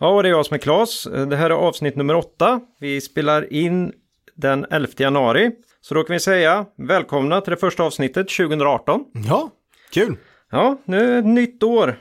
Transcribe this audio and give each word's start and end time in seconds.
Ja, 0.00 0.08
och 0.08 0.22
det 0.22 0.28
är 0.28 0.30
jag 0.30 0.46
som 0.46 0.54
är 0.54 0.58
Claes. 0.58 1.04
Det 1.04 1.36
här 1.36 1.50
är 1.50 1.54
avsnitt 1.54 1.96
nummer 1.96 2.14
åtta. 2.14 2.60
Vi 2.80 3.00
spelar 3.00 3.52
in 3.52 3.92
den 4.34 4.66
11 4.70 4.92
januari. 4.96 5.50
Så 5.80 5.94
då 5.94 6.02
kan 6.02 6.14
vi 6.14 6.20
säga 6.20 6.66
välkomna 6.78 7.40
till 7.40 7.50
det 7.50 7.56
första 7.56 7.82
avsnittet 7.82 8.28
2018. 8.28 9.04
Ja, 9.28 9.50
kul. 9.92 10.16
Ja, 10.50 10.78
nu 10.84 10.98
är 10.98 11.12
det 11.12 11.18
ett 11.18 11.26
nytt 11.26 11.62
år. 11.62 11.98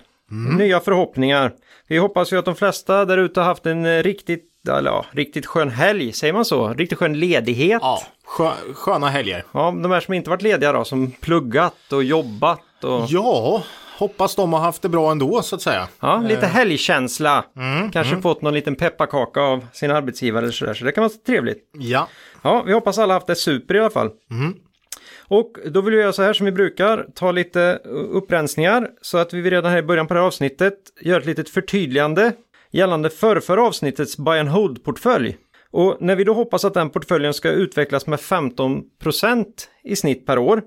Nya 0.57 0.79
förhoppningar. 0.79 1.53
Vi 1.87 1.97
hoppas 1.97 2.33
ju 2.33 2.37
att 2.37 2.45
de 2.45 2.55
flesta 2.55 3.05
där 3.05 3.17
ute 3.17 3.39
har 3.39 3.47
haft 3.47 3.65
en 3.65 4.03
riktigt, 4.03 4.49
eller 4.69 4.91
ja, 4.91 5.05
riktigt 5.11 5.45
skön 5.45 5.69
helg, 5.69 6.13
säger 6.13 6.33
man 6.33 6.45
så? 6.45 6.73
Riktigt 6.73 6.97
skön 6.97 7.19
ledighet. 7.19 7.79
Ja, 7.81 8.01
skö 8.25 8.51
sköna 8.73 9.07
helger. 9.07 9.43
Ja, 9.51 9.73
de 9.83 9.91
här 9.91 9.99
som 9.99 10.13
inte 10.13 10.29
varit 10.29 10.41
lediga 10.41 10.71
då, 10.71 10.83
som 10.83 11.11
pluggat 11.11 11.93
och 11.93 12.03
jobbat 12.03 12.83
och... 12.83 13.05
Ja, 13.07 13.63
hoppas 13.97 14.35
de 14.35 14.53
har 14.53 14.59
haft 14.59 14.81
det 14.81 14.89
bra 14.89 15.11
ändå 15.11 15.41
så 15.41 15.55
att 15.55 15.61
säga. 15.61 15.87
Ja, 15.99 16.23
lite 16.27 16.45
helgkänsla. 16.45 17.45
Mm, 17.55 17.91
Kanske 17.91 18.21
fått 18.21 18.41
någon 18.41 18.53
liten 18.53 18.75
pepparkaka 18.75 19.41
av 19.41 19.65
sin 19.73 19.91
arbetsgivare 19.91 20.43
eller 20.43 20.53
sådär, 20.53 20.73
så 20.73 20.85
det 20.85 20.91
kan 20.91 21.01
vara 21.01 21.13
trevligt. 21.25 21.69
Ja, 21.73 22.07
Ja, 22.41 22.63
vi 22.65 22.73
hoppas 22.73 22.97
alla 22.97 23.13
haft 23.13 23.27
det 23.27 23.35
super 23.35 23.75
i 23.75 23.79
alla 23.79 23.89
fall. 23.89 24.09
Och 25.27 25.51
då 25.65 25.81
vill 25.81 25.93
vi 25.93 26.01
göra 26.01 26.13
så 26.13 26.23
här 26.23 26.33
som 26.33 26.45
vi 26.45 26.51
brukar, 26.51 27.05
ta 27.15 27.31
lite 27.31 27.79
upprensningar 28.11 28.87
så 29.01 29.17
att 29.17 29.33
vi 29.33 29.49
redan 29.49 29.71
här 29.71 29.77
i 29.77 29.83
början 29.83 30.07
på 30.07 30.13
det 30.13 30.19
här 30.19 30.27
avsnittet 30.27 30.73
gör 31.01 31.19
ett 31.19 31.25
litet 31.25 31.49
förtydligande 31.49 32.31
gällande 32.71 33.09
förrförra 33.09 33.63
avsnittets 33.63 34.17
buy 34.17 34.39
and 34.39 34.49
hold-portfölj. 34.49 35.37
Och 35.71 35.97
när 35.99 36.15
vi 36.15 36.23
då 36.23 36.33
hoppas 36.33 36.65
att 36.65 36.73
den 36.73 36.89
portföljen 36.89 37.33
ska 37.33 37.49
utvecklas 37.49 38.07
med 38.07 38.19
15% 38.19 39.45
i 39.83 39.95
snitt 39.95 40.25
per 40.25 40.37
år, 40.37 40.61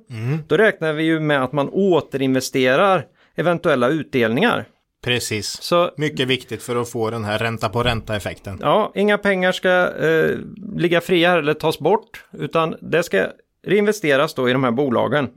då 0.47 0.57
räknar 0.57 0.92
vi 0.92 1.03
ju 1.03 1.20
med 1.20 1.45
att 1.45 1.53
man 1.53 1.69
återinvesterar 1.69 3.05
eventuella 3.39 3.89
utdelningar. 3.89 4.64
precis. 5.05 5.62
Så 5.62 5.91
Mycket 5.97 6.28
viktigt 6.28 6.62
för 6.62 6.77
att 6.77 6.91
få 6.91 7.11
den 7.11 7.25
här 7.25 7.39
ränta 7.39 7.69
på 7.69 7.83
ränta-effekten. 7.83 8.58
Ja, 8.62 8.92
inga 8.95 9.19
pengar 9.19 9.53
ska 9.53 9.97
eh, 9.97 10.36
ligga 10.77 11.00
fria 11.00 11.33
eller 11.33 11.55
tas 11.55 11.78
bort, 11.78 12.25
utan 12.33 12.75
det 12.80 13.03
ska 13.03 13.27
reinvesteras 13.67 14.34
då 14.34 14.48
i 14.48 14.53
de 14.53 14.64
här 14.64 14.70
bolagen. 14.70 15.28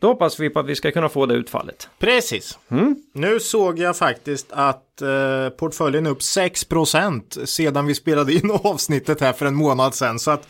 Då 0.00 0.08
hoppas 0.08 0.40
vi 0.40 0.50
på 0.50 0.60
att 0.60 0.66
vi 0.66 0.74
ska 0.76 0.90
kunna 0.90 1.08
få 1.08 1.26
det 1.26 1.34
utfallet. 1.34 1.88
Precis. 1.98 2.58
Nu 3.14 3.40
såg 3.40 3.78
jag 3.78 3.96
faktiskt 3.96 4.46
att 4.50 5.02
eh, 5.02 5.48
portföljen 5.48 6.06
är 6.06 6.10
upp 6.10 6.20
6% 6.20 7.44
sedan 7.44 7.86
vi 7.86 7.94
spelade 7.94 8.32
in 8.32 8.50
avsnittet 8.62 9.20
här 9.20 9.32
för 9.32 9.46
en 9.46 9.54
månad 9.54 9.94
sedan. 9.94 10.18
Så 10.18 10.30
att 10.30 10.48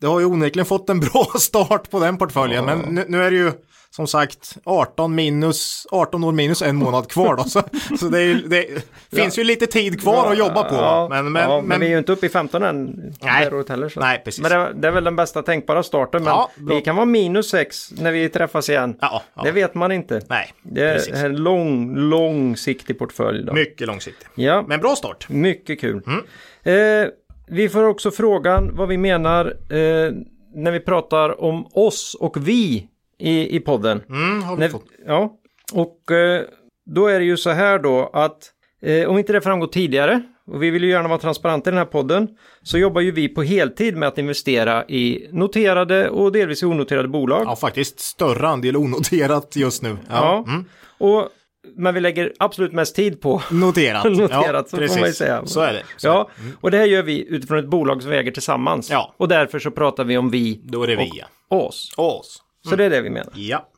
det 0.00 0.06
har 0.06 0.20
ju 0.20 0.26
onekligen 0.26 0.66
fått 0.66 0.90
en 0.90 1.00
bra 1.00 1.24
start 1.38 1.90
på 1.90 2.00
den 2.00 2.16
portföljen. 2.18 2.64
Men 2.64 2.78
nu, 2.78 3.04
nu 3.08 3.22
är 3.22 3.30
det 3.30 3.36
ju 3.36 3.52
som 3.90 4.06
sagt 4.06 4.56
18, 4.64 5.14
minus, 5.14 5.86
18 5.90 6.24
år 6.24 6.32
minus 6.32 6.62
en 6.62 6.76
månad 6.76 7.08
kvar 7.08 7.36
då. 7.36 7.44
Så, 7.48 7.62
så 7.98 8.08
det, 8.08 8.22
är, 8.22 8.42
det 8.48 9.16
finns 9.16 9.38
ju 9.38 9.44
lite 9.44 9.66
tid 9.66 10.00
kvar 10.00 10.32
att 10.32 10.38
jobba 10.38 10.62
på. 10.64 10.74
Ja, 10.74 11.06
men, 11.10 11.32
men, 11.32 11.42
ja, 11.42 11.56
men, 11.56 11.68
men, 11.68 11.80
vi 11.80 11.86
är 11.86 11.90
ju 11.90 11.98
inte 11.98 12.12
uppe 12.12 12.26
i 12.26 12.28
15 12.28 12.62
än. 12.62 13.14
Nej. 13.22 13.50
heller, 13.68 13.88
så. 13.88 14.00
Nej, 14.00 14.22
precis. 14.24 14.42
Men 14.42 14.50
det, 14.50 14.72
det 14.74 14.88
är 14.88 14.92
väl 14.92 15.04
den 15.04 15.16
bästa 15.16 15.42
tänkbara 15.42 15.82
starten. 15.82 16.22
Men 16.22 16.30
Ja, 16.30 16.50
vi 16.56 16.80
kan 16.80 16.96
vara 16.96 17.06
minus 17.06 17.50
6 17.50 17.92
när 17.92 18.12
vi 18.12 18.28
träffas 18.28 18.68
igen. 18.68 18.96
Ja, 19.00 19.22
ja. 19.34 19.42
Det 19.42 19.50
vet 19.50 19.74
man 19.74 19.92
inte. 19.92 20.20
nej, 20.28 20.52
Det 20.62 20.84
är 20.84 20.94
precis. 20.94 21.14
en 21.14 21.36
lång, 21.36 21.96
långsiktig 21.96 22.98
portfölj. 22.98 23.44
Då. 23.44 23.52
Mycket 23.52 23.86
långsiktigt. 23.86 24.28
Ja, 24.34 24.64
Men 24.68 24.80
bra 24.80 24.96
start. 24.96 25.28
mycket 25.28 25.80
kul. 25.80 26.02
Mm. 26.06 27.02
Eh, 27.02 27.08
vi 27.48 27.68
får 27.68 27.84
också 27.84 28.10
frågan 28.10 28.76
vad 28.76 28.88
vi 28.88 28.98
menar 28.98 29.46
eh, 29.46 30.12
när 30.54 30.70
vi 30.70 30.80
pratar 30.80 31.40
om 31.40 31.66
oss 31.72 32.16
och 32.20 32.48
vi 32.48 32.86
i, 33.20 33.56
i 33.56 33.60
podden. 33.60 34.02
Mm, 34.08 34.42
har 34.42 34.56
vi 34.56 34.60
När, 34.60 34.68
fått. 34.68 34.84
ja, 35.06 35.32
och 35.72 36.10
eh, 36.10 36.42
då 36.86 37.06
är 37.06 37.18
det 37.18 37.24
ju 37.24 37.36
så 37.36 37.50
här 37.50 37.78
då 37.78 38.10
att 38.12 38.50
eh, 38.82 39.08
om 39.08 39.18
inte 39.18 39.32
det 39.32 39.40
framgår 39.40 39.66
tidigare 39.66 40.22
och 40.46 40.62
vi 40.62 40.70
vill 40.70 40.84
ju 40.84 40.90
gärna 40.90 41.08
vara 41.08 41.18
transparenta 41.18 41.70
i 41.70 41.72
den 41.72 41.78
här 41.78 41.84
podden 41.84 42.28
så 42.62 42.78
jobbar 42.78 43.00
ju 43.00 43.10
vi 43.10 43.28
på 43.28 43.42
heltid 43.42 43.96
med 43.96 44.08
att 44.08 44.18
investera 44.18 44.84
i 44.88 45.28
noterade 45.32 46.08
och 46.10 46.32
delvis 46.32 46.62
onoterade 46.62 47.08
bolag. 47.08 47.42
Ja, 47.46 47.56
faktiskt 47.56 48.00
större 48.00 48.48
andel 48.48 48.76
onoterat 48.76 49.56
just 49.56 49.82
nu. 49.82 49.96
Ja. 50.10 50.44
Mm. 50.48 50.64
Och, 50.98 51.28
men 51.76 51.94
vi 51.94 52.00
lägger 52.00 52.32
absolut 52.38 52.72
mest 52.72 52.96
tid 52.96 53.20
på 53.20 53.42
Noterat. 53.50 54.04
Noterat, 54.16 54.68
så 54.70 54.76
får 54.76 54.82
precis. 54.82 54.98
man 55.00 55.08
ju 55.08 55.14
säga. 55.14 55.46
Så 55.46 55.60
är 55.60 55.72
det. 55.72 55.82
Så 55.96 56.06
Ja, 56.08 56.30
och 56.60 56.70
det 56.70 56.76
här 56.78 56.84
gör 56.86 57.02
vi 57.02 57.26
utifrån 57.28 57.58
ett 57.58 57.68
bolag 57.68 58.02
som 58.02 58.10
vi 58.10 58.16
äger 58.16 58.32
tillsammans. 58.32 58.90
Ja. 58.90 59.14
Och 59.16 59.28
därför 59.28 59.58
så 59.58 59.70
pratar 59.70 60.04
vi 60.04 60.18
om 60.18 60.30
vi 60.30 60.60
Då 60.64 60.82
är 60.82 60.86
det 60.86 60.96
vi. 60.96 61.10
ja. 61.14 61.26
och 61.48 61.66
oss. 61.68 61.94
Oss. 61.96 62.42
Så 62.68 62.76
det 62.76 62.84
är 62.84 62.90
det 62.90 63.00
vi 63.00 63.10
menar. 63.10 63.32
Ja. 63.34 63.68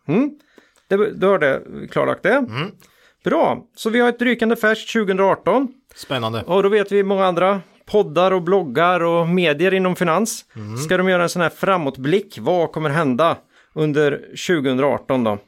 Det, 0.89 1.11
då 1.11 1.27
har 1.27 1.39
det 1.39 1.63
klarlagt 1.91 2.23
det. 2.23 2.35
Mm. 2.35 2.71
Bra, 3.25 3.67
så 3.77 3.91
vi 3.91 4.01
har 4.01 4.09
ett 4.09 4.23
rykande 4.23 4.57
färskt 4.57 4.93
2018. 4.93 5.69
Spännande. 5.95 6.43
Och 6.43 6.63
då 6.63 6.69
vet 6.69 6.93
vi 6.93 7.03
många 7.03 7.27
andra 7.27 7.61
poddar 7.87 8.31
och 8.31 8.43
bloggar 8.43 9.01
och 9.01 9.29
medier 9.29 9.75
inom 9.75 9.97
finans. 9.97 10.45
Mm. 10.57 10.77
Ska 10.77 10.97
de 10.97 11.09
göra 11.09 11.23
en 11.23 11.29
sån 11.29 11.43
här 11.43 11.51
framåtblick? 11.51 12.39
Vad 12.39 12.73
kommer 12.73 12.91
hända 12.91 13.37
under 13.75 14.11
2018 14.49 15.25
då? 15.25 15.39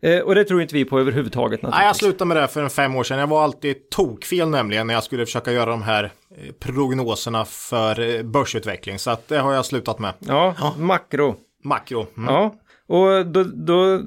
Eh, 0.00 0.20
och 0.20 0.34
det 0.34 0.44
tror 0.44 0.62
inte 0.62 0.74
vi 0.74 0.84
på 0.84 1.00
överhuvudtaget 1.00 1.62
Nej, 1.62 1.86
jag 1.86 1.96
slutade 1.96 2.28
med 2.28 2.36
det 2.36 2.48
för 2.48 2.62
en 2.62 2.70
fem 2.70 2.96
år 2.96 3.04
sedan. 3.04 3.18
Jag 3.18 3.26
var 3.26 3.44
alltid 3.44 3.90
tokfel 3.90 4.48
nämligen 4.48 4.86
när 4.86 4.94
jag 4.94 5.04
skulle 5.04 5.26
försöka 5.26 5.52
göra 5.52 5.70
de 5.70 5.82
här 5.82 6.04
eh, 6.04 6.52
prognoserna 6.52 7.44
för 7.44 8.00
eh, 8.00 8.22
börsutveckling. 8.22 8.98
Så 8.98 9.10
att 9.10 9.28
det 9.28 9.38
har 9.38 9.52
jag 9.52 9.66
slutat 9.66 9.98
med. 9.98 10.12
Ja, 10.18 10.74
makro. 10.78 11.36
Makro. 11.64 12.06
Mm. 12.16 12.34
Ja, 12.34 12.54
och 12.86 13.26
då, 13.26 13.42
då 13.42 14.00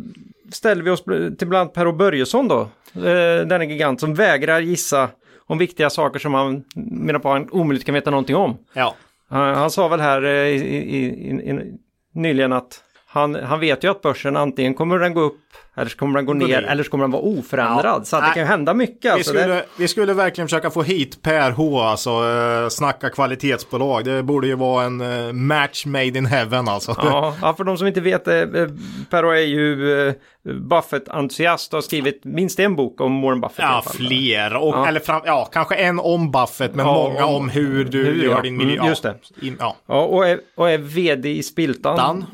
ställer 0.52 0.84
vi 0.84 0.90
oss 0.90 1.04
till 1.38 1.48
bland 1.48 1.62
annat 1.62 1.74
Per 1.74 1.92
Börjesson 1.92 2.48
då. 2.48 2.62
Eh, 2.96 3.48
denna 3.48 3.64
gigant 3.64 4.00
som 4.00 4.14
vägrar 4.14 4.60
gissa 4.60 5.10
om 5.48 5.58
viktiga 5.58 5.90
saker 5.90 6.20
som 6.20 6.34
han 6.34 6.64
menar 6.76 7.20
på 7.20 7.30
han 7.30 7.50
omöjligt 7.52 7.86
kan 7.86 7.96
veta 7.96 8.12
någonting 8.12 8.36
om. 8.36 8.58
Ja. 8.74 8.96
Han, 9.30 9.56
han 9.56 9.72
sa 9.72 9.88
väl 9.88 10.00
här 10.00 10.24
eh, 10.24 10.32
i, 10.32 10.56
i, 10.56 10.98
i, 10.98 11.50
i, 11.50 11.78
nyligen 12.14 12.54
att 12.54 12.84
han, 13.08 13.36
han 13.36 13.60
vet 13.60 13.84
ju 13.84 13.92
att 13.92 14.02
börsen 14.02 14.38
antingen 14.38 14.74
kommer 14.74 15.00
den 15.00 15.14
gå 15.14 15.22
upp 15.22 15.40
eller 15.76 15.90
så 15.90 15.98
kommer 15.98 16.16
den 16.16 16.26
gå 16.26 16.34
ner, 16.34 16.48
ner. 16.48 16.62
eller 16.64 16.84
så 16.84 16.90
kommer 16.90 17.04
den 17.04 17.12
vara 17.12 17.22
oförändrad. 17.22 18.02
Ja. 18.02 18.06
Så 18.06 18.16
det 18.16 18.22
Nej. 18.22 18.34
kan 18.34 18.44
ju 18.44 18.48
hända 18.48 18.74
mycket. 18.74 19.06
Vi 19.06 19.10
Alltså, 19.10 19.30
skulle, 19.34 19.48
det, 19.48 19.66
vi 19.78 19.88
skulle 19.88 20.14
verkligen 20.14 20.48
försöka 20.48 20.70
få 20.70 20.84
hit 20.84 21.22
Per 21.22 21.52
H, 21.52 21.82
alltså 21.82 22.10
eh, 22.10 22.70
snacka 22.70 23.10
kvalitetsbolag. 23.10 24.06
Det 24.06 24.24
borde 24.24 24.48
ju 24.48 24.56
vara 24.56 24.86
en 24.86 25.02
eh, 25.28 25.34
match 25.34 25.86
made 25.86 26.06
in 26.08 26.26
heaven 26.26 26.68
alltså. 26.68 26.96
ja, 26.98 27.36
ja, 27.42 27.54
för 27.54 27.64
de 27.64 27.78
som 27.78 27.88
inte 27.88 28.02
vet 28.02 28.28
eh, 28.28 28.34
Per 29.10 29.24
är 29.24 29.36
ju 29.46 30.08
eh, 30.08 30.14
Buffett-entusiast 30.84 31.74
och 31.74 31.78
har 31.78 31.82
skrivit 31.82 32.22
minst 32.26 32.60
en 32.60 32.76
bok 32.76 33.02
om 33.02 33.22
Warren 33.22 33.42
Buffett. 33.42 33.60
Ja, 33.60 33.84
fler. 33.94 34.56
Och, 34.56 34.70
Ja. 34.80 34.88
Eller 34.88 35.00
fram, 35.00 35.22
ja, 35.26 35.50
kanske 35.54 35.76
en 35.76 36.00
om 36.00 36.32
Buffett, 36.32 36.76
men 36.76 36.86
Ja, 36.86 36.94
många 36.94 37.26
om- 37.26 37.36
om 37.36 37.50
hur 37.50 37.86
du 37.86 38.04
hur, 38.06 38.24
gör 38.24 38.32
ja. 38.32 38.42
din 38.42 38.58
miljö. 38.58 38.76
Mm, 38.76 38.88
just 38.88 39.04
det. 39.04 39.16
In, 39.42 39.58
ja, 39.60 39.76
och 39.88 40.28
är, 40.28 40.40
och 40.56 40.70
är 40.70 40.78
vd 40.78 41.30
i 41.30 41.44
Spiltan. 41.44 41.98
Dan, 41.98 42.26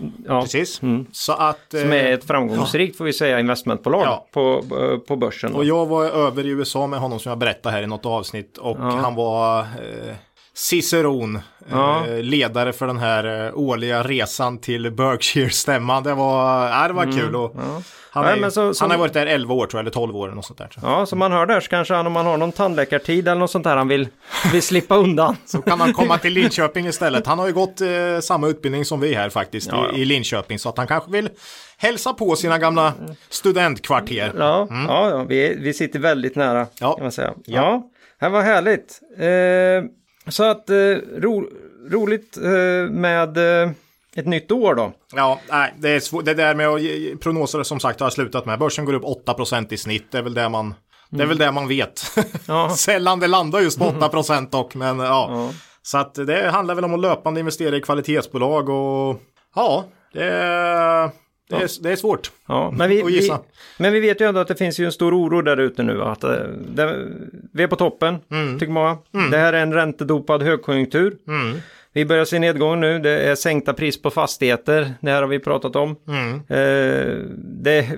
precis. 0.41 0.81
Mm. 0.81 1.05
Så 1.11 1.33
att... 1.33 1.59
Som 1.71 1.91
eh, 1.91 2.05
är 2.05 2.13
ett 2.13 2.27
framgångsrikt, 2.27 2.97
får 3.05 3.07
vi 3.07 3.13
säga, 3.13 3.39
investmentbolag 3.39 4.01
Ja. 4.05 4.25
på, 4.31 4.63
eh, 4.79 4.97
på 4.97 5.15
börsen. 5.15 5.51
då. 5.51 5.57
Och 5.57 5.65
jag 5.65 5.85
var 5.85 6.05
över 6.05 6.45
i 6.45 6.49
USA 6.49 6.87
med 6.87 6.99
honom 6.99 7.19
som 7.19 7.29
jag 7.29 7.37
berättade 7.39 7.75
här 7.75 7.83
i 7.83 7.87
något 7.87 8.05
avsnitt. 8.05 8.57
Och 8.57 8.77
han 8.77 9.15
var 9.15 9.59
eh, 9.59 10.15
ciceron, 10.55 11.39
Ja. 11.71 12.07
eh, 12.07 12.23
ledare 12.23 12.73
för 12.73 12.87
den 12.87 12.97
här 12.97 13.45
eh, 13.47 13.57
årliga 13.57 14.03
resan 14.03 14.57
till 14.57 14.91
Berkshire-stämman. 14.91 16.03
Det 16.03 16.13
var, 16.13 16.67
ja, 16.69 16.87
det 16.87 16.93
var 16.93 17.03
kul. 17.19 17.35
Och 17.35 17.55
han, 17.55 18.23
Mm. 18.23 18.29
Nej, 18.29 18.37
är, 18.37 18.41
men 18.41 18.51
så- 18.51 18.73
som- 18.73 18.83
han 18.83 18.91
har 18.91 18.97
varit 18.97 19.13
där 19.13 19.25
11 19.25 19.53
år 19.53 19.65
tror 19.67 19.77
jag, 19.79 19.83
eller 19.83 19.91
12 19.91 20.15
år 20.15 20.25
eller 20.27 20.35
något 20.35 20.45
sånt 20.45 20.57
där. 20.59 20.69
Så. 20.73 20.79
Ja, 20.83 21.05
som 21.05 21.19
man 21.19 21.31
hör 21.31 21.45
där 21.45 21.59
så 21.59 21.69
kanske 21.69 21.93
han 21.93 22.07
om 22.07 22.13
man 22.13 22.25
har 22.25 22.37
någon 22.37 22.51
tandläkartid 22.51 23.27
eller 23.27 23.39
något 23.39 23.51
sånt 23.51 23.63
där 23.63 23.75
han 23.77 23.87
vill, 23.87 24.07
vill 24.51 24.61
slippa 24.61 24.95
undan. 24.95 25.37
Så 25.45 25.61
kan 25.61 25.79
han 25.79 25.93
komma 25.93 26.17
till 26.17 26.33
Linköping 26.33 26.87
istället. 26.87 27.27
Han 27.27 27.39
har 27.39 27.47
ju 27.47 27.53
gått 27.53 27.81
eh, 27.81 27.87
samma 28.21 28.47
utbildning 28.47 28.85
som 28.85 28.99
vi 28.99 29.13
här 29.13 29.29
faktiskt 29.29 29.69
Ja, 29.71 29.87
ja. 29.91 29.97
I, 29.97 30.01
i 30.01 30.05
Linköping. 30.05 30.59
Så 30.59 30.69
att 30.69 30.77
han 30.77 30.87
kanske 30.87 31.11
vill 31.11 31.29
hälsa 31.77 32.13
på 32.13 32.35
sina 32.35 32.57
gamla 32.57 32.93
studentkvarter. 33.29 34.33
Ja, 34.37 34.67
ja, 34.69 35.09
ja 35.09 35.23
vi, 35.23 35.57
vi 35.59 35.73
sitter 35.73 35.99
väldigt 35.99 36.35
nära 36.35 36.57
Mm. 36.59 36.67
Ja. 36.79 36.93
kan 36.93 37.03
man 37.03 37.11
säga. 37.11 37.33
Ja, 37.45 37.89
det 38.19 38.29
var 38.29 38.41
härligt. 38.41 38.99
Eh, 39.17 39.89
så 40.27 40.43
att 40.43 40.69
eh, 40.69 40.75
ro, 41.17 41.49
roligt 41.89 42.37
eh, 42.37 42.91
med 42.91 43.37
eh, 43.37 43.71
ett 44.15 44.25
nytt 44.25 44.51
år 44.51 44.75
då. 44.75 44.93
Ja, 45.15 45.39
nej, 45.49 45.73
det 45.77 45.89
är 45.89 45.99
svårt. 45.99 46.25
Det 46.25 46.33
där 46.33 46.55
med 46.55 46.67
att 46.67 47.19
prognoser 47.19 47.63
som 47.63 47.79
sagt 47.79 47.99
har 47.99 48.05
jag 48.05 48.13
slutat 48.13 48.45
med. 48.45 48.59
Börsen 48.59 48.85
går 48.85 48.93
upp 48.93 49.03
8% 49.03 49.73
i 49.73 49.77
snitt. 49.77 50.11
Det 50.11 50.17
är 50.17 50.21
väl 50.21 50.33
det 50.33 50.49
man, 50.49 50.73
det 51.09 51.23
är 51.23 51.27
väl 51.27 51.37
det 51.37 51.51
man 51.51 51.67
vet. 51.67 52.17
Ja. 52.47 52.69
Sällan 52.69 53.19
det 53.19 53.27
landar 53.27 53.59
just 53.59 53.79
på 53.79 53.85
8% 53.85 54.49
dock, 54.49 54.75
men 54.75 54.99
ja. 54.99 55.27
Ja. 55.31 55.49
Så 55.81 55.97
att 55.97 56.15
det 56.15 56.49
handlar 56.49 56.75
väl 56.75 56.85
om 56.85 56.93
att 56.93 56.99
löpande 56.99 57.39
investera 57.39 57.77
i 57.77 57.81
kvalitetsbolag 57.81 58.69
och 58.69 59.21
ja, 59.55 59.85
det 60.13 60.23
är, 60.23 61.09
det 61.49 61.55
är, 61.55 61.83
det 61.83 61.91
är 61.91 61.95
svårt. 61.95 62.31
Ja, 62.47 62.71
men 62.77 62.89
vi, 62.89 63.01
vi, 63.01 63.13
gissa. 63.15 63.39
men 63.79 63.93
vi 63.93 63.99
vet 63.99 64.21
ju 64.21 64.25
ändå 64.27 64.39
att 64.41 64.47
det 64.47 64.55
finns 64.55 64.79
ju 64.79 64.85
en 64.85 64.91
stor 64.91 65.13
oro 65.19 65.41
där 65.41 65.57
ute 65.57 65.83
nu. 65.83 66.01
Att 66.03 66.23
eh, 66.23 66.31
det, 66.67 67.05
vi 67.53 67.63
är 67.63 67.67
på 67.67 67.75
toppen, 67.75 68.17
Mm. 68.31 68.59
tycker 68.59 68.73
många. 68.73 68.97
Det 69.31 69.37
här 69.37 69.53
är 69.53 69.61
en 69.61 69.73
räntedopad 69.73 70.41
högkonjunktur. 70.43 71.17
Mm. 71.27 71.57
Vi 71.93 72.05
börjar 72.05 72.25
se 72.25 72.39
nedgång 72.39 72.79
nu. 72.79 72.99
Det 72.99 73.11
är 73.19 73.35
sänkta 73.35 73.73
pris 73.73 74.01
på 74.01 74.09
fastigheter. 74.09 74.93
Det 75.01 75.11
här 75.11 75.21
har 75.21 75.29
vi 75.29 75.39
pratat 75.39 75.75
om. 75.75 75.95
Mm. 76.07 76.33
Eh, 76.35 77.15
det, 77.37 77.89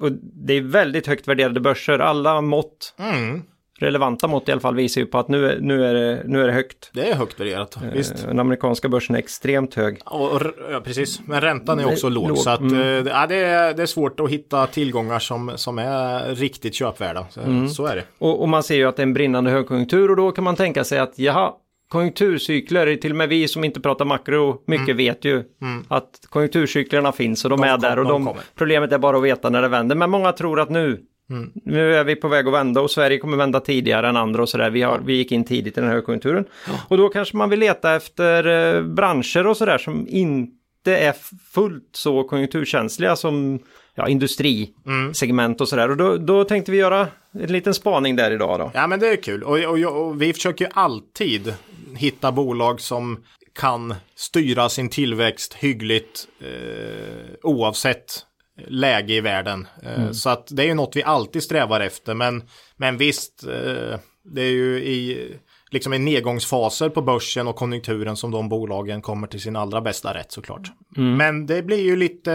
och 0.00 0.12
det 0.22 0.54
är 0.54 0.60
väldigt 0.60 1.06
högt 1.06 1.28
värderade 1.28 1.60
börser. 1.60 1.98
Alla 1.98 2.40
mått, 2.40 2.94
Mm. 2.98 3.42
Relevanta 3.78 4.28
mått 4.28 4.48
i 4.48 4.52
alla 4.52 4.60
fall, 4.60 4.74
visar 4.74 5.00
ju 5.00 5.06
på 5.06 5.18
att 5.18 5.28
nu 5.28 5.58
nu 5.60 5.84
är, 5.86 5.94
det, 5.94 6.22
nu 6.26 6.42
är 6.42 6.46
det 6.46 6.52
högt. 6.52 6.90
Det 6.94 7.10
är 7.10 7.14
högt 7.14 7.40
värderat, 7.40 7.76
visst. 7.94 8.12
Eh, 8.22 8.26
Den 8.28 8.38
amerikanska 8.40 8.88
börsen 8.88 9.14
är 9.14 9.18
extremt 9.18 9.74
hög. 9.74 9.98
Och, 10.04 10.32
och, 10.32 10.42
ja, 10.70 10.80
precis. 10.84 11.20
Men 11.26 11.40
räntan 11.40 11.80
är 11.80 11.86
också 11.86 12.08
låg. 12.08 12.28
låg. 12.28 12.38
Så 12.38 12.50
att, 12.50 12.60
Mm. 12.60 12.76
eh, 13.06 13.12
ja, 13.12 13.26
det, 13.26 13.36
är, 13.36 13.74
det 13.74 13.82
är 13.82 13.86
svårt 13.86 14.20
att 14.20 14.30
hitta 14.30 14.66
tillgångar 14.66 15.18
som, 15.18 15.52
som 15.56 15.78
är 15.78 16.34
riktigt 16.34 16.74
köpvärda. 16.74 17.26
Så, 17.30 17.40
Mm. 17.40 17.68
så 17.68 17.86
är 17.86 17.96
det. 17.96 18.02
Och, 18.18 18.42
och 18.42 18.48
man 18.48 18.62
ser 18.62 18.76
ju 18.76 18.84
att 18.88 18.96
det 18.96 19.00
är 19.02 19.06
en 19.06 19.14
brinnande 19.14 19.50
högkonjunktur 19.50 20.10
och 20.10 20.16
då 20.16 20.32
kan 20.32 20.44
man 20.44 20.56
tänka 20.56 20.84
sig 20.84 20.98
att 20.98 21.18
jaha, 21.18 21.52
konjunkturcykler, 21.88 22.96
till 22.96 23.10
och 23.10 23.16
med 23.16 23.28
vi 23.28 23.48
som 23.48 23.64
inte 23.64 23.80
pratar 23.80 24.04
makro 24.04 24.62
mycket 24.66 24.96
vet 24.96 25.24
ju 25.24 25.44
att 25.88 26.10
konjunkturcyklerna 26.28 27.12
finns 27.12 27.44
och 27.44 27.50
de, 27.50 27.62
Mm. 27.62 27.80
De 27.80 27.86
är 27.86 27.90
där 27.90 27.96
kom- 27.96 28.06
och 28.06 28.12
de 28.12 28.24
de, 28.24 28.34
problemet 28.58 28.92
är 28.92 28.98
bara 28.98 29.16
att 29.16 29.22
veta 29.22 29.50
när 29.50 29.62
det 29.62 29.68
vänder. 29.68 29.96
Men 29.96 30.10
många 30.10 30.32
tror 30.32 30.60
att 30.60 30.70
nu, 30.70 31.00
Mm. 31.30 31.52
nu 31.64 31.94
är 31.94 32.04
vi 32.04 32.16
på 32.16 32.28
väg 32.28 32.46
att 32.46 32.54
vända 32.54 32.80
och 32.80 32.90
Sverige 32.90 33.18
kommer 33.18 33.36
vända 33.36 33.60
tidigare 33.60 34.08
än 34.08 34.16
andra 34.16 34.42
och 34.42 34.48
sådär. 34.48 34.70
Vi, 34.70 34.82
har, 34.82 34.98
vi 34.98 35.16
gick 35.16 35.32
in 35.32 35.44
tidigt 35.44 35.78
i 35.78 35.80
den 35.80 35.88
här 35.88 35.94
högkonjunkturen. 35.94 36.44
Och 36.88 36.96
då 36.96 37.08
kanske 37.08 37.36
man 37.36 37.50
vill 37.50 37.60
leta 37.60 37.94
efter 37.94 38.46
eh, 38.76 38.82
branscher 38.82 39.46
och 39.46 39.56
sådär 39.56 39.78
som 39.78 40.06
inte 40.08 40.96
är 40.96 41.14
fullt 41.52 41.88
så 41.92 42.24
konjunkturkänsliga 42.24 43.16
som 43.16 43.58
ja, 43.94 44.08
industrisegment 44.08 45.60
och 45.60 45.68
sådär. 45.68 45.90
Och 45.90 45.96
då, 45.96 46.16
då 46.16 46.44
tänkte 46.44 46.72
vi 46.72 46.78
göra 46.78 47.08
en 47.32 47.52
liten 47.52 47.74
spaning 47.74 48.16
där 48.16 48.30
idag 48.30 48.58
då. 48.58 48.70
Ja 48.74 48.86
men 48.86 49.00
det 49.00 49.08
är 49.08 49.16
kul 49.16 49.42
och, 49.42 49.58
och, 49.58 50.06
och 50.06 50.22
vi 50.22 50.32
försöker 50.32 50.64
ju 50.64 50.70
alltid 50.74 51.54
hitta 51.96 52.32
bolag 52.32 52.80
som 52.80 53.24
kan 53.58 53.94
styra 54.14 54.68
sin 54.68 54.88
tillväxt 54.88 55.54
hyggligt 55.54 56.28
eh, 56.40 57.34
oavsett 57.42 58.26
läge 58.68 59.14
i 59.14 59.20
världen. 59.20 59.66
Eh, 59.82 60.10
Så 60.10 60.30
att 60.30 60.46
det 60.50 60.62
är 60.62 60.66
ju 60.66 60.74
något 60.74 60.96
vi 60.96 61.02
alltid 61.02 61.42
strävar 61.42 61.80
efter 61.80 62.14
men, 62.14 62.42
men 62.76 62.96
visst 62.96 63.44
eh, 63.46 63.98
det 64.24 64.42
är 64.42 64.50
ju 64.50 64.76
i 64.78 65.28
liksom 65.70 65.94
i 65.94 65.98
nedgångsfaser 65.98 66.88
på 66.88 67.02
börsen 67.02 67.48
och 67.48 67.56
konjunkturen 67.56 68.16
som 68.16 68.30
de 68.30 68.48
bolagen 68.48 69.02
kommer 69.02 69.26
till 69.26 69.40
sin 69.40 69.56
allra 69.56 69.80
bästa 69.80 70.14
rätt 70.14 70.32
såklart. 70.32 70.72
Men 70.96 71.46
det 71.46 71.62
blir 71.62 71.80
ju 71.82 71.96
lite 71.96 72.32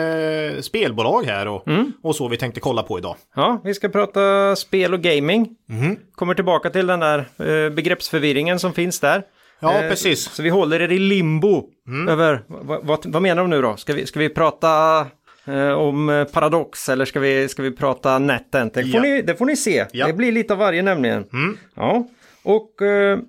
eh, 0.55 0.61
spelbolag 0.61 1.23
här 1.25 1.47
och, 1.47 1.63
och 2.03 2.15
så 2.15 2.27
vi 2.27 2.37
tänkte 2.37 2.59
kolla 2.59 2.83
på 2.83 2.97
idag. 2.97 3.15
Ja, 3.35 3.61
vi 3.63 3.73
ska 3.73 3.89
prata 3.89 4.55
spel 4.55 4.93
och 4.93 5.01
gaming. 5.01 5.55
Mhm. 5.69 5.97
Kommer 6.15 6.33
tillbaka 6.33 6.69
till 6.69 6.87
den 6.87 6.99
där 6.99 7.25
begreppsförvirringen 7.69 8.59
som 8.59 8.73
finns 8.73 8.99
där. 8.99 9.23
Ja, 9.59 9.73
precis. 9.89 10.29
Så 10.31 10.43
vi 10.43 10.49
håller 10.49 10.79
er 10.81 10.91
i 10.91 10.99
limbo 10.99 11.63
över, 12.09 12.43
vad, 12.47 12.85
vad, 12.85 13.05
vad 13.05 13.21
menar 13.21 13.41
de 13.41 13.49
nu 13.49 13.61
då? 13.61 13.77
Ska 13.77 13.93
vi, 13.93 14.05
ska 14.05 14.19
vi 14.19 14.29
prata 14.29 15.07
eh, 15.47 15.71
om 15.71 16.09
eh, 16.09 16.23
paradox 16.23 16.89
eller 16.89 17.05
ska 17.05 17.19
vi, 17.19 17.47
ska 17.49 17.61
vi 17.61 17.71
prata 17.71 18.19
NetEnt? 18.19 18.73
Det 18.73 18.81
får, 18.83 18.95
Ja. 18.95 19.01
ni, 19.01 19.21
det 19.21 19.35
får 19.35 19.45
ni 19.45 19.55
se. 19.55 19.85
Ja. 19.91 20.07
Det 20.07 20.13
blir 20.13 20.31
lite 20.31 20.53
av 20.53 20.59
varje 20.59 20.81
nämligen. 20.81 21.25
Mm. 21.33 21.57
Ja, 21.75 22.07
och 22.43 22.81
eh, 22.81 23.19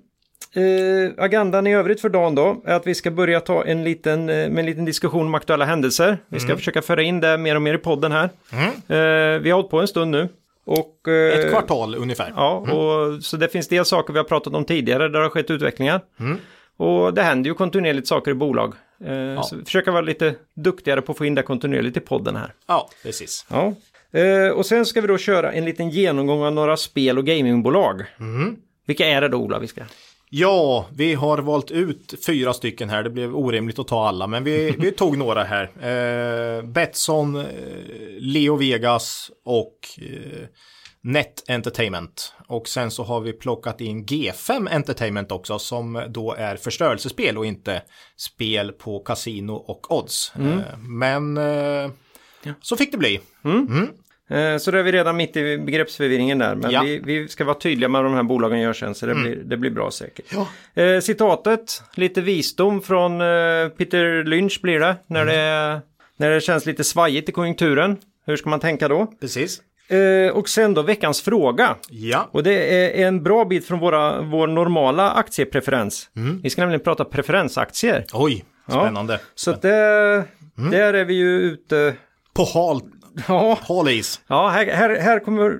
eh, 0.55 1.11
agendan 1.17 1.67
i 1.67 1.73
övrigt 1.75 2.01
för 2.01 2.09
dagen 2.09 2.35
då 2.35 2.61
är 2.65 2.73
att 2.75 2.87
vi 2.87 2.95
ska 2.95 3.11
börja 3.11 3.39
ta 3.39 3.65
en 3.65 3.83
liten, 3.83 4.19
eh, 4.29 4.35
med 4.35 4.59
en 4.59 4.65
liten 4.65 4.85
diskussion 4.85 5.25
om 5.27 5.35
aktuella 5.35 5.65
händelser. 5.65 6.17
Vi 6.27 6.37
Mm. 6.37 6.47
ska 6.47 6.57
försöka 6.57 6.81
föra 6.81 7.01
in 7.01 7.19
det 7.19 7.37
mer 7.37 7.55
och 7.55 7.61
mer 7.61 7.73
i 7.73 7.77
podden 7.77 8.11
här. 8.11 8.29
Eh, 8.87 9.39
vi 9.39 9.49
har 9.49 9.53
hållit 9.55 9.69
på 9.71 9.79
en 9.81 9.87
stund 9.87 10.11
nu. 10.11 10.27
Och, 10.65 11.07
Ett 11.33 11.49
kvartal 11.51 11.95
ungefär. 11.95 12.33
Ja, 12.35 12.55
och, 12.57 13.23
så 13.23 13.37
det 13.37 13.47
finns 13.47 13.67
dels 13.67 13.87
saker 13.89 14.13
vi 14.13 14.19
har 14.19 14.23
pratat 14.23 14.53
om 14.53 14.65
tidigare 14.65 15.03
där 15.03 15.09
det 15.09 15.25
har 15.25 15.29
skett 15.29 15.51
utvecklingar. 15.51 16.01
Mm. 16.19 16.37
Och 16.77 17.13
det 17.13 17.21
händer 17.21 17.49
ju 17.49 17.53
kontinuerligt 17.53 18.07
saker 18.07 18.31
i 18.31 18.33
bolag. 18.33 18.73
Eh, 19.05 19.41
Så 19.41 19.55
vi 19.55 19.65
försöker 19.65 19.91
vara 19.91 20.01
lite 20.01 20.35
duktigare 20.53 21.01
på 21.01 21.11
att 21.11 21.17
få 21.17 21.25
in 21.25 21.35
det 21.35 21.41
kontinuerligt 21.43 21.97
i 21.97 21.99
podden 21.99 22.35
här. 22.35 22.53
Ja, 22.67 22.89
precis. 23.03 23.45
Ja. 23.49 23.73
Eh, 24.19 24.49
och 24.49 24.65
sen 24.65 24.85
ska 24.85 25.01
vi 25.01 25.07
då 25.07 25.17
köra 25.17 25.51
en 25.53 25.65
liten 25.65 25.89
genomgång 25.89 26.43
av 26.43 26.53
några 26.53 26.77
spel 26.77 27.17
och 27.17 27.25
gamingbolag. 27.25 28.03
Mm. 28.19 28.55
Vilka 28.85 29.05
är 29.07 29.21
det 29.21 29.27
då 29.27 29.37
Ola? 29.37 29.59
Vi 29.59 29.67
ska... 29.67 29.81
Ja, 30.29 30.85
vi 30.95 31.13
har 31.13 31.37
valt 31.37 31.71
ut 31.71 32.13
fyra 32.25 32.53
stycken 32.53 32.89
här. 32.89 33.03
Det 33.03 33.09
blev 33.09 33.35
orimligt 33.35 33.79
att 33.79 33.87
ta 33.87 34.07
alla, 34.07 34.27
men 34.27 34.43
vi, 34.43 34.75
vi 34.79 34.91
tog 34.97 35.17
några 35.17 35.43
här. 35.43 35.63
Eh, 35.63 36.63
Betsson, 36.63 37.35
eh, 37.35 37.45
Leo 38.19 38.55
Vegas 38.55 39.31
och 39.45 39.77
eh, 39.97 40.47
Net 41.03 41.43
Entertainment. 41.49 42.33
Och 42.47 42.67
sen 42.67 42.91
så 42.91 43.03
har 43.03 43.21
vi 43.21 43.33
plockat 43.33 43.81
in 43.81 44.05
G5 44.05 44.67
Entertainment 44.71 45.31
också 45.31 45.59
som 45.59 46.03
då 46.09 46.33
är 46.33 46.55
förstörelsespel 46.55 47.37
och 47.37 47.45
inte 47.45 47.81
spel 48.17 48.71
på 48.71 48.99
kasino 48.99 49.53
och 49.53 49.97
odds. 49.97 50.33
Eh, 50.35 50.77
men 50.79 51.37
eh, 51.37 51.91
så 52.61 52.75
fick 52.77 52.91
det 52.91 52.97
bli. 52.97 53.19
Eh, 54.29 54.57
så 54.57 54.71
då 54.71 54.77
är 54.77 54.83
vi 54.83 54.91
redan 54.91 55.17
mitt 55.17 55.37
i 55.37 55.57
begreppsförvirringen 55.57 56.37
där. 56.37 56.55
Men 56.55 56.71
Ja. 56.71 56.81
vi, 56.83 56.99
vi 56.99 57.27
ska 57.27 57.45
vara 57.45 57.55
tydliga 57.59 57.89
med 57.89 58.03
vad 58.03 58.11
de 58.11 58.15
här 58.15 58.23
bolagen 58.23 58.59
gör 58.59 58.73
sen 58.73 58.95
så 58.95 59.05
det, 59.05 59.15
blir, 59.15 59.35
det 59.35 59.57
blir 59.57 59.71
bra 59.71 59.91
säkert. 59.91 60.25
Ja. 60.33 60.47
Eh, 60.83 60.99
citatet, 60.99 61.81
lite 61.95 62.21
visdom 62.21 62.81
från 62.81 63.21
eh, 63.21 63.67
Peter 63.77 64.23
Lynch 64.23 64.59
blir 64.61 64.79
det 64.79 64.95
när, 65.07 65.25
det. 65.25 65.81
när 66.17 66.29
det 66.29 66.41
känns 66.41 66.65
lite 66.65 66.83
svajigt 66.83 67.29
i 67.29 67.31
konjunkturen. 67.31 67.97
Hur 68.25 68.35
ska 68.37 68.49
man 68.49 68.59
tänka 68.59 68.87
då? 68.87 69.07
Precis. 69.21 69.61
Eh, 69.87 70.31
och 70.37 70.49
sen 70.49 70.73
då 70.73 70.81
veckans 70.81 71.21
fråga. 71.21 71.75
Ja. 71.89 72.29
Och 72.31 72.43
det 72.43 72.53
är 73.01 73.07
en 73.07 73.23
bra 73.23 73.45
bit 73.45 73.67
från 73.67 73.79
våra, 73.79 74.21
vår 74.21 74.47
normala 74.47 75.11
aktiepreferens. 75.11 76.09
Vi 76.43 76.49
ska 76.49 76.61
nämligen 76.61 76.83
prata 76.83 77.05
preferensaktier. 77.05 78.05
Oj, 78.13 78.45
spännande. 78.67 79.19
Så 79.35 79.51
att 79.51 79.61
det, 79.61 80.23
där 80.71 80.93
är 80.93 81.05
vi 81.05 81.13
ju 81.13 81.39
ute. 81.39 81.93
På 82.33 82.43
hal, 82.53 82.81
Ja, 83.27 83.57
hal 83.67 83.89
is. 83.89 84.21
ja 84.27 84.49
här, 84.49 84.65
här, 84.67 84.95
här 84.99 85.19
kommer, 85.19 85.57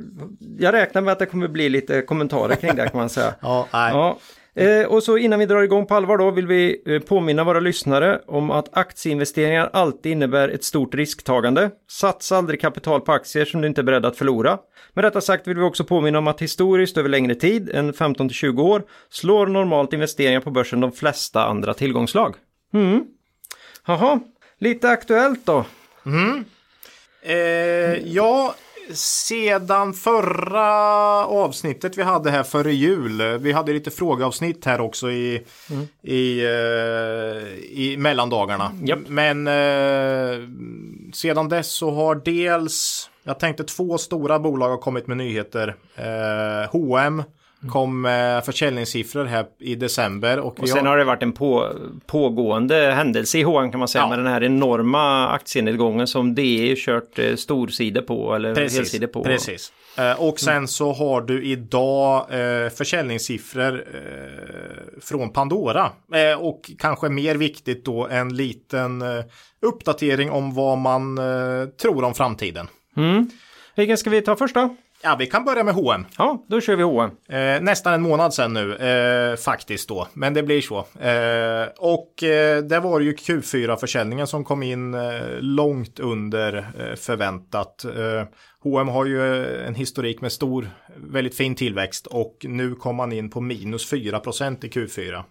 jag 0.60 0.74
räknar 0.74 1.02
med 1.02 1.12
att 1.12 1.20
det 1.20 1.26
kommer 1.26 1.48
bli 1.48 1.70
lite 1.70 2.02
kommentarer 2.02 2.56
kring 2.56 2.76
det 2.76 2.90
kan 2.90 3.00
man 3.00 3.10
säga. 3.10 3.34
Ja, 3.42 3.68
nej. 3.74 3.92
Ja. 3.94 4.18
Eh, 4.56 4.86
och 4.86 5.04
så 5.04 5.18
innan 5.18 5.40
vi 5.40 5.46
drar 5.46 5.62
igång 5.62 5.86
på 5.86 5.96
allvar 5.96 6.18
då 6.18 6.32
vill 6.32 6.48
vi 6.48 6.82
eh, 6.86 7.00
påminna 7.00 7.44
våra 7.44 7.60
lyssnare 7.60 8.22
om 8.28 8.52
att 8.52 8.78
aktieinvesteringar 8.78 9.70
alltid 9.74 10.12
innebär 10.12 10.50
ett 10.50 10.64
stort 10.64 10.96
risktagande. 10.96 11.72
Satsa 11.90 12.38
aldrig 12.38 12.62
kapital 12.62 13.02
på 13.02 13.12
aktier 13.12 13.46
som 13.46 13.62
du 13.62 13.68
inte 13.68 13.82
är 13.82 13.84
beredd 13.84 14.06
att 14.06 14.18
förlora. 14.18 14.58
Med 14.94 15.06
detta 15.06 15.22
sagt 15.22 15.48
vill 15.48 15.58
vi 15.58 15.64
också 15.64 15.84
påminna 15.84 16.18
om 16.18 16.28
att 16.28 16.42
historiskt 16.42 16.98
över 16.98 17.10
längre 17.10 17.36
tid 17.36 17.70
än 17.70 17.94
15-20 17.94 18.62
år 18.62 18.84
slår 19.10 19.48
normalt 19.48 19.94
investeringar 19.94 20.40
på 20.40 20.52
börsen 20.52 20.82
de 20.82 20.92
flesta 20.92 21.46
andra 21.46 21.74
tillgångslag. 21.74 22.36
Mm. 22.74 23.04
Jaha, 23.86 24.20
lite 24.60 24.90
aktuellt 24.90 25.46
då. 25.46 25.66
Mm. 26.06 26.46
Eh, 27.22 27.36
ja, 28.14 28.56
sedan 28.94 29.94
förra 29.94 30.68
avsnittet 31.26 31.98
vi 31.98 32.04
hade 32.04 32.32
här 32.32 32.44
före 32.44 32.74
jul. 32.74 33.38
Vi 33.38 33.52
hade 33.52 33.74
lite 33.74 33.92
frågeavsnitt 33.92 34.66
här 34.66 34.82
också 34.82 35.12
i, 35.12 35.46
i, 36.02 36.46
eh, 36.46 37.48
i 37.72 37.96
mellandagarna. 37.98 38.72
Japp. 38.84 39.00
Men 39.08 39.48
eh, 39.48 40.50
sedan 41.14 41.50
dess 41.50 41.68
så 41.68 41.92
har 41.92 42.16
dels, 42.16 43.10
jag 43.24 43.40
tänkte 43.40 43.64
två 43.64 43.98
stora 43.98 44.40
bolag 44.40 44.70
har 44.70 44.78
kommit 44.78 45.08
med 45.08 45.18
nyheter. 45.18 45.76
Eh, 45.96 46.70
H&M 46.72 47.24
kom 47.72 48.02
med 48.02 48.46
försäljningssiffror 48.46 49.26
här 49.26 49.46
i 49.60 49.76
december. 49.76 50.40
Och, 50.40 50.60
Och 50.60 50.70
sen 50.70 50.86
har 50.86 50.98
det 50.98 51.04
varit 51.04 51.24
en 51.24 51.32
på, 51.32 51.70
pågående 52.06 52.76
händelse 52.92 53.38
i 53.38 53.44
H&M 53.44 53.72
kan 53.72 53.80
man 53.80 53.88
säga 53.88 54.02
Ja. 54.04 54.10
med 54.10 54.20
den 54.20 54.28
här 54.28 54.44
enorma 54.44 55.28
aktienedgången 55.28 56.08
som 56.08 56.36
DE 56.36 56.76
kört 56.78 57.20
eh, 57.20 57.36
storsidor 57.36 58.02
på 58.02 58.36
eller 58.36 58.56
Precis, 58.56 58.78
helsidor 58.78 59.08
på. 59.08 59.24
precis. 59.24 59.72
Eh, 59.98 60.22
och 60.22 60.40
sen 60.40 60.68
så 60.68 60.94
har 60.94 61.22
du 61.22 61.44
idag 61.46 62.26
eh, 62.30 62.70
försäljningssiffror 62.70 63.84
eh, 63.94 65.02
från 65.02 65.30
Pandora. 65.30 65.92
Eh, 66.14 66.40
och 66.42 66.72
kanske 66.80 67.10
mer 67.10 67.36
viktigt 67.36 67.86
då 67.86 68.08
en 68.08 68.36
liten 68.36 69.02
eh, 69.02 69.24
uppdatering 69.62 70.32
om 70.32 70.54
vad 70.54 70.78
man 70.78 71.18
eh, 71.18 71.66
tror 71.82 72.04
om 72.04 72.14
framtiden. 72.14 72.68
Mm. 72.98 73.30
Vilken 73.76 73.98
ska 73.98 74.10
vi 74.10 74.22
ta 74.22 74.36
först 74.36 74.56
då? 74.56 74.76
Ja, 75.06 75.16
vi 75.20 75.26
kan 75.26 75.46
börja 75.46 75.64
med 75.64 75.74
H&M. 75.74 76.06
Ja, 76.18 76.46
då 76.48 76.62
kör 76.62 76.76
vi 76.76 76.84
H&M. 76.84 77.12
Eh, 77.30 77.62
nästan 77.62 77.94
en 77.94 78.02
månad 78.02 78.34
sedan 78.34 78.54
nu, 78.54 78.76
eh, 78.76 79.36
faktiskt 79.36 79.90
då. 79.90 80.08
Men 80.14 80.34
det 80.34 80.44
blir 80.44 80.62
så. 80.62 80.78
Eh, 81.00 81.68
och 81.78 82.24
eh, 82.24 82.64
det 82.64 82.80
var 82.80 83.00
ju 83.00 83.14
Q4-försäljningen 83.14 84.28
som 84.28 84.44
kom 84.44 84.64
in 84.64 84.94
eh, 84.94 85.02
långt 85.40 86.00
under 86.00 86.58
eh, 86.58 86.96
förväntat. 86.96 87.86
Eh, 87.86 88.24
H&M 88.64 88.88
har 88.88 89.06
ju 89.06 89.46
en 89.66 89.76
historik 89.76 90.22
med 90.22 90.32
stor, 90.32 90.70
väldigt 90.96 91.38
fin 91.38 91.56
tillväxt 91.56 92.08
och 92.08 92.38
nu 92.44 92.76
kom 92.76 92.96
man 92.96 93.12
in 93.12 93.30
på 93.30 93.42
minus 93.42 93.92
4% 93.92 94.66
i 94.66 94.70
Q4. 94.70 95.24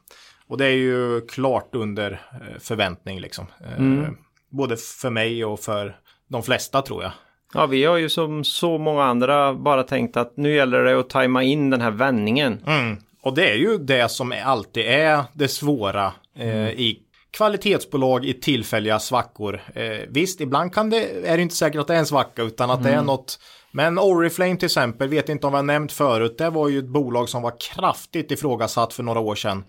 Och 0.46 0.58
det 0.58 0.66
är 0.66 0.76
ju 0.76 1.20
klart 1.20 1.74
under 1.74 2.20
förväntning 2.58 3.20
liksom. 3.20 3.46
Mm. 3.76 4.16
Både 4.50 4.76
för 4.76 5.10
mig 5.10 5.44
och 5.44 5.60
för 5.60 5.96
de 6.28 6.42
flesta 6.42 6.82
tror 6.82 7.02
jag. 7.02 7.12
Ja, 7.54 7.66
vi 7.66 7.84
har 7.84 7.96
ju 7.96 8.08
som 8.08 8.44
så 8.44 8.78
många 8.78 9.04
andra 9.04 9.54
bara 9.54 9.82
tänkt 9.82 10.16
att 10.16 10.36
nu 10.36 10.54
gäller 10.54 10.84
det 10.84 11.00
att 11.00 11.10
tajma 11.10 11.42
in 11.42 11.70
den 11.70 11.80
här 11.80 11.90
vändningen. 11.90 12.64
Mm. 12.66 12.96
Och 13.22 13.34
det 13.34 13.50
är 13.50 13.54
ju 13.54 13.78
det 13.78 14.10
som 14.10 14.34
alltid 14.44 14.86
är 14.86 15.24
det 15.32 15.48
svåra 15.48 16.12
eh, 16.36 16.48
mm. 16.48 16.68
i 16.68 16.98
kvalitetsbolag 17.30 18.24
i 18.24 18.34
tillfälliga 18.34 18.98
svackor. 18.98 19.60
Eh, 19.74 19.98
visst, 20.08 20.40
ibland 20.40 20.74
kan 20.74 20.90
det, 20.90 21.28
är 21.28 21.36
det 21.36 21.42
inte 21.42 21.54
säkert 21.54 21.80
att 21.80 21.86
det 21.86 21.94
är 21.94 21.98
en 21.98 22.06
svacka 22.06 22.42
utan 22.42 22.70
att 22.70 22.78
mm. 22.78 22.84
det 22.84 22.90
är 22.90 22.94
mm. 22.94 23.06
något. 23.06 23.38
Men 23.72 23.98
Oriflame 23.98 24.56
till 24.56 24.66
exempel, 24.66 25.08
vet 25.08 25.28
inte 25.28 25.46
om 25.46 25.54
jag 25.54 25.64
nämnt 25.64 25.92
förut, 25.92 26.38
det 26.38 26.50
var 26.50 26.68
ju 26.68 26.78
ett 26.78 26.88
bolag 26.88 27.28
som 27.28 27.42
var 27.42 27.54
kraftigt 27.74 28.30
ifrågasatt 28.30 28.94
för 28.94 29.02
några 29.02 29.20
år 29.20 29.34
sedan. 29.34 29.64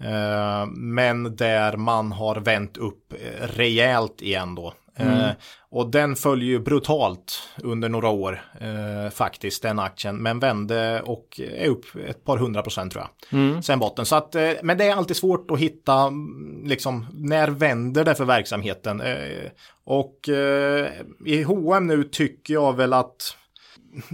Eh, 0.00 0.66
men 0.66 1.36
där 1.36 1.76
man 1.76 2.12
har 2.12 2.36
vänt 2.36 2.76
upp 2.76 3.12
eh, 3.12 3.46
rejält 3.46 4.22
igen 4.22 4.54
då. 4.54 4.72
Mm. 4.96 5.20
Eh, 5.20 5.30
och 5.70 5.90
den 5.90 6.16
följer 6.16 6.48
ju 6.48 6.58
brutalt 6.58 7.48
under 7.62 7.88
några 7.88 8.08
år 8.08 8.42
eh, 8.60 9.10
faktiskt, 9.10 9.62
den 9.62 9.78
aktien. 9.78 10.16
Men 10.16 10.38
vände 10.38 11.02
och 11.02 11.40
är 11.40 11.68
upp 11.68 11.84
ett 12.08 12.24
par 12.24 12.36
hundra 12.36 12.62
procent 12.62 12.92
tror 12.92 13.04
jag. 13.04 13.40
Mm. 13.40 13.62
Sen 13.62 13.78
botten. 13.78 14.06
Så 14.06 14.16
att, 14.16 14.34
eh, 14.34 14.50
men 14.62 14.78
det 14.78 14.84
är 14.84 14.94
alltid 14.94 15.16
svårt 15.16 15.50
att 15.50 15.58
hitta, 15.58 15.94
mm, 15.94 16.62
liksom, 16.66 17.06
när 17.12 17.48
vänder 17.48 18.04
det 18.04 18.14
för 18.14 18.24
verksamheten? 18.24 19.00
Eh, 19.00 19.50
och 19.84 20.28
eh, 20.28 20.88
i 21.24 21.42
H&M 21.42 21.86
nu 21.86 22.04
tycker 22.04 22.54
jag 22.54 22.76
väl 22.76 22.92
att 22.92 23.36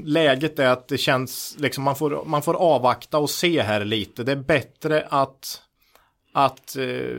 läget 0.05 0.59
är 0.59 0.69
att 0.69 0.89
det 0.89 0.99
känns, 0.99 1.57
liksom 1.59 1.85
man 1.85 1.97
får, 1.97 2.25
man 2.25 2.43
får 2.43 2.55
avvakta 2.55 3.19
och 3.19 3.31
se 3.31 3.63
här 3.63 3.85
lite. 3.85 4.25
Det 4.25 4.33
är 4.33 4.37
bättre 4.37 5.07
att 5.11 5.63
att 6.33 6.77
eh, 6.77 7.17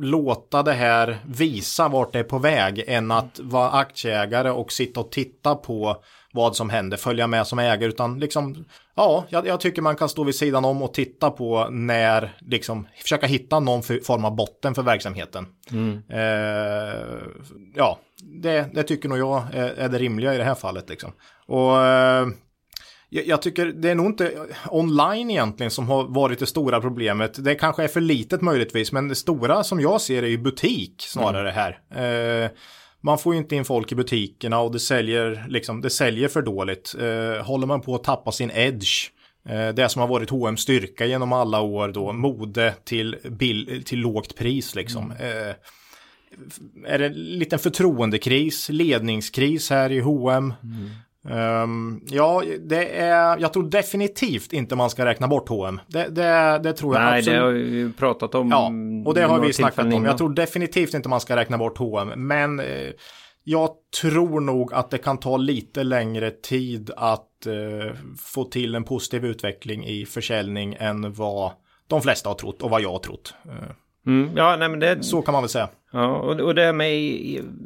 låta 0.00 0.62
det 0.62 0.72
här 0.72 1.18
visa 1.26 1.88
vart 1.88 2.12
det 2.12 2.18
är 2.18 2.24
på 2.24 2.38
väg 2.38 2.84
än 2.86 3.10
att 3.10 3.40
vara 3.42 3.70
aktieägare 3.70 4.50
och 4.50 4.72
sitta 4.72 5.00
och 5.00 5.12
titta 5.12 5.54
på 5.54 5.96
vad 6.32 6.56
som 6.56 6.70
händer, 6.70 6.96
följa 6.96 7.26
med 7.26 7.46
som 7.46 7.58
ägare, 7.58 7.88
utan 7.88 8.18
liksom, 8.20 8.64
ja, 8.94 9.24
jag, 9.28 9.46
jag, 9.46 9.60
tycker 9.60 9.82
man 9.82 9.96
kan 9.96 10.08
stå 10.08 10.24
vid 10.24 10.34
sidan 10.34 10.64
om 10.64 10.82
och 10.82 10.94
titta 10.94 11.30
på 11.30 11.68
när, 11.70 12.36
liksom, 12.40 12.86
försöka 13.02 13.26
hitta 13.26 13.60
någon 13.60 13.82
form 13.82 14.24
av 14.24 14.36
botten 14.36 14.74
för 14.74 14.82
verksamheten. 14.82 15.46
Mm. 15.70 16.02
Eh, 16.08 17.22
ja, 17.74 17.98
det, 18.22 18.74
det, 18.74 18.82
tycker 18.82 19.08
nog 19.08 19.18
jag 19.18 19.42
är, 19.54 19.68
är, 19.68 19.88
det 19.88 19.98
rimliga 19.98 20.34
i 20.34 20.38
det 20.38 20.44
här 20.44 20.54
fallet 20.54 20.88
liksom. 20.88 21.12
Och 21.46 21.86
eh, 21.86 22.26
jag, 23.22 23.42
tycker 23.42 23.66
det 23.66 23.90
är 23.90 23.94
nog 23.94 24.06
inte 24.06 24.32
online 24.70 25.30
egentligen 25.30 25.70
som 25.70 25.88
har 25.88 26.04
varit 26.04 26.38
det 26.38 26.46
stora 26.46 26.80
problemet. 26.80 27.44
Det 27.44 27.54
kanske 27.54 27.84
är 27.84 27.88
för 27.88 28.00
litet 28.00 28.42
möjligtvis, 28.42 28.92
men 28.92 29.08
det 29.08 29.14
stora 29.14 29.64
som 29.64 29.80
jag 29.80 30.00
ser 30.00 30.22
är 30.22 30.26
ju 30.26 30.38
butik 30.38 30.94
snarare 30.98 31.52
mm. 31.52 31.54
här. 31.90 32.44
Eh, 32.44 32.50
man 33.00 33.18
får 33.18 33.34
ju 33.34 33.40
inte 33.40 33.56
in 33.56 33.64
folk 33.64 33.92
i 33.92 33.94
butikerna 33.94 34.60
och 34.60 34.72
det 34.72 34.80
säljer, 34.80 35.46
liksom, 35.48 35.80
det 35.80 35.90
säljer 35.90 36.28
för 36.28 36.42
dåligt. 36.42 36.94
Eh, 37.00 37.44
håller 37.46 37.66
man 37.66 37.80
på 37.80 37.94
att 37.94 38.04
tappa 38.04 38.32
sin 38.32 38.50
edge, 38.50 39.10
eh, 39.48 39.68
det 39.68 39.88
som 39.88 40.00
har 40.00 40.08
varit 40.08 40.30
H&M 40.30 40.56
styrka 40.56 41.06
genom 41.06 41.32
alla 41.32 41.60
år 41.60 41.88
då, 41.88 42.12
mode 42.12 42.74
till, 42.84 43.16
bill, 43.30 43.82
till 43.86 43.98
lågt 43.98 44.36
pris 44.36 44.74
liksom. 44.74 45.10
Mm. 45.10 45.48
Eh, 45.48 45.54
är 46.86 46.98
det 46.98 47.06
en 47.06 47.12
liten 47.12 47.58
förtroendekris, 47.58 48.68
ledningskris 48.68 49.70
här 49.70 49.92
i 49.92 50.00
H&M. 50.00 50.54
Mm. 50.62 50.90
Um, 51.30 52.00
ja, 52.06 52.42
det 52.60 52.98
är, 53.00 53.38
jag 53.38 53.52
tror 53.52 53.70
definitivt 53.70 54.52
inte 54.52 54.76
man 54.76 54.90
ska 54.90 55.04
räkna 55.04 55.28
bort 55.28 55.48
H&M. 55.48 55.80
Det, 55.86 56.08
det, 56.08 56.60
det 56.62 56.72
tror 56.72 56.94
jag 56.94 57.02
Nej, 57.02 57.18
absolut. 57.18 57.38
det 57.38 57.44
har 57.44 57.52
vi 57.52 57.92
pratat 57.92 58.34
om. 58.34 58.50
Ja, 58.50 58.72
och 59.08 59.14
det 59.14 59.22
har 59.22 59.40
vi 59.40 59.52
snackat 59.52 59.94
om. 59.94 60.04
Jag 60.04 60.18
tror 60.18 60.34
definitivt 60.34 60.94
inte 60.94 61.08
man 61.08 61.20
ska 61.20 61.36
räkna 61.36 61.58
bort 61.58 61.78
H&M. 61.78 62.12
Men 62.16 62.60
eh, 62.60 62.66
jag 63.44 63.70
tror 64.00 64.40
nog 64.40 64.74
att 64.74 64.90
det 64.90 64.98
kan 64.98 65.18
ta 65.18 65.36
lite 65.36 65.84
längre 65.84 66.30
tid 66.30 66.90
att 66.96 67.46
eh, 67.46 67.94
få 68.18 68.44
till 68.44 68.74
en 68.74 68.84
positiv 68.84 69.24
utveckling 69.24 69.86
i 69.86 70.06
försäljning 70.06 70.76
än 70.78 71.12
vad 71.12 71.52
de 71.88 72.02
flesta 72.02 72.30
har 72.30 72.34
trott 72.34 72.62
och 72.62 72.70
vad 72.70 72.82
jag 72.82 72.92
har 72.92 72.98
trott. 72.98 73.34
Uh. 73.46 73.52
Mm, 74.06 74.36
ja, 74.36 74.56
nej, 74.56 74.68
men 74.68 74.80
det... 74.80 75.02
Så 75.02 75.22
kan 75.22 75.32
man 75.32 75.42
väl 75.42 75.48
säga. 75.48 75.68
Ja, 75.94 76.16
och, 76.16 76.54
det 76.54 76.62
här 76.62 76.72
med 76.72 76.90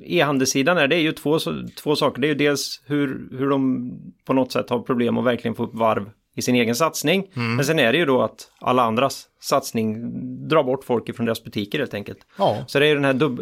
e-handelssidan 0.02 0.78
är 0.78 0.88
det 0.88 0.96
är 0.96 1.00
ju 1.00 1.12
två, 1.12 1.38
två 1.82 1.96
saker. 1.96 2.20
Det 2.20 2.26
är 2.26 2.28
ju 2.28 2.34
dels 2.34 2.82
hur, 2.86 3.28
hur 3.38 3.50
de 3.50 3.92
på 4.24 4.32
något 4.32 4.52
sätt 4.52 4.70
har 4.70 4.78
problem 4.78 5.18
att 5.18 5.24
verkligen 5.24 5.54
få 5.54 5.62
upp 5.62 5.74
varv 5.74 6.10
i 6.36 6.42
sin 6.42 6.54
egen 6.54 6.74
satsning. 6.74 7.30
Mm. 7.36 7.56
Men 7.56 7.64
sen 7.64 7.78
är 7.78 7.92
det 7.92 7.98
ju 7.98 8.06
då 8.06 8.22
att 8.22 8.50
alla 8.60 8.82
andras 8.82 9.26
satsning 9.40 10.10
drar 10.48 10.62
bort 10.62 10.84
folk 10.84 11.08
ifrån 11.08 11.26
deras 11.26 11.44
butiker 11.44 11.78
helt 11.78 11.94
enkelt. 11.94 12.18
Ja. 12.38 12.64
Så 12.66 12.78
det 12.78 12.86
är 12.86 12.94
den 12.94 13.04
här 13.04 13.14
dub, 13.14 13.40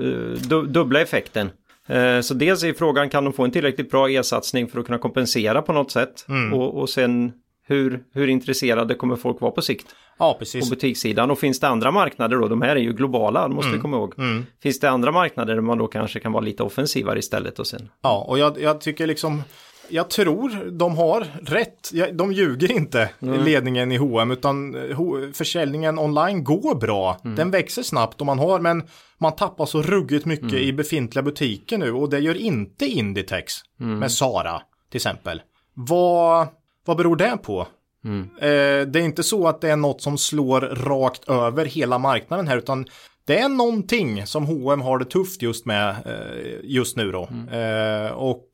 dub, 0.48 0.72
dubbla 0.72 1.00
effekten. 1.00 1.50
Eh, 1.86 2.20
så 2.20 2.34
dels 2.34 2.64
är 2.64 2.72
frågan, 2.72 3.08
kan 3.10 3.24
de 3.24 3.32
få 3.32 3.44
en 3.44 3.50
tillräckligt 3.50 3.90
bra 3.90 4.10
e-satsning 4.10 4.68
för 4.68 4.80
att 4.80 4.86
kunna 4.86 4.98
kompensera 4.98 5.62
på 5.62 5.72
något 5.72 5.90
sätt? 5.90 6.26
Mm. 6.28 6.54
Och, 6.54 6.80
och 6.80 6.88
sen 6.88 7.32
hur, 7.66 8.02
hur 8.12 8.28
intresserade 8.28 8.94
kommer 8.94 9.16
folk 9.16 9.40
vara 9.40 9.52
på 9.52 9.62
sikt? 9.62 9.86
Ja, 10.18 10.36
precis. 10.38 10.68
På 10.68 10.74
butikssidan. 10.74 11.30
Och 11.30 11.38
finns 11.38 11.60
det 11.60 11.68
andra 11.68 11.90
marknader 11.90 12.36
då, 12.36 12.48
de 12.48 12.62
här 12.62 12.76
är 12.76 12.80
ju 12.80 12.92
globala, 12.92 13.48
måste 13.48 13.68
mm. 13.68 13.78
vi 13.78 13.82
komma 13.82 13.96
ihåg. 13.96 14.14
Mm. 14.18 14.46
Finns 14.62 14.80
det 14.80 14.90
andra 14.90 15.12
marknader 15.12 15.54
där 15.54 15.62
man 15.62 15.78
då 15.78 15.86
kanske 15.86 16.20
kan 16.20 16.32
vara 16.32 16.44
lite 16.44 16.62
offensivare 16.62 17.18
istället 17.18 17.58
och 17.58 17.66
sen? 17.66 17.88
Ja, 18.02 18.24
och 18.28 18.38
jag, 18.38 18.60
jag 18.60 18.80
tycker 18.80 19.06
liksom 19.06 19.42
jag 19.88 20.10
tror 20.10 20.70
de 20.70 20.96
har 20.96 21.26
rätt. 21.42 21.90
De 22.12 22.32
ljuger 22.32 22.72
inte, 22.72 23.10
mm. 23.22 23.44
ledningen 23.44 23.92
i 23.92 23.96
H&M 23.96 24.30
utan 24.30 24.74
eh, 24.74 24.98
försäljningen 25.32 25.98
online 25.98 26.44
går 26.44 26.74
bra. 26.74 27.20
Mm. 27.24 27.36
Den 27.36 27.50
växer 27.50 27.82
snabbt 27.82 28.20
och 28.20 28.26
man 28.26 28.38
har, 28.38 28.60
men 28.60 28.82
man 29.18 29.36
tappar 29.36 29.66
så 29.66 29.82
ruggigt 29.82 30.24
mycket 30.24 30.52
mm. 30.52 30.62
i 30.62 30.72
befintliga 30.72 31.22
butiker 31.22 31.78
nu 31.78 31.92
och 31.92 32.10
det 32.10 32.18
gör 32.18 32.34
inte 32.34 32.86
Inditex 32.86 33.52
mm. 33.80 33.98
med 33.98 34.12
Sara 34.12 34.62
till 34.90 34.98
exempel. 34.98 35.42
Vad, 35.74 36.48
vad 36.86 36.96
beror 36.96 37.16
det 37.16 37.38
på? 37.42 37.66
Mm. 38.04 38.30
Eh, 38.40 38.86
det 38.86 39.00
är 39.00 39.04
inte 39.04 39.22
så 39.22 39.48
att 39.48 39.60
det 39.60 39.70
är 39.70 39.76
något 39.76 40.02
som 40.02 40.18
slår 40.18 40.60
rakt 40.60 41.28
över 41.28 41.64
hela 41.64 41.98
marknaden 41.98 42.48
här 42.48 42.58
utan 42.58 42.86
det 43.26 43.38
är 43.38 43.48
någonting 43.48 44.26
som 44.26 44.46
H&M 44.46 44.80
har 44.80 44.98
det 44.98 45.04
tufft 45.04 45.42
just 45.42 45.66
med 45.66 45.90
eh, 45.90 46.58
just 46.62 46.96
nu 46.96 47.12
då. 47.12 47.28
Mm. 47.30 47.48
Eh, 47.48 48.12
och 48.12 48.48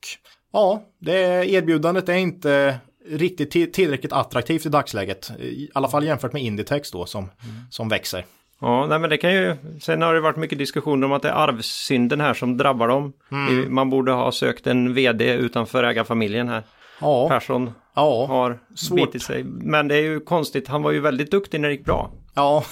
ja, 0.53 0.83
det 0.99 1.49
erbjudandet 1.51 2.09
är 2.09 2.13
inte 2.13 2.77
riktigt 3.09 3.73
tillräckligt 3.73 4.13
attraktivt 4.13 4.65
i 4.65 4.69
dagsläget. 4.69 5.31
I 5.39 5.69
alla 5.73 5.87
fall 5.87 6.05
jämfört 6.05 6.33
med 6.33 6.43
Inditex 6.43 6.91
då 6.91 7.05
som, 7.05 7.23
mm. 7.23 7.55
som 7.69 7.89
växer. 7.89 8.25
Ja, 8.61 8.87
nej 8.87 8.99
men 8.99 9.09
det 9.09 9.17
kan 9.17 9.33
ju, 9.33 9.55
sen 9.81 10.01
har 10.01 10.13
det 10.13 10.21
varit 10.21 10.37
mycket 10.37 10.57
diskussioner 10.57 11.05
om 11.05 11.13
att 11.13 11.21
det 11.21 11.29
är 11.29 11.33
arvssynden 11.33 12.21
här 12.21 12.33
som 12.33 12.57
drabbar 12.57 12.87
dem. 12.87 13.13
Mm. 13.31 13.73
Man 13.73 13.89
borde 13.89 14.11
ha 14.11 14.31
sökt 14.31 14.67
en 14.67 14.93
vd 14.93 15.33
utanför 15.33 15.83
ägarfamiljen 15.83 16.49
här. 16.49 16.63
Ja. 17.01 17.29
Persson 17.29 17.71
ja, 17.95 18.25
har 18.25 18.59
svårt. 18.75 18.95
bitit 18.95 19.23
sig. 19.23 19.43
Men 19.43 19.87
det 19.87 19.95
är 19.95 20.01
ju 20.01 20.19
konstigt, 20.19 20.67
han 20.67 20.83
var 20.83 20.91
ju 20.91 20.99
väldigt 20.99 21.31
duktig 21.31 21.61
när 21.61 21.69
det 21.69 21.75
gick 21.75 21.85
bra. 21.85 22.11
Ja, 22.35 22.63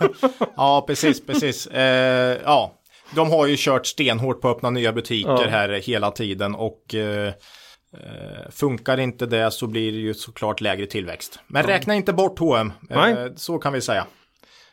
ja 0.56 0.84
precis, 0.86 1.26
precis. 1.26 1.66
Eh, 1.66 2.38
ja, 2.44 2.72
de 3.14 3.30
har 3.30 3.46
ju 3.46 3.56
kört 3.58 3.86
stenhårt 3.86 4.40
på 4.40 4.48
att 4.48 4.56
öppna 4.56 4.70
nya 4.70 4.92
butiker 4.92 5.42
ja. 5.42 5.48
här 5.48 5.68
hela 5.68 6.10
tiden 6.10 6.54
och 6.54 6.94
eh, 6.94 7.26
eh 7.26 8.50
funkar 8.50 9.00
inte 9.00 9.26
det 9.26 9.50
så 9.50 9.66
blir 9.66 9.92
det 9.92 9.98
ju 9.98 10.14
såklart 10.14 10.60
lägre 10.60 10.86
tillväxt. 10.86 11.38
Men 11.46 11.62
ja. 11.62 11.74
räkna 11.74 11.94
inte 11.94 12.12
bort 12.12 12.38
H&M, 12.38 12.72
eh, 12.90 13.34
så 13.36 13.58
kan 13.58 13.72
vi 13.72 13.80
säga. 13.80 14.06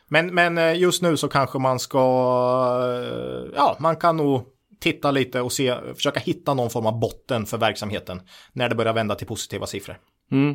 Men, 0.08 0.34
men 0.34 0.58
eh, 0.58 0.76
just 0.76 1.02
nu 1.02 1.16
så 1.16 1.28
kanske 1.28 1.58
man 1.58 1.78
ska, 1.78 1.98
eh, 2.80 3.52
ja, 3.56 3.76
man 3.78 3.96
kan 3.96 4.16
nog 4.16 4.53
titta 4.80 5.10
lite 5.10 5.40
och 5.40 5.52
se, 5.52 5.74
försöka 5.94 6.20
hitta 6.20 6.54
någon 6.54 6.70
form 6.70 6.86
av 6.86 7.00
botten 7.00 7.46
för 7.46 7.58
verksamheten 7.58 8.20
när 8.52 8.68
det 8.68 8.74
börjar 8.74 8.92
vända 8.92 9.14
till 9.14 9.26
positiva 9.26 9.66
siffror. 9.66 9.96
Mm. 10.32 10.54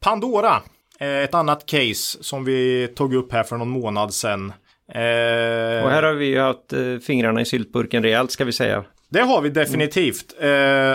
Pandora, 0.00 0.62
ett 0.98 1.34
annat 1.34 1.66
case 1.66 2.22
som 2.22 2.44
vi 2.44 2.88
tog 2.96 3.14
upp 3.14 3.32
här 3.32 3.42
för 3.42 3.56
någon 3.56 3.68
månad 3.68 4.14
sedan. 4.14 4.52
Eh, 4.88 5.84
och 5.84 5.90
här 5.90 6.02
har 6.02 6.14
vi 6.14 6.26
ju 6.26 6.40
haft 6.40 6.72
eh, 6.72 6.98
fingrarna 6.98 7.40
i 7.40 7.44
syltburken 7.44 8.02
rejält 8.02 8.30
ska 8.30 8.44
vi 8.44 8.52
säga. 8.52 8.84
Det 9.08 9.20
har 9.20 9.40
vi 9.40 9.48
definitivt. 9.48 10.32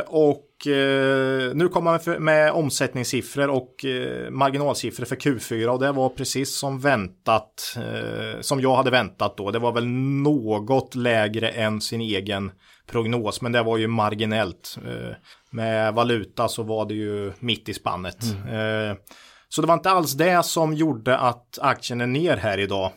Och 0.08 0.68
eh, 0.68 1.19
nu 1.54 1.68
kommer 1.68 1.92
man 1.92 2.24
med 2.24 2.52
omsättningssiffror 2.52 3.48
och 3.48 3.86
eh, 3.86 4.30
marginalsiffror 4.30 5.06
för 5.06 5.16
Q4 5.16 5.68
och 5.68 5.80
det 5.80 5.92
var 5.92 6.10
precis 6.10 6.58
som 6.60 6.80
väntat, 6.80 7.78
eh, 7.78 8.42
som 8.42 8.62
jag 8.62 8.76
hade 8.76 8.92
väntat 8.92 9.38
då. 9.38 9.52
Det 9.52 9.60
var 9.60 9.72
väl 9.72 9.88
något 9.88 10.96
lägre 10.96 11.50
än 11.50 11.82
sin 11.82 12.02
egen 12.02 12.52
prognos, 12.88 13.42
men 13.42 13.52
det 13.52 13.64
var 13.64 13.78
ju 13.78 13.88
marginellt. 13.88 14.78
Eh, 14.86 15.16
med 15.50 15.94
valuta 15.94 16.48
så 16.48 16.64
var 16.64 16.86
det 16.86 16.94
ju 16.94 17.32
mitt 17.40 17.70
i 17.70 17.74
spannet. 17.74 18.24
Mm. 18.24 18.98
Så 19.50 19.62
det 19.62 19.68
var 19.68 19.74
inte 19.74 19.90
alls 19.90 20.14
det 20.14 20.46
som 20.46 20.74
gjorde 20.74 21.18
att 21.18 21.60
aktien 21.62 22.02
är 22.02 22.08
ner 22.08 22.38
här 22.38 22.58
idag. 22.58 22.92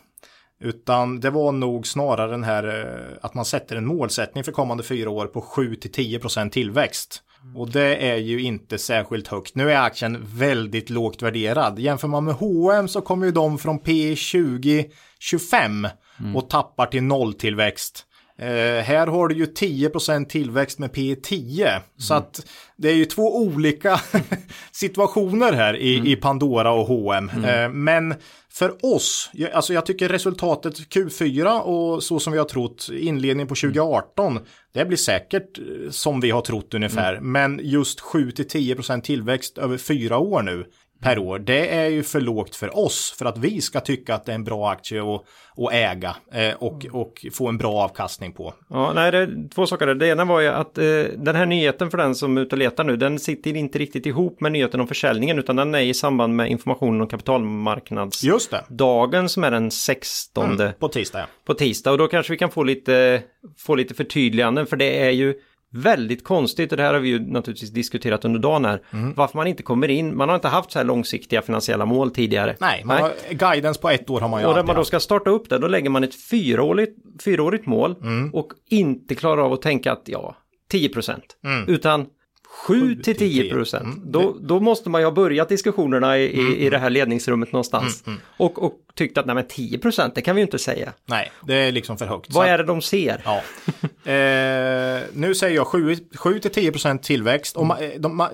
Utan 0.61 1.21
det 1.21 1.31
var 1.31 1.53
nog 1.53 1.87
snarare 1.87 2.31
den 2.31 2.45
här 2.45 3.19
att 3.23 3.35
man 3.35 3.45
sätter 3.45 3.77
en 3.77 3.87
målsättning 3.87 4.45
för 4.45 4.53
kommande 4.53 4.83
fyra 4.83 5.11
år 5.11 5.27
på 5.27 5.41
7 5.41 5.75
10% 5.75 6.51
tillväxt. 6.51 7.23
Och 7.55 7.71
det 7.71 7.97
är 7.97 8.17
ju 8.17 8.43
inte 8.43 8.79
särskilt 8.79 9.29
högt. 9.29 9.55
Nu 9.55 9.73
är 9.73 9.81
aktien 9.81 10.27
väldigt 10.35 10.91
lågt 10.91 11.23
värderad. 11.23 11.79
Jämför 11.79 12.09
man 12.09 12.25
med 12.25 12.35
H&M 12.35 12.89
så 12.89 13.01
kommer 13.01 13.27
ju 13.27 13.33
de 13.33 13.59
från 13.59 13.79
P 13.79 14.17
20 14.17 14.91
25 15.19 15.89
och 16.35 16.51
tappar 16.51 16.87
till 16.87 17.03
nolltillväxt. 17.03 18.07
Eh, 18.39 18.85
här 18.85 19.07
har 19.07 19.29
du 19.29 19.35
ju 19.35 19.47
10% 19.47 20.25
tillväxt 20.27 20.79
med 20.79 20.93
P 20.93 21.17
10. 21.23 21.69
Mm. 21.69 21.83
Så 21.99 22.15
att 22.15 22.47
det 22.77 22.89
är 22.89 22.95
ju 22.95 23.05
två 23.05 23.37
olika 23.37 24.01
situationer 24.73 25.53
här 25.53 25.77
i, 25.77 25.97
mm. 25.97 26.07
i 26.07 26.17
Pandora 26.17 26.73
och 26.73 26.87
H&M. 26.87 27.31
Mm. 27.35 27.65
Eh, 27.65 27.69
men 27.69 28.15
för 28.51 28.95
oss, 28.95 29.31
alltså 29.53 29.75
jag 29.75 29.87
tycker 29.87 30.09
resultatet 30.09 30.75
Q4 30.75 31.61
och 31.61 32.03
så 32.03 32.21
som 32.21 32.33
vi 32.33 32.39
har 32.39 32.47
trott 32.47 32.89
inledningen 32.93 33.49
på 33.49 33.55
2018, 33.55 34.39
det 34.75 34.85
blir 34.85 34.99
säkert 34.99 35.59
eh, 35.59 35.91
som 35.91 36.21
vi 36.21 36.31
har 36.31 36.41
trott 36.41 36.75
ungefär. 36.75 37.13
Mm. 37.13 37.33
Men 37.33 37.61
just 37.63 38.01
7-10% 38.01 39.01
tillväxt 39.01 39.59
över 39.59 39.79
fyra 39.79 40.19
år 40.19 40.43
nu 40.43 40.67
per 41.03 41.19
år. 41.19 41.39
Det 41.39 41.75
är 41.75 41.89
ju 41.89 42.03
för 42.03 42.21
lågt 42.21 42.57
för 42.57 42.79
oss 42.79 43.15
för 43.19 43.25
att 43.25 43.39
vi 43.39 43.61
ska 43.61 43.81
tycka 43.81 44.15
att 44.15 44.25
det 44.25 44.33
är 44.33 44.35
en 44.35 44.45
bra 44.45 44.71
aktie 44.71 45.03
att, 45.03 45.25
att 45.57 45.73
äga 45.73 46.17
eh, 46.33 46.55
och, 46.59 46.87
och 46.93 47.27
få 47.33 47.49
en 47.49 47.59
bra 47.59 47.73
avkastning 47.73 48.33
på. 48.33 48.55
Ja, 48.69 48.93
nej, 48.95 49.13
det 49.13 49.19
är 49.19 49.49
två 49.55 49.67
saker. 49.67 49.87
Det 49.87 50.09
ena 50.09 50.25
var 50.25 50.41
ju 50.41 50.49
att 50.49 50.79
eh, 50.79 50.85
den 51.17 51.37
här 51.37 51.47
nyheten 51.47 51.91
för 51.91 51.99
den 51.99 52.15
som 52.15 52.37
är 52.37 52.43
ute 52.43 52.55
och 52.55 52.59
letar 52.59 52.85
nu, 52.85 52.97
den 52.97 53.19
sitter 53.19 53.57
inte 53.57 53.79
riktigt 53.79 54.07
ihop 54.07 54.41
med 54.41 54.53
nyheten 54.53 54.81
om 54.81 54.89
försäljningen 54.89 55.39
utan 55.39 55.57
den 55.57 55.75
är 55.75 55.81
i 55.81 55.95
samband 55.95 56.37
med 56.37 56.51
informationen 56.51 57.01
om 57.01 57.07
kapitalmarknads 57.07 58.25
Just 58.25 58.51
det. 58.51 58.65
dagen 58.69 59.29
som 59.29 59.45
är 59.45 59.51
den 59.51 59.71
16. 59.71 60.61
Mm, 60.61 60.73
på 60.79 60.89
tisdag. 60.89 61.19
Ja. 61.19 61.27
På 61.45 61.55
tisdag 61.55 61.91
och 61.91 61.99
då 61.99 62.09
kanske 62.09 62.33
vi 62.33 62.39
kan 62.39 62.51
få 62.51 62.63
lite, 62.63 63.23
få 63.59 63.75
lite 63.75 63.95
förtydliganden 63.95 64.67
för 64.67 64.77
det 64.77 65.07
är 65.07 65.11
ju 65.11 65.35
väldigt 65.73 66.25
konstigt 66.25 66.73
och 66.73 66.77
det 66.77 66.83
här 66.83 66.95
har 66.95 67.01
vi 67.01 67.09
ju 67.09 67.33
naturligtvis 67.33 67.71
diskuterat 67.71 68.25
under 68.25 68.41
dagen 68.41 68.65
här. 68.65 68.83
Mm. 68.91 69.15
Varför 69.15 69.37
man 69.37 69.47
inte 69.47 69.63
kommer 69.63 69.89
in, 69.89 70.17
man 70.17 70.29
har 70.29 70.37
inte 70.37 70.49
haft 70.49 70.73
så 70.73 70.79
här 70.79 70.87
långsiktiga 70.87 71.43
finansiella 71.43 71.85
mål 71.85 72.11
tidigare. 72.11 72.57
Nej, 72.61 72.83
man 72.85 72.97
Nej. 72.97 73.13
Har, 73.29 73.35
guidance 73.35 73.81
på 73.81 73.91
ett 73.91 74.11
år 74.11 74.21
har 74.21 74.29
man 74.29 74.41
ju 74.41 74.47
Och 74.47 74.55
när 74.55 74.63
man 74.63 74.77
då 74.77 74.85
ska 74.85 75.01
starta 75.01 75.31
upp 75.31 75.49
det, 75.49 75.59
då 75.59 75.67
lägger 75.67 75.91
man 75.91 76.05
ett 76.05 76.15
fyraårigt, 76.15 76.99
fyraårigt 77.25 77.67
mål 77.67 77.97
mm. 78.03 78.35
och 78.35 78.53
inte 78.69 79.15
klarar 79.15 79.43
av 79.43 79.53
att 79.53 79.63
tänka 79.63 79.93
att 79.93 80.03
ja, 80.05 80.37
10 80.71 80.89
procent. 80.89 81.25
Mm. 81.45 81.69
Utan 81.69 82.07
7 82.53 82.97
till 82.97 83.17
10 83.17 83.51
procent. 83.51 83.97
Mm. 83.97 84.13
Då, 84.13 84.37
då 84.41 84.61
måste 84.61 84.91
man 84.91 85.01
ju 85.01 85.05
ha 85.05 85.13
börjat 85.13 85.49
diskussionerna 85.49 86.19
i, 86.19 86.41
mm. 86.41 86.53
i 86.53 86.71
det 86.71 86.79
här 86.79 86.91
ledningsrummet 86.91 87.53
någonstans. 87.53 88.03
Mm. 88.07 88.17
mm. 88.17 88.27
Och, 88.37 88.65
och 88.65 88.73
tyckt 88.95 89.19
att 89.19 89.27
nej 89.27 89.35
men 89.35 89.47
10 89.49 89.79
procent, 89.79 90.15
det 90.15 90.23
kan 90.23 90.35
vi 90.37 90.41
ju 90.41 90.45
inte 90.45 90.59
säga. 90.59 90.93
Nej, 91.07 91.33
det 91.47 91.55
är 91.55 91.73
liksom 91.73 91.99
för 91.99 92.07
högt. 92.07 92.27
Vad 92.31 92.47
är 92.47 92.59
det 92.59 92.65
de 92.65 92.83
ser? 92.83 93.23
Ja. 93.25 93.37
eh, 94.13 95.03
nu 95.13 95.35
säger 95.35 95.57
jag 95.57 95.67
7, 95.67 95.97
7 96.15 96.39
till 96.39 96.51
10 96.51 96.73
procent 96.73 97.03
tillväxt. 97.03 97.57
Och 97.57 97.81
mm. 97.81 98.03
de, 98.03 98.29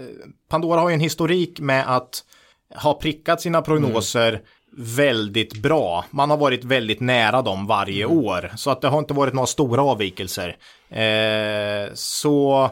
Pandora 0.49 0.81
har 0.81 0.89
ju 0.89 0.95
en 0.95 1.01
historik 1.01 1.61
med 1.61 1.97
att 1.97 2.25
ha 2.75 2.95
prickat 2.95 3.41
sina 3.41 3.63
prognoser 3.63 4.29
mm. 4.29 4.43
väldigt 4.77 5.63
bra. 5.63 6.05
Man 6.11 6.31
har 6.31 6.37
varit 6.37 6.65
väldigt 6.65 7.01
nära 7.01 7.43
dem 7.43 7.67
varje 7.67 8.05
mm. 8.05 8.19
år. 8.19 8.53
Så 8.57 8.71
att 8.71 8.81
det 8.81 8.89
har 8.89 8.99
inte 8.99 9.15
varit 9.15 9.35
några 9.35 9.47
stora 9.47 9.83
avvikelser. 9.83 10.57
Eh, 10.91 11.93
så 11.95 12.71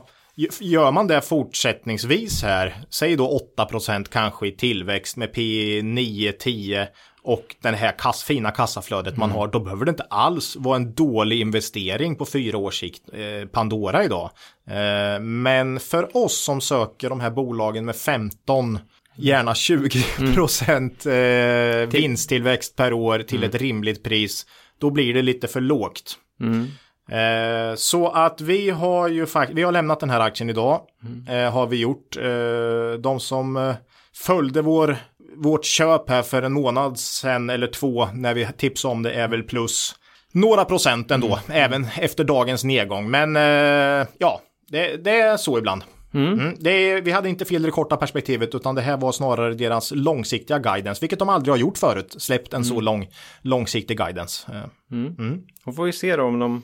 Gör 0.60 0.90
man 0.92 1.06
det 1.06 1.20
fortsättningsvis 1.20 2.42
här, 2.42 2.74
säg 2.90 3.16
då 3.16 3.40
8% 3.58 4.06
kanske 4.10 4.46
i 4.46 4.52
tillväxt 4.52 5.16
med 5.16 5.32
P 5.32 5.40
9-10 5.80 6.86
och 7.22 7.56
den 7.62 7.74
här 7.74 7.98
kass, 7.98 8.24
fina 8.24 8.50
kassaflödet 8.50 9.16
mm. 9.16 9.20
man 9.20 9.30
har, 9.30 9.48
då 9.48 9.60
behöver 9.60 9.84
det 9.84 9.90
inte 9.90 10.06
alls 10.10 10.56
vara 10.56 10.76
en 10.76 10.94
dålig 10.94 11.40
investering 11.40 12.16
på 12.16 12.26
fyra 12.26 12.58
års 12.58 12.80
sikt, 12.80 13.02
eh, 13.12 13.48
Pandora 13.48 14.04
idag. 14.04 14.30
Eh, 14.66 15.20
men 15.20 15.80
för 15.80 16.16
oss 16.16 16.44
som 16.44 16.60
söker 16.60 17.08
de 17.08 17.20
här 17.20 17.30
bolagen 17.30 17.84
med 17.84 17.96
15 17.96 18.78
gärna 19.16 19.54
20 19.54 20.02
procent 20.34 21.06
mm. 21.06 21.82
eh, 21.82 21.88
vinsttillväxt 21.88 22.76
per 22.76 22.92
år 22.92 23.18
till 23.18 23.38
mm. 23.38 23.50
ett 23.50 23.54
rimligt 23.54 24.04
pris, 24.04 24.46
då 24.78 24.90
blir 24.90 25.14
det 25.14 25.22
lite 25.22 25.48
för 25.48 25.60
lågt. 25.60 26.18
Mm. 26.40 26.66
Eh, 27.10 27.74
så 27.76 28.08
att 28.08 28.40
vi 28.40 28.70
har 28.70 29.08
ju 29.08 29.26
faktiskt, 29.26 29.58
vi 29.58 29.62
har 29.62 29.72
lämnat 29.72 30.00
den 30.00 30.10
här 30.10 30.20
aktien 30.20 30.50
idag. 30.50 30.80
Mm. 31.04 31.44
Eh, 31.44 31.52
har 31.52 31.66
vi 31.66 31.76
gjort. 31.76 32.16
Eh, 32.16 33.00
de 33.00 33.20
som 33.20 33.56
eh, 33.56 33.74
följde 34.14 34.62
vår, 34.62 34.96
vårt 35.36 35.64
köp 35.64 36.10
här 36.10 36.22
för 36.22 36.42
en 36.42 36.52
månad 36.52 36.98
sedan 36.98 37.50
eller 37.50 37.66
två 37.66 38.08
när 38.14 38.34
vi 38.34 38.48
tipsade 38.56 38.92
om 38.92 39.02
det 39.02 39.12
är 39.12 39.28
väl 39.28 39.42
plus 39.42 39.94
några 40.32 40.64
procent 40.64 41.10
ändå, 41.10 41.26
mm. 41.26 41.64
även 41.64 41.86
efter 41.98 42.24
dagens 42.24 42.64
nedgång. 42.64 43.10
Men 43.10 43.36
eh, 43.36 44.06
ja, 44.18 44.40
det, 44.68 44.96
det, 45.04 45.20
är 45.20 45.36
så 45.36 45.58
ibland. 45.58 45.82
Mm. 46.14 46.32
Mm. 46.32 46.66
Är, 46.66 47.00
vi 47.00 47.10
hade 47.10 47.28
inte 47.28 47.44
fel 47.44 47.62
i 47.62 47.66
det 47.66 47.72
korta 47.72 47.96
perspektivet 47.96 48.54
utan 48.54 48.74
det 48.74 48.82
här 48.82 48.96
var 48.96 49.12
snarare 49.12 49.54
deras 49.54 49.92
långsiktiga 49.94 50.58
guidance, 50.58 51.00
vilket 51.00 51.18
de 51.18 51.28
aldrig 51.28 51.52
har 51.52 51.58
gjort 51.58 51.78
förut, 51.78 52.14
släppt 52.18 52.54
en 52.54 52.64
så 52.64 52.74
mm. 52.74 52.84
lång, 52.84 53.08
långsiktig 53.42 53.98
guidance. 53.98 54.52
Eh, 54.52 54.96
mm. 54.98 55.14
Mm. 55.18 55.42
Får 55.76 55.84
vi 55.84 55.92
se 55.92 56.16
då 56.16 56.22
om 56.22 56.38
de 56.38 56.62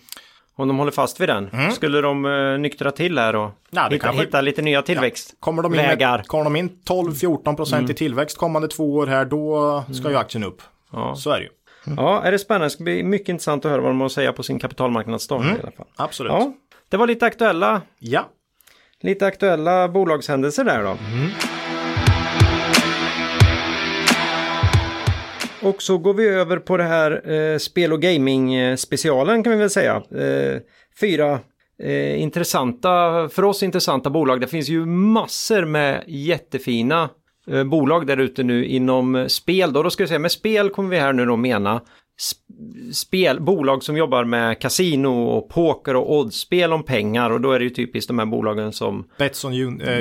om 0.62 0.68
de 0.68 0.78
håller 0.78 0.92
fast 0.92 1.20
vid 1.20 1.28
den. 1.28 1.48
Mm. 1.52 1.72
Skulle 1.72 2.00
de 2.00 2.24
uh, 2.24 2.58
nyktra 2.58 2.90
till 2.90 3.18
här 3.18 3.36
och 3.36 3.50
ja, 3.70 3.88
hitta, 3.90 4.10
hitta, 4.10 4.40
lite 4.40 4.62
nya 4.62 4.82
tillväxt? 4.82 5.28
Ja. 5.30 5.36
Kommer 5.40 5.62
de 5.62 5.74
in, 5.74 5.80
med, 5.80 6.26
kommer 6.26 6.44
de 6.44 6.56
in 6.56 6.70
12-14 6.88 7.56
procent 7.56 7.80
mm. 7.80 7.90
i 7.90 7.94
tillväxt 7.94 8.38
kommande 8.38 8.68
två 8.68 8.94
år 8.94 9.06
här 9.06 9.24
då 9.24 9.84
ska 9.92 10.10
ju 10.10 10.16
aktien 10.16 10.44
upp. 10.44 10.62
Ja. 10.92 11.16
Så 11.16 11.30
är 11.30 11.36
det 11.36 11.44
ju. 11.44 11.50
Mm. 11.86 12.04
Ja, 12.04 12.22
är 12.22 12.32
det 12.32 12.38
spännande. 12.38 12.66
Det 12.66 12.70
ska 12.70 12.84
bli 12.84 13.02
mycket 13.02 13.28
intressant 13.28 13.64
att 13.64 13.70
höra 13.70 13.80
vad 13.80 13.90
de 13.90 14.00
har 14.00 14.06
att 14.06 14.12
säga 14.12 14.32
på 14.32 14.42
sin 14.42 14.58
kapitalmarknadsdag 14.58 15.42
mm. 15.42 15.56
i 15.56 15.60
alla 15.60 15.70
fall. 15.70 15.86
Absolut. 15.96 16.32
Ja, 16.32 16.52
det 16.88 16.96
var 16.96 17.06
lite 17.06 17.26
aktuella. 17.26 17.80
Ja. 17.98 18.28
Lite 19.00 19.26
aktuella 19.26 19.88
bolagshändelser 19.88 20.64
där 20.64 20.82
då. 20.82 20.96
Och 25.62 25.82
så 25.82 25.98
går 25.98 26.14
vi 26.14 26.28
över 26.28 26.56
på 26.56 26.76
det 26.76 26.84
här 26.84 27.30
eh, 27.32 27.58
spel 27.58 27.92
och 27.92 28.00
gaming 28.00 28.54
eh, 28.54 28.76
specialen 28.76 29.42
kan 29.42 29.52
vi 29.52 29.58
väl 29.58 29.70
säga. 29.70 29.96
Eh, 29.96 30.60
fyra 31.00 31.40
eh, 31.82 32.22
intressanta, 32.22 33.28
för 33.28 33.44
oss 33.44 33.62
intressanta 33.62 34.10
bolag. 34.10 34.40
Det 34.40 34.46
finns 34.46 34.68
ju 34.68 34.86
massor 34.86 35.64
med 35.64 36.04
jättefina 36.06 37.10
eh, 37.50 37.64
bolag 37.64 38.06
där 38.06 38.16
ute 38.16 38.42
nu 38.42 38.66
inom 38.66 39.28
spel. 39.28 39.72
Då, 39.72 39.82
då 39.82 39.90
ska 39.90 40.02
jag 40.02 40.08
säga 40.08 40.18
med 40.18 40.32
spel 40.32 40.70
kommer 40.70 40.90
vi 40.90 40.98
här 40.98 41.12
nu 41.12 41.26
då 41.26 41.36
mena 41.36 41.80
spel, 42.92 43.40
bolag 43.40 43.82
som 43.82 43.96
jobbar 43.96 44.24
med 44.24 44.60
kasino 44.60 45.24
och 45.24 45.48
poker 45.48 45.96
och 45.96 46.16
oddsspel 46.16 46.72
om 46.72 46.82
pengar 46.82 47.30
och 47.30 47.40
då 47.40 47.52
är 47.52 47.58
det 47.58 47.64
ju 47.64 47.70
typiskt 47.70 48.08
de 48.08 48.18
här 48.18 48.26
bolagen 48.26 48.72
som 48.72 49.04
Betsson, 49.18 49.52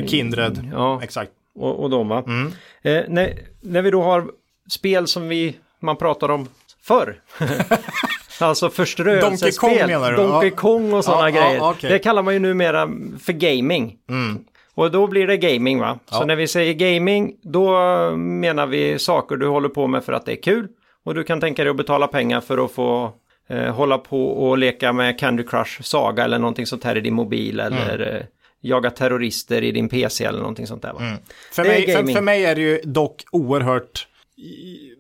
Kindred, 0.08 0.70
ja, 0.74 1.00
exakt. 1.04 1.32
Och, 1.56 1.84
och 1.84 1.90
de 1.90 2.08
va. 2.08 2.24
Mm. 2.28 2.52
Eh, 2.82 3.04
när, 3.10 3.40
när 3.62 3.82
vi 3.82 3.92
då 3.92 4.02
har 4.02 4.28
spel 4.72 5.08
som 5.08 5.28
vi, 5.28 5.56
man 5.80 5.98
pratar 5.98 6.30
om 6.30 6.48
förr. 6.84 7.22
alltså 8.40 8.70
förströelsespel. 8.70 9.70
Donkey 9.70 9.80
Kong 9.80 9.88
menar 9.88 10.12
du? 10.12 10.18
Donkey 10.18 10.50
ja. 10.50 10.56
Kong 10.56 10.94
och 10.94 11.06
sådana 11.06 11.30
ja, 11.30 11.42
grejer. 11.42 11.56
Ja, 11.56 11.72
okay. 11.72 11.90
Det 11.90 12.00
kallar 12.00 12.24
man 12.24 12.34
ju 12.34 12.40
numera 12.40 12.90
för 13.22 13.34
gaming. 13.34 13.98
Mm. 14.10 14.46
Och 14.74 14.92
då 14.92 15.08
blir 15.08 15.28
det 15.28 15.38
gaming 15.38 15.80
va? 15.80 16.00
Så 16.06 16.26
när 16.26 16.36
vi 16.36 16.48
säger 16.48 16.74
gaming, 16.74 17.36
då 17.42 17.72
menar 18.16 18.68
vi 18.68 19.00
saker 19.00 19.36
du 19.36 19.48
håller 19.48 19.70
på 19.70 19.88
med 19.88 20.04
för 20.04 20.14
att 20.14 20.26
det 20.26 20.32
är 20.32 20.42
kul. 20.42 20.68
Och 21.06 21.16
du 21.16 21.24
kan 21.24 21.42
tänka 21.42 21.64
dig 21.64 21.70
att 21.70 21.78
betala 21.78 22.08
pengar 22.08 22.42
för 22.42 22.66
att 22.66 22.72
få 22.72 23.14
eh, 23.50 23.76
hålla 23.76 23.98
på 23.98 24.28
och 24.28 24.58
leka 24.58 24.94
med 24.94 25.20
Candy 25.20 25.44
Crush 25.44 25.82
Saga 25.82 26.24
eller 26.24 26.40
någonting 26.40 26.66
sånt 26.66 26.84
här 26.84 26.98
i 26.98 27.02
din 27.02 27.14
mobil 27.14 27.60
mm. 27.60 27.74
eller 27.74 28.16
eh, 28.16 28.26
jaga 28.62 28.90
terrorister 28.90 29.62
i 29.62 29.72
din 29.72 29.90
PC 29.90 30.26
eller 30.26 30.40
någonting 30.40 30.68
sånt 30.68 30.82
där. 30.82 30.94
Va? 30.94 31.00
Mm. 31.02 31.18
För, 31.52 31.64
mig, 31.64 31.92
för, 31.92 32.14
för, 32.14 32.22
mig 32.22 32.46
är 32.46 32.56
det 32.56 32.62
ju 32.62 32.82
dock 32.84 33.24
oerhört 33.32 34.08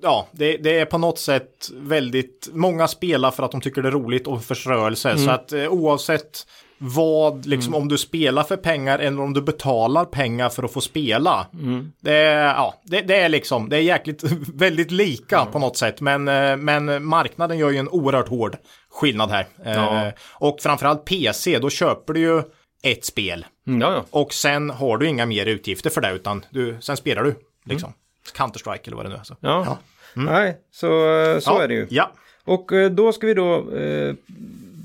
ja, 0.01 0.27
det, 0.32 0.58
det, 0.58 0.80
är 0.80 0.86
på 0.86 0.97
något 0.97 1.19
sätt 1.19 1.69
väldigt, 1.73 2.49
många 2.54 2.88
spelar 2.88 3.32
för 3.32 3.43
att 3.43 3.51
de 3.51 3.62
tycker 3.62 3.82
det 3.82 3.89
är 3.89 3.91
roligt 3.91 4.27
och 4.27 4.43
förströelse. 4.43 5.10
Mm. 5.10 5.25
Så 5.25 5.32
att 5.32 5.54
eh, 5.54 5.67
oavsett 5.67 6.47
vad, 6.77 7.45
liksom 7.45 7.73
mm. 7.73 7.82
om 7.82 7.88
du 7.88 7.97
spelar 7.97 8.43
för 8.43 8.58
pengar 8.58 8.99
eller 8.99 9.21
om 9.21 9.34
du 9.34 9.41
betalar 9.41 10.06
pengar 10.06 10.49
för 10.49 10.63
att 10.63 10.73
få 10.73 10.82
spela. 10.82 11.47
Mm. 11.54 11.91
Det, 11.99 12.15
är, 12.15 12.45
ja, 12.45 12.82
det, 12.84 13.01
det, 13.01 13.15
är 13.15 13.30
liksom, 13.30 13.69
det 13.69 13.77
är 13.77 13.82
jäkligt, 13.82 14.23
väldigt 14.54 14.91
lika 14.91 15.39
mm. 15.39 15.51
på 15.51 15.60
något 15.60 15.77
sätt. 15.77 16.01
Men, 16.01 16.27
eh, 16.27 16.58
men 16.58 17.06
marknaden 17.06 17.58
gör 17.58 17.69
ju 17.69 17.77
en 17.77 17.89
oerhört 17.89 18.30
hård 18.30 18.58
skillnad 18.89 19.30
här. 19.30 19.47
Ja. 19.65 20.06
Eh, 20.08 20.13
och 20.34 20.58
framförallt 20.62 21.06
PC, 21.06 21.60
då 21.60 21.69
köper 21.69 22.13
du 22.13 22.19
ju 22.19 22.41
ett 22.84 23.06
spel. 23.06 23.45
Mm, 23.67 23.82
ja, 23.82 23.93
ja. 23.93 24.06
Och 24.10 24.34
sen 24.34 24.69
har 24.69 24.97
du 24.97 25.08
inga 25.08 25.25
mer 25.25 25.45
utgifter 25.45 25.89
för 25.89 26.01
det, 26.01 26.12
utan 26.12 26.45
du, 26.49 26.77
sen 26.82 26.97
spelar 26.97 27.23
du. 27.23 27.36
Liksom. 27.65 27.93
Counter-Strike 28.36 28.88
eller 28.88 28.98
vad 28.98 29.06
det 29.06 29.10
nu 29.10 29.15
är. 29.15 29.24
Så. 29.24 29.36
Ja, 29.39 29.63
ja. 29.65 29.78
Mm. 30.15 30.34
nej, 30.34 30.58
så, 30.72 30.88
så 31.41 31.60
är 31.60 31.67
det 31.67 31.74
ju. 31.74 31.88
Ja. 31.89 32.12
Och 32.44 32.72
eh, 32.72 32.91
då 32.91 33.12
ska 33.12 33.28
vi 33.28 33.34
då 33.34 33.72
eh, 33.72 34.15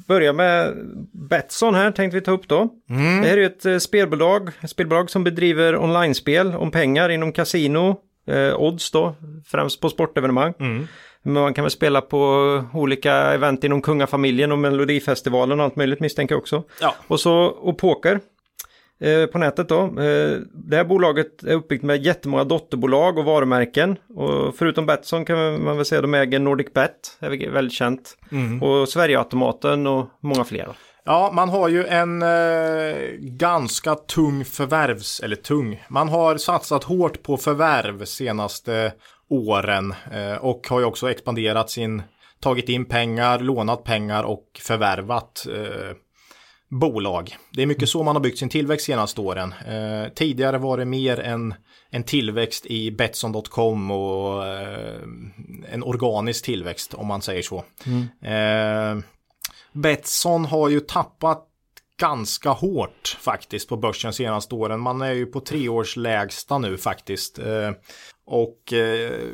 börja 0.06 0.32
med 0.32 0.74
Betsson 1.12 1.74
här 1.74 1.90
tänkte 1.90 2.14
vi 2.16 2.20
ta 2.20 2.30
upp 2.30 2.48
då. 2.48 2.68
Mm. 2.90 3.22
Det 3.22 3.28
här 3.28 3.36
är 3.36 3.46
ett 3.46 3.66
eh, 3.66 3.78
spelbolag, 3.78 4.50
ett 4.60 4.70
spelbolag 4.70 5.10
som 5.10 5.24
bedriver 5.24 5.76
online-spel 5.76 6.54
om 6.54 6.70
pengar 6.70 7.08
inom 7.08 7.32
kasino, 7.32 7.96
eh, 8.26 8.60
odds 8.60 8.90
då, 8.90 9.14
främst 9.46 9.80
på 9.80 9.88
sportevenemang. 9.88 10.54
Mm. 10.60 10.88
Men 11.22 11.42
man 11.42 11.54
kan 11.54 11.64
väl 11.64 11.70
spela 11.70 12.00
på 12.00 12.64
olika 12.74 13.14
event 13.14 13.64
inom 13.64 13.82
kungafamiljen 13.82 14.52
och 14.52 14.58
melodifestivalen 14.58 15.60
och 15.60 15.64
allt 15.64 15.76
möjligt 15.76 16.00
misstänker 16.00 16.34
jag 16.34 16.40
också. 16.40 16.62
Ja. 16.80 16.94
Och 17.06 17.20
så 17.20 17.34
och 17.44 17.78
poker. 17.78 18.20
Eh, 19.00 19.26
på 19.26 19.38
nätet 19.38 19.68
då. 19.68 19.80
Eh, 19.82 20.38
det 20.52 20.76
här 20.76 20.84
bolaget 20.84 21.42
är 21.42 21.54
uppbyggt 21.54 21.84
med 21.84 22.02
jättemånga 22.02 22.44
dotterbolag 22.44 23.18
och 23.18 23.24
varumärken. 23.24 23.98
Och 24.14 24.56
förutom 24.56 24.86
Betsson 24.86 25.24
kan 25.24 25.64
man 25.64 25.76
väl 25.76 25.84
säga 25.84 25.98
att 25.98 26.04
de 26.04 26.14
äger 26.14 26.38
Nordic 26.38 26.72
Bet, 26.72 27.16
det 27.20 27.26
är 27.26 27.50
väldigt 27.50 27.74
känt. 27.74 28.16
Och 28.62 28.88
Sverigeautomaten 28.88 29.86
och 29.86 30.06
många 30.20 30.44
fler. 30.44 30.68
Ja, 31.08 31.30
man 31.34 31.48
har 31.48 31.68
ju 31.68 31.86
en 31.86 32.22
eh, 32.22 32.96
ganska 33.18 33.94
tung 33.94 34.44
förvärvs, 34.44 35.20
eller 35.20 35.36
tung, 35.36 35.82
man 35.88 36.08
har 36.08 36.36
satsat 36.36 36.84
hårt 36.84 37.22
på 37.22 37.36
förvärv 37.36 38.04
senaste 38.04 38.92
åren 39.30 39.94
eh, 40.12 40.36
och 40.36 40.66
har 40.68 40.80
ju 40.80 40.84
också 40.84 41.10
expanderat 41.10 41.70
sin, 41.70 42.02
tagit 42.40 42.68
in 42.68 42.84
pengar, 42.84 43.38
lånat 43.38 43.84
pengar 43.84 44.22
och 44.22 44.44
förvärvat 44.62 45.46
eh, 45.54 45.96
bolag. 46.68 47.36
Det 47.52 47.62
är 47.62 47.66
mycket 47.66 47.88
så 47.88 48.02
man 48.02 48.16
har 48.16 48.20
byggt 48.20 48.38
sin 48.38 48.48
tillväxt 48.48 48.86
senaste 48.86 49.20
åren. 49.20 49.54
Eh, 49.66 50.12
tidigare 50.14 50.58
var 50.58 50.78
det 50.78 50.84
mer 50.84 51.20
en, 51.20 51.54
en 51.90 52.02
tillväxt 52.02 52.66
i 52.66 52.90
Betsson.com 52.90 53.90
och 53.90 54.46
eh, 54.46 55.02
en 55.72 55.82
organisk 55.82 56.44
tillväxt 56.44 56.94
om 56.94 57.06
man 57.06 57.22
säger 57.22 57.42
så. 57.42 57.64
Eh, 58.28 58.98
Betsson 59.72 60.44
har 60.44 60.68
ju 60.68 60.80
tappat 60.80 61.42
ganska 62.00 62.50
hårt 62.50 63.16
faktiskt 63.20 63.68
på 63.68 63.76
börsen 63.76 64.12
senaste 64.12 64.54
åren. 64.54 64.80
Man 64.80 65.02
är 65.02 65.12
ju 65.12 65.26
på 65.26 65.40
treårslägsta 65.40 66.58
nu 66.58 66.76
faktiskt. 66.76 67.38
Och 68.26 68.72
eh, 68.72 69.28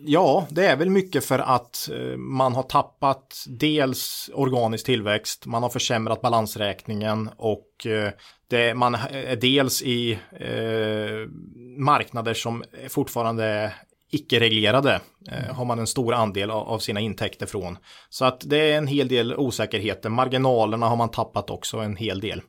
ja, 0.00 0.46
det 0.50 0.66
är 0.66 0.76
väl 0.76 0.90
mycket 0.90 1.24
för 1.24 1.38
att 1.38 1.88
eh, 1.92 2.16
man 2.16 2.54
har 2.54 2.62
tappat 2.62 3.44
dels 3.46 4.30
organisk 4.34 4.86
tillväxt, 4.86 5.46
man 5.46 5.62
har 5.62 5.70
försämrat 5.70 6.22
balansräkningen 6.22 7.30
och 7.36 7.86
eh, 7.86 8.10
det, 8.48 8.74
man 8.74 8.94
är 8.94 9.36
dels 9.36 9.82
i 9.82 10.12
eh, 10.32 11.28
marknader 11.76 12.34
som 12.34 12.64
fortfarande 12.88 13.44
är 13.44 13.74
icke-reglerade 14.10 15.00
eh, 15.28 15.54
har 15.54 15.64
man 15.64 15.78
en 15.78 15.86
stor 15.86 16.14
andel 16.14 16.50
av, 16.50 16.68
av 16.68 16.78
sina 16.78 17.00
intäkter 17.00 17.46
från. 17.46 17.78
Så 18.10 18.24
att 18.24 18.40
det 18.46 18.72
är 18.72 18.78
en 18.78 18.86
hel 18.86 19.08
del 19.08 19.34
osäkerheter. 19.36 20.08
Marginalerna 20.08 20.88
har 20.88 20.96
man 20.96 21.10
tappat 21.10 21.50
också 21.50 21.78
en 21.78 21.96
hel 21.96 22.20
del. 22.20 22.42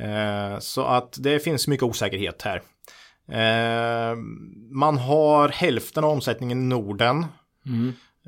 Eh, 0.00 0.58
så 0.58 0.82
att 0.82 1.16
det 1.18 1.38
finns 1.38 1.68
mycket 1.68 1.84
osäkerhet 1.84 2.42
här. 2.42 2.62
Eh, 3.28 4.16
man 4.70 4.98
har 4.98 5.48
hälften 5.48 6.04
av 6.04 6.10
omsättningen 6.10 6.58
i 6.62 6.64
Norden. 6.64 7.26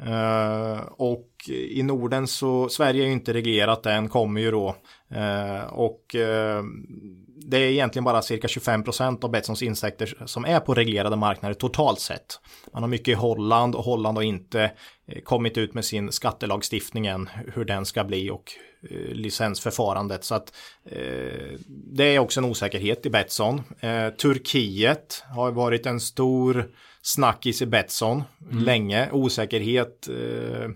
Eh, 0.06 0.80
och 0.82 1.26
i 1.48 1.82
Norden 1.82 2.26
så, 2.26 2.68
Sverige 2.68 3.02
är 3.02 3.06
ju 3.06 3.12
inte 3.12 3.32
reglerat 3.32 3.86
än, 3.86 4.08
kommer 4.08 4.40
ju 4.40 4.50
då. 4.50 4.76
Eh, 5.10 5.64
och 5.64 6.14
eh, 6.14 6.62
det 7.50 7.56
är 7.56 7.70
egentligen 7.70 8.04
bara 8.04 8.22
cirka 8.22 8.46
25% 8.46 9.24
av 9.24 9.30
Betssons 9.30 9.62
insekter 9.62 10.18
som 10.26 10.44
är 10.44 10.60
på 10.60 10.74
reglerade 10.74 11.16
marknader 11.16 11.54
totalt 11.54 12.00
sett. 12.00 12.40
Man 12.72 12.82
har 12.82 12.88
mycket 12.88 13.08
i 13.08 13.14
Holland 13.14 13.74
och 13.74 13.84
Holland 13.84 14.18
har 14.18 14.22
inte 14.22 14.72
eh, 15.06 15.20
kommit 15.22 15.58
ut 15.58 15.74
med 15.74 15.84
sin 15.84 16.12
skattelagstiftning 16.12 17.06
än, 17.06 17.28
hur 17.54 17.64
den 17.64 17.86
ska 17.86 18.04
bli 18.04 18.30
och 18.30 18.52
licensförfarandet. 19.12 20.24
Så 20.24 20.34
att 20.34 20.52
eh, 20.84 21.58
det 21.66 22.04
är 22.04 22.18
också 22.18 22.40
en 22.40 22.44
osäkerhet 22.44 23.06
i 23.06 23.10
Betsson. 23.10 23.62
Eh, 23.80 24.08
Turkiet 24.08 25.24
har 25.34 25.50
varit 25.50 25.86
en 25.86 26.00
stor 26.00 26.70
snackis 27.02 27.62
i 27.62 27.66
Betsson 27.66 28.22
länge. 28.50 29.08
Osäkerhet. 29.12 30.08
Eh, 30.08 30.70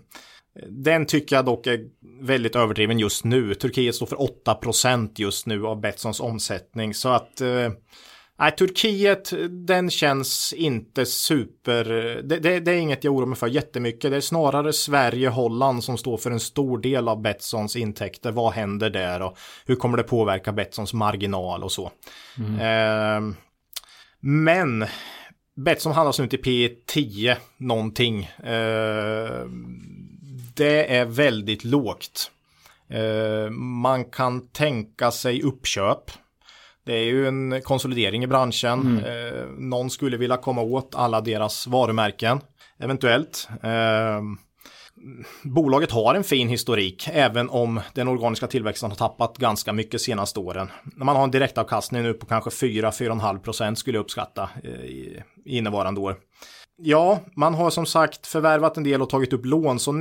den 0.69 1.07
tycker 1.07 1.37
jag 1.37 1.45
dock 1.45 1.67
är 1.67 1.81
väldigt 2.21 2.57
överdriven 2.57 2.99
just 2.99 3.25
nu. 3.25 3.55
Turkiet 3.55 3.95
står 3.95 4.07
för 4.07 4.17
8% 4.17 5.11
just 5.15 5.47
nu 5.47 5.67
av 5.67 5.81
Betssons 5.81 6.21
omsättning. 6.21 6.95
Så 6.95 7.09
att 7.09 7.41
eh, 7.41 7.71
Nej, 8.39 8.51
Turkiet, 8.51 9.33
den 9.51 9.91
känns 9.91 10.53
inte 10.53 11.07
super... 11.07 11.85
Det, 12.23 12.39
det, 12.39 12.61
det, 12.61 12.73
är 12.73 12.77
inget 12.77 13.05
jag 13.05 13.15
oroar 13.15 13.27
mig 13.27 13.39
för 13.39 13.47
jättemycket. 13.47 14.11
Det 14.11 14.17
är 14.17 14.21
snarare 14.21 14.73
Sverige, 14.73 15.29
Holland 15.29 15.85
som 15.85 15.99
står 15.99 16.17
för 16.17 16.31
en 16.31 16.41
stor 16.41 16.79
del 16.79 17.09
av 17.09 17.23
Betssons 17.23 17.77
intäkter. 17.77 18.33
Vad 18.33 18.53
händer 18.53 18.91
där 18.91 19.23
och 19.23 19.39
hur 19.67 19.77
kommer 19.77 19.97
det 19.97 20.03
påverka 20.03 20.53
Betssons 20.53 20.93
marginal 20.93 21.65
och 21.65 21.73
så. 21.73 21.91
Eh, 22.61 23.21
men 24.21 24.87
Betsson 25.57 25.93
handlas 25.93 26.19
nu 26.19 26.27
till 26.27 26.43
P10 26.43 27.37
någonting. 27.57 28.25
Eh, 28.25 29.47
det 30.55 30.97
är 30.97 31.05
väldigt 31.05 31.65
lågt. 31.65 32.31
Eh, 32.89 33.51
man 33.51 34.05
kan 34.05 34.49
tänka 34.49 35.11
sig 35.11 35.43
uppköp. 35.43 36.11
Det 36.85 36.93
är 36.93 37.05
ju 37.05 37.29
en 37.29 37.63
konsolidering 37.63 38.25
i 38.25 38.27
branschen. 38.27 39.05
Eh, 39.07 39.47
någon 39.59 39.91
skulle 39.91 40.17
vilja 40.17 40.37
komma 40.37 40.63
åt 40.63 40.95
alla 40.95 41.21
deras 41.21 41.67
varumärken. 41.67 42.41
Eventuellt. 42.79 43.49
Eh, 43.63 44.21
bolaget 45.43 45.91
har 45.91 46.15
en 46.15 46.25
fin 46.25 46.49
historik, 46.49 47.09
även 47.13 47.51
om 47.51 47.81
den 47.95 48.09
organiska 48.09 48.47
tillväxten 48.47 48.91
har 48.91 48.97
tappat 48.97 49.39
ganska 49.39 49.73
mycket 49.73 50.01
senaste 50.01 50.41
åren. 50.41 50.69
Man 50.97 51.17
har 51.17 51.25
en 51.25 51.31
direktavkastning 51.31 52.03
nu 52.03 52.13
på 52.13 52.27
kanske 52.27 52.51
4-4,5 52.51 53.39
procent 53.39 53.79
skulle 53.79 53.99
jag 53.99 54.03
uppskatta 54.03 54.51
eh, 54.65 54.71
i 54.71 55.23
innevarande 55.45 56.01
år. 56.01 56.17
Ja, 56.77 57.21
man 57.37 57.55
har 57.55 57.71
som 57.71 57.87
sagt 57.87 58.27
förvärvat 58.27 58.77
en 58.77 58.85
del 58.85 59.03
och 59.03 59.11
tagit 59.11 59.33
upp 59.33 59.47
lån, 59.47 59.79
så 59.79 59.93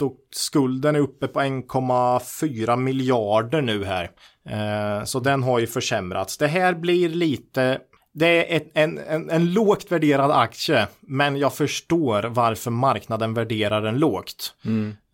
nettoskulden 0.00 0.96
är 0.96 1.00
uppe 1.00 1.28
på 1.28 1.40
1,4 1.40 2.76
miljarder 2.76 3.62
nu 3.62 3.84
här. 3.84 4.10
Eh, 4.48 5.04
så 5.04 5.20
den 5.20 5.42
har 5.42 5.58
ju 5.58 5.66
försämrats. 5.66 6.38
Det 6.38 6.46
här 6.46 6.74
blir 6.74 7.08
lite 7.08 7.78
det 8.14 8.26
är 8.26 8.56
ett, 8.56 8.70
en, 8.74 8.98
en, 8.98 9.30
en 9.30 9.52
lågt 9.52 9.92
värderad 9.92 10.30
aktie, 10.30 10.86
men 11.00 11.36
jag 11.36 11.54
förstår 11.54 12.22
varför 12.22 12.70
marknaden 12.70 13.34
värderar 13.34 13.82
den 13.82 13.98
lågt. 13.98 14.54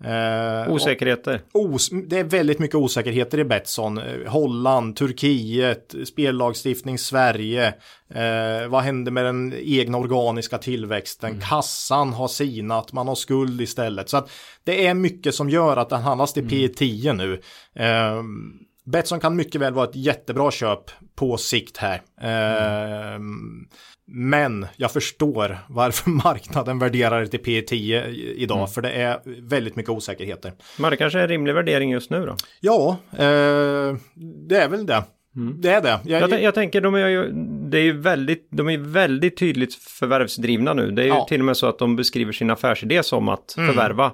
Eh, 0.04 0.72
Osäkerheter. 0.72 1.40
os, 1.52 1.90
det 1.90 2.18
är 2.18 2.24
väldigt 2.24 2.58
mycket 2.58 2.74
osäkerheter 2.74 3.38
i 3.38 3.44
Betsson. 3.44 4.00
Holland, 4.26 4.96
Turkiet, 4.96 5.94
spellagstiftning 6.04 6.98
Sverige. 6.98 7.66
Eh, 8.14 8.68
vad 8.68 8.82
händer 8.82 9.12
med 9.12 9.24
den 9.24 9.54
egna 9.56 9.98
organiska 9.98 10.58
tillväxten? 10.58 11.40
Kassan 11.40 12.12
har 12.12 12.28
sinat, 12.28 12.92
man 12.92 13.08
har 13.08 13.14
skuld 13.14 13.60
istället. 13.60 14.08
Så 14.08 14.16
att 14.16 14.30
det 14.64 14.86
är 14.86 14.94
mycket 14.94 15.34
som 15.34 15.50
gör 15.50 15.76
att 15.76 15.90
den 15.90 16.02
handlas 16.02 16.32
till 16.32 16.48
P10 16.48 17.12
nu. 17.12 17.40
Eh, 17.74 18.22
Betsson 18.92 19.20
kan 19.20 19.36
mycket 19.36 19.60
väl 19.60 19.72
vara 19.74 19.88
ett 19.88 19.96
jättebra 19.96 20.50
köp 20.50 20.80
på 21.16 21.36
sikt 21.36 21.76
här. 21.76 21.94
Eh, 22.20 23.18
men 24.10 24.66
jag 24.76 24.92
förstår 24.92 25.58
varför 25.68 26.10
marknaden 26.24 26.78
värderar 26.78 27.20
det 27.20 27.26
till 27.26 27.40
P10 27.40 28.06
idag, 28.16 28.74
för 28.74 28.82
det 28.82 28.90
är 28.90 29.20
väldigt 29.48 29.76
mycket 29.76 29.90
osäkerheter. 29.90 30.52
Men 30.78 30.90
det 30.90 30.96
kanske 30.96 31.18
är 31.18 31.22
en 31.22 31.28
rimlig 31.28 31.54
värdering 31.54 31.90
just 31.90 32.10
nu 32.10 32.26
då? 32.26 32.36
Ja, 32.60 32.96
eh, 33.12 33.96
det 34.48 34.56
är 34.56 34.68
väl 34.68 34.86
det. 34.86 35.02
Det 35.62 35.70
är 35.70 35.82
det. 35.82 36.00
Jag, 36.04 36.30
Jag, 36.30 36.42
jag 36.42 36.54
tänker, 36.54 36.80
de 36.80 36.94
är 36.94 37.08
ju, 37.08 37.30
det 37.70 37.78
är 37.78 37.82
ju 37.82 38.00
väldigt, 38.00 38.48
de 38.50 38.68
är 38.68 38.78
väldigt 38.78 39.36
tydligt 39.36 39.74
förvärvsdrivna 39.74 40.74
nu. 40.74 40.90
Det 40.90 41.02
är 41.02 41.06
ju 41.06 41.10
Ja. 41.12 41.26
till 41.28 41.40
och 41.40 41.44
med 41.46 41.56
så 41.56 41.66
att 41.66 41.78
de 41.78 41.96
beskriver 41.96 42.32
sin 42.32 42.50
affärsidé 42.50 43.02
som 43.02 43.28
att 43.28 43.52
förvärva 43.56 44.12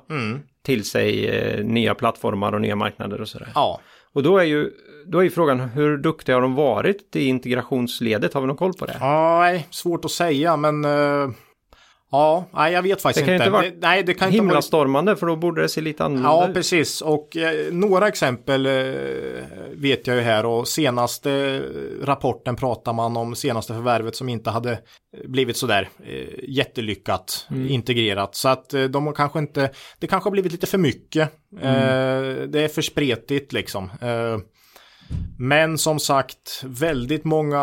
till 0.65 0.85
sig 0.85 1.27
eh, 1.29 1.65
nya 1.65 1.95
plattformar 1.95 2.53
och 2.53 2.61
nya 2.61 2.77
marknader 2.77 3.21
och 3.21 3.29
sådär. 3.29 3.49
ja. 3.55 3.81
Och 4.15 4.23
då 4.23 4.39
är 4.39 4.45
ju, 4.45 4.71
då 5.07 5.19
är 5.19 5.23
ju 5.23 5.31
frågan, 5.31 5.61
hur 5.61 5.97
duktiga 5.97 6.37
har 6.37 6.43
de 6.43 6.55
varit 6.55 7.17
i 7.17 7.25
integrationsledet? 7.25 8.35
Har 8.35 8.41
vi 8.41 8.47
någon 8.47 8.57
koll 8.57 8.73
på 8.73 8.87
det? 8.87 8.97
Nej, 9.01 9.67
svårt 9.71 10.05
att 10.05 10.11
säga, 10.11 10.57
men 10.57 10.85
uh, 10.85 11.31
ja, 12.15 12.49
nej, 12.53 12.73
jag 12.73 12.83
vet 12.83 13.03
faktiskt 13.03 13.27
Det 13.27 13.27
kan 13.27 13.33
ju 13.33 13.37
inte. 13.37 13.45
inte 13.45 13.71
vara 13.81 13.91
nej, 13.91 14.03
det 14.03 14.15
kan 14.15 14.29
inte 14.29 14.39
vara... 14.39 14.47
Himlastormande, 14.49 15.17
för 15.17 15.27
då 15.27 15.37
borde 15.37 15.63
det 15.63 15.69
se 15.69 15.81
lite 15.81 16.05
annorlunda 16.05 16.29
Ja, 16.31 16.49
ut. 16.49 16.55
precis. 16.55 17.01
Och 17.01 17.37
eh, 17.37 17.73
några 17.73 18.09
exempel 18.09 18.67
eh, 18.67 18.73
vet 19.73 20.07
jag 20.07 20.17
ju 20.17 20.23
här 20.23 20.47
och 20.47 20.69
senaste 20.69 21.31
eh, 21.33 22.07
rapporten 22.07 22.57
pratar 22.57 22.93
man 22.93 23.17
om 23.17 23.35
senaste 23.35 23.73
förvärvet 23.75 24.17
som 24.17 24.29
inte 24.29 24.51
hade 24.51 24.79
blivit 25.25 25.57
sådär 25.57 25.89
eh, 26.07 26.45
jättelyckat 26.49 27.47
integrerat. 27.69 28.35
Så 28.35 28.49
att 28.49 28.75
eh, 28.75 28.85
de 28.85 29.07
har 29.07 29.15
kanske 29.15 29.39
inte, 29.39 29.71
det 29.99 30.07
kanske 30.07 30.27
har 30.27 30.33
blivit 30.33 30.53
lite 30.53 30.67
för 30.67 30.79
mycket. 30.79 31.31
Eh, 31.61 31.69
det 32.49 32.61
är 32.65 32.69
för 32.69 32.83
spretigt 32.83 33.53
liksom. 33.53 33.85
Eh, 34.01 34.39
men 35.39 35.79
som 35.79 35.99
sagt, 36.01 36.63
väldigt 36.65 37.25
många 37.25 37.61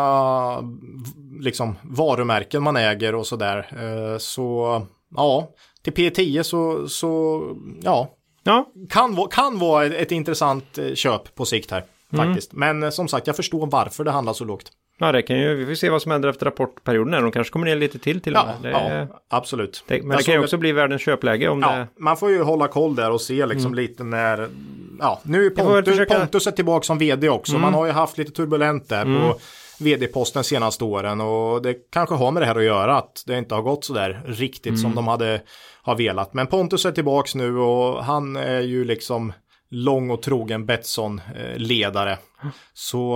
liksom, 1.42 1.76
varumärken 1.82 2.62
man 2.62 2.76
äger 2.76 3.14
och 3.14 3.26
sådär. 3.26 3.66
Eh, 3.82 4.18
så 4.18 4.82
ja, 5.16 5.48
till 5.82 5.92
P10 5.92 6.42
så, 6.42 6.88
så 6.88 7.42
ja, 7.82 8.08
Ja, 8.44 8.66
kan, 8.90 9.16
kan 9.30 9.58
vara 9.58 9.84
ett, 9.84 9.92
ett 9.94 10.12
intressant 10.12 10.78
eh, 10.78 10.94
köp 10.94 11.34
på 11.34 11.44
sikt 11.44 11.70
här. 11.70 11.84
Faktiskt. 12.16 12.52
Men 12.52 12.82
eh, 12.82 12.90
som 12.90 13.08
sagt, 13.08 13.26
jag 13.26 13.36
förstår 13.36 13.66
varför 13.66 14.04
det 14.04 14.10
handlar 14.10 14.32
så 14.32 14.44
lågt. 14.44 14.70
ja, 14.98 15.12
det 15.12 15.22
kan 15.22 15.38
ju, 15.38 15.54
vi 15.54 15.66
får 15.66 15.74
se 15.74 15.90
vad 15.90 16.02
som 16.02 16.12
händer 16.12 16.28
efter 16.28 16.46
rapportperioden. 16.46 17.14
här. 17.14 17.22
De 17.22 17.32
kanske 17.32 17.52
kommer 17.52 17.66
ner 17.66 17.76
lite 17.76 17.98
till 17.98 18.20
till 18.20 18.32
Ja. 18.32 18.48
Det, 18.62 18.70
ja 18.70 19.06
absolut. 19.30 19.84
det, 19.88 20.02
men 20.02 20.10
Jag 20.10 20.18
det 20.18 20.24
kan 20.24 20.34
ju 20.34 20.40
också 20.40 20.56
att- 20.56 20.60
bli 20.60 20.72
världens 20.72 21.02
köpläge 21.02 21.48
om 21.48 21.60
Ja, 21.60 21.72
det... 21.76 21.86
man 21.98 22.16
får 22.16 22.30
ju 22.30 22.42
hålla 22.42 22.68
koll 22.68 22.94
där 22.94 23.10
och 23.10 23.20
se 23.20 23.46
liksom 23.46 23.74
lite 23.74 24.04
när... 24.04 24.48
Ja, 25.00 25.20
nu 25.22 25.46
är 25.46 25.50
Pontus, 25.50 25.84
försöka- 25.94 26.18
Pontus 26.18 26.46
är 26.46 26.50
tillbaka 26.50 26.84
som 26.84 26.98
vd 26.98 27.28
också. 27.28 27.58
Man 27.58 27.74
har 27.74 27.86
ju 27.86 27.92
haft 27.92 28.18
lite 28.18 28.32
turbulent 28.32 28.88
där 28.88 29.04
på 29.04 29.38
vd-posten 29.82 30.44
senaste 30.44 30.84
åren 30.84 31.20
och 31.20 31.62
det 31.62 31.74
kanske 31.92 32.14
har 32.14 32.32
med 32.32 32.42
det 32.42 32.46
här 32.46 32.56
att 32.56 32.64
göra 32.64 32.96
att 32.96 33.22
det 33.26 33.38
inte 33.38 33.54
har 33.54 33.62
gått 33.62 33.84
så 33.84 33.92
där 33.92 34.22
riktigt 34.26 34.66
mm. 34.66 34.78
som 34.78 34.94
de 34.94 35.08
hade 35.08 35.40
har 35.82 35.96
velat. 35.96 36.34
Men 36.34 36.46
Pontus 36.46 36.86
är 36.86 36.92
tillbaks 36.92 37.34
nu 37.34 37.58
och 37.58 38.04
han 38.04 38.36
är 38.36 38.60
ju 38.60 38.84
liksom 38.84 39.32
lång 39.70 40.10
och 40.10 40.22
trogen 40.22 40.66
Betsson-ledare. 40.66 42.18
Så, 42.74 43.14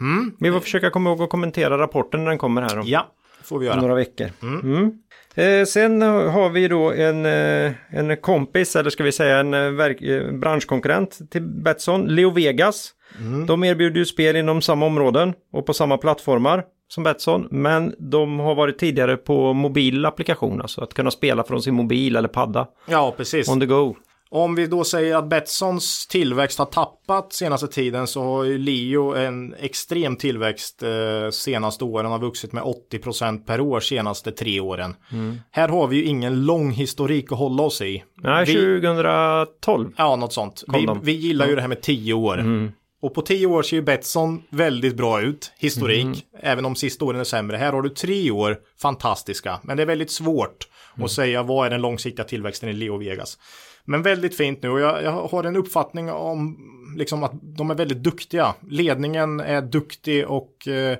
mm. 0.00 0.36
Vi 0.38 0.52
får 0.52 0.60
försöka 0.60 0.90
komma 0.90 1.10
ihåg 1.10 1.22
att 1.22 1.30
kommentera 1.30 1.78
rapporten 1.78 2.24
när 2.24 2.30
den 2.30 2.38
kommer 2.38 2.62
här. 2.62 2.78
Om, 2.78 2.86
ja, 2.86 3.06
får 3.42 3.58
vi 3.58 3.66
göra. 3.66 3.80
några 3.80 3.94
veckor. 3.94 4.30
Mm. 4.42 4.60
Mm. 4.60 4.92
Eh, 5.34 5.64
sen 5.64 6.02
har 6.02 6.50
vi 6.50 6.68
då 6.68 6.92
en, 6.92 7.26
eh, 7.26 7.72
en 7.90 8.16
kompis, 8.16 8.76
eller 8.76 8.90
ska 8.90 9.04
vi 9.04 9.12
säga 9.12 9.38
en 9.38 9.54
eh, 9.54 9.70
verk, 9.70 10.02
eh, 10.02 10.32
branschkonkurrent 10.32 11.30
till 11.30 11.42
Betsson, 11.42 12.06
Leo 12.06 12.30
Vegas. 12.30 12.94
Mm. 13.18 13.46
De 13.46 13.64
erbjuder 13.64 13.98
ju 13.98 14.06
spel 14.06 14.36
inom 14.36 14.62
samma 14.62 14.86
områden 14.86 15.34
och 15.52 15.66
på 15.66 15.74
samma 15.74 15.98
plattformar 15.98 16.64
som 16.88 17.04
Betsson. 17.04 17.48
Men 17.50 17.94
de 17.98 18.38
har 18.38 18.54
varit 18.54 18.78
tidigare 18.78 19.16
på 19.16 19.52
mobil 19.52 20.06
applikation, 20.06 20.60
alltså 20.62 20.80
att 20.80 20.94
kunna 20.94 21.10
spela 21.10 21.44
från 21.44 21.62
sin 21.62 21.74
mobil 21.74 22.16
eller 22.16 22.28
padda. 22.28 22.66
Ja, 22.86 23.14
precis. 23.16 23.48
On 23.48 23.60
the 23.60 23.66
go. 23.66 23.96
Om 24.32 24.54
vi 24.54 24.66
då 24.66 24.84
säger 24.84 25.16
att 25.16 25.28
Betssons 25.28 26.06
tillväxt 26.06 26.58
har 26.58 26.66
tappat 26.66 27.32
senaste 27.32 27.66
tiden 27.66 28.06
så 28.06 28.22
har 28.22 28.44
ju 28.44 28.58
Leo 28.58 29.14
en 29.14 29.54
extrem 29.54 30.16
tillväxt 30.16 30.82
eh, 30.82 31.30
senaste 31.30 31.84
åren 31.84 32.10
har 32.10 32.18
vuxit 32.18 32.52
med 32.52 32.62
80% 32.92 33.44
per 33.44 33.60
år 33.60 33.80
senaste 33.80 34.32
tre 34.32 34.60
åren. 34.60 34.94
Mm. 35.12 35.36
Här 35.50 35.68
har 35.68 35.86
vi 35.86 35.96
ju 35.96 36.04
ingen 36.04 36.46
lång 36.46 36.70
historik 36.70 37.32
att 37.32 37.38
hålla 37.38 37.62
oss 37.62 37.82
i. 37.82 38.04
Nej, 38.22 38.44
vi, 38.44 38.80
2012. 38.80 39.92
Ja, 39.96 40.16
något 40.16 40.32
sånt. 40.32 40.64
Vi, 40.68 40.88
vi, 41.02 41.12
gillar 41.12 41.46
ju 41.46 41.54
det 41.54 41.60
här 41.60 41.68
med 41.68 41.82
tio 41.82 42.14
år. 42.14 42.38
Mm. 42.38 42.72
Och 43.00 43.14
på 43.14 43.22
tio 43.22 43.46
år 43.46 43.62
ser 43.62 43.76
ju 43.76 43.82
Betsson 43.82 44.42
väldigt 44.50 44.96
bra 44.96 45.20
ut, 45.20 45.52
historik, 45.58 46.04
mm. 46.04 46.16
även 46.32 46.64
om 46.64 46.74
sista 46.74 47.04
åren 47.04 47.20
är 47.20 47.24
sämre. 47.24 47.56
Här 47.56 47.72
har 47.72 47.82
du 47.82 47.88
tre 47.88 48.30
år 48.30 48.58
fantastiska, 48.78 49.60
men 49.62 49.76
det 49.76 49.82
är 49.82 49.86
väldigt 49.86 50.10
svårt 50.10 50.68
mm. 50.96 51.04
att 51.04 51.10
säga 51.10 51.42
vad 51.42 51.66
är 51.66 51.70
den 51.70 51.82
långsiktiga 51.82 52.24
tillväxten 52.24 52.68
i 52.68 52.72
Leo 52.72 52.96
Vegas. 52.96 53.38
Men 53.84 54.02
väldigt 54.02 54.36
fint 54.36 54.62
nu 54.62 54.70
och 54.70 54.80
jag, 54.80 55.02
jag 55.02 55.28
har 55.28 55.44
en 55.44 55.56
uppfattning 55.56 56.10
om 56.10 56.58
liksom 56.96 57.24
att 57.24 57.32
de 57.42 57.70
är 57.70 57.74
väldigt 57.74 58.02
duktiga. 58.02 58.54
Ledningen 58.68 59.40
är 59.40 59.62
duktig 59.62 60.26
och 60.28 60.68
eh, 60.68 60.98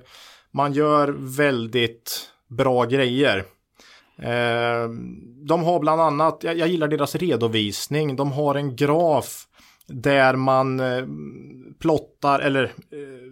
man 0.50 0.72
gör 0.72 1.14
väldigt 1.18 2.30
bra 2.48 2.84
grejer. 2.84 3.38
Eh, 4.18 4.88
de 5.46 5.62
har 5.62 5.80
bland 5.80 6.00
annat, 6.00 6.40
jag, 6.42 6.58
jag, 6.58 6.68
gillar 6.68 6.88
deras 6.88 7.14
redovisning, 7.14 8.16
de 8.16 8.32
har 8.32 8.54
en 8.54 8.76
graf 8.76 9.46
där 9.86 10.36
man 10.36 10.80
eh, 10.80 11.04
plottar 11.80 12.40
eller 12.40 12.64
eh, 12.64 12.70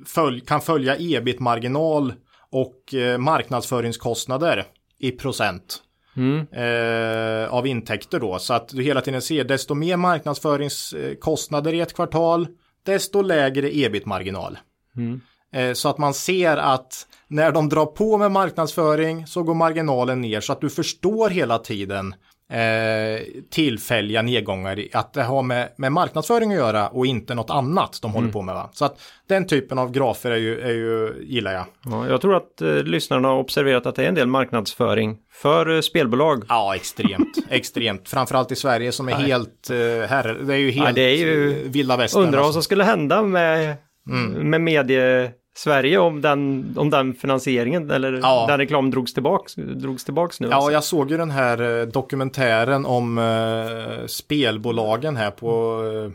följ, 0.06 0.40
kan 0.40 0.60
följa 0.60 0.96
ebit-marginal 0.98 2.12
och 2.50 2.94
eh, 2.94 3.18
marknadsföringskostnader 3.18 4.64
i 4.98 5.10
procent. 5.10 5.82
Mm. 6.16 6.46
Eh, 6.52 7.54
av 7.54 7.66
intäkter 7.66 8.20
då. 8.20 8.38
Så 8.38 8.54
att 8.54 8.68
du 8.68 8.82
hela 8.82 9.00
tiden 9.00 9.22
ser 9.22 9.44
desto 9.44 9.74
mer 9.74 9.96
marknadsföringskostnader 9.96 11.74
i 11.74 11.80
ett 11.80 11.94
kvartal, 11.94 12.48
desto 12.82 13.22
lägre 13.22 13.76
ebit-marginal. 13.76 14.58
Mm. 14.96 15.20
Eh, 15.52 15.72
så 15.72 15.88
att 15.88 15.98
man 15.98 16.14
ser 16.14 16.56
att 16.56 17.06
när 17.28 17.52
de 17.52 17.68
drar 17.68 17.86
på 17.86 18.18
med 18.18 18.32
marknadsföring 18.32 19.26
så 19.26 19.42
går 19.42 19.54
marginalen 19.54 20.20
ner 20.20 20.40
så 20.40 20.52
att 20.52 20.60
du 20.60 20.70
förstår 20.70 21.30
hela 21.30 21.58
tiden 21.58 22.14
eh, 22.52 23.20
tillfälliga 23.50 24.22
nedgångar. 24.22 24.84
Att 24.92 25.12
det 25.12 25.22
har 25.22 25.42
med, 25.42 25.68
med 25.76 25.92
marknadsföring 25.92 26.52
att 26.52 26.58
göra 26.58 26.88
och 26.88 27.06
inte 27.06 27.34
något 27.34 27.50
annat 27.50 27.98
de 28.02 28.12
håller 28.12 28.24
mm. 28.24 28.32
på 28.32 28.42
med. 28.42 28.54
Va? 28.54 28.70
Så 28.72 28.84
att 28.84 29.00
den 29.28 29.46
typen 29.46 29.78
av 29.78 29.90
grafer 29.90 30.30
är 30.30 30.36
ju, 30.36 30.60
är 30.60 30.72
ju 30.72 31.24
gillar 31.26 31.52
jag. 31.52 31.64
Ja, 31.84 32.08
jag 32.08 32.20
tror 32.20 32.36
att 32.36 32.62
eh, 32.62 32.74
lyssnarna 32.74 33.28
har 33.28 33.38
observerat 33.38 33.86
att 33.86 33.94
det 33.94 34.04
är 34.04 34.08
en 34.08 34.14
del 34.14 34.26
marknadsföring 34.26 35.16
för 35.32 35.74
eh, 35.74 35.80
spelbolag. 35.80 36.44
Ja, 36.48 36.76
extremt. 36.76 37.36
extremt. 37.50 38.08
Framförallt 38.08 38.52
i 38.52 38.56
Sverige 38.56 38.92
som 38.92 39.08
är 39.08 39.18
Nej. 39.18 39.26
helt, 39.26 39.70
eh, 39.70 39.76
herre, 40.08 40.42
det 40.42 40.54
är 40.54 40.58
ju 40.58 40.70
helt 40.70 40.88
ja, 40.88 40.92
det 40.92 41.02
är 41.02 41.16
ju, 41.16 41.50
eh, 41.50 41.70
vilda 41.70 41.96
västern. 41.96 42.22
Undrar 42.22 42.38
vad 42.38 42.46
alltså. 42.46 42.56
som 42.56 42.62
skulle 42.62 42.84
hända 42.84 43.22
med, 43.22 43.76
mm. 44.10 44.50
med 44.50 44.60
medie 44.60 45.32
Sverige 45.58 45.98
om 45.98 46.20
den, 46.20 46.74
om 46.76 46.90
den 46.90 47.14
finansieringen 47.14 47.90
eller 47.90 48.12
ja. 48.12 48.46
den 48.48 48.58
reklam 48.58 48.90
drogs 48.90 49.14
tillbaks, 49.14 49.54
drogs 49.54 50.04
tillbaks 50.04 50.40
nu. 50.40 50.48
Ja, 50.48 50.54
alltså. 50.54 50.72
jag 50.72 50.84
såg 50.84 51.10
ju 51.10 51.16
den 51.16 51.30
här 51.30 51.80
eh, 51.80 51.86
dokumentären 51.86 52.86
om 52.86 53.18
uh, 53.18 54.06
spelbolagen 54.06 55.16
här 55.16 55.30
på... 55.30 55.82
Uh, 55.82 56.10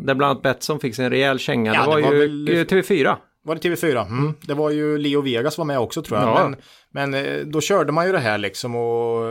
Där 0.00 0.14
bland 0.14 0.30
annat 0.30 0.42
Betsson 0.42 0.80
fick 0.80 0.94
sig 0.94 1.04
en 1.04 1.10
rejäl 1.10 1.38
känga. 1.38 1.74
Ja, 1.74 1.80
det 1.80 1.88
var, 1.88 1.96
det 1.96 2.02
var 2.02 2.12
ju 2.12 2.18
väl... 2.18 2.48
TV4. 2.48 3.16
Var 3.44 3.54
det 3.54 3.68
TV4? 3.68 4.06
Mm. 4.06 4.18
Mm. 4.18 4.34
Det 4.40 4.54
var 4.54 4.70
ju 4.70 4.98
Leo 4.98 5.20
Vegas 5.20 5.58
var 5.58 5.64
med 5.64 5.78
också 5.78 6.02
tror 6.02 6.20
jag. 6.20 6.28
Ja. 6.28 6.54
Men, 6.90 7.12
men 7.12 7.50
då 7.50 7.60
körde 7.60 7.92
man 7.92 8.06
ju 8.06 8.12
det 8.12 8.18
här 8.18 8.38
liksom 8.38 8.76
och, 8.76 9.22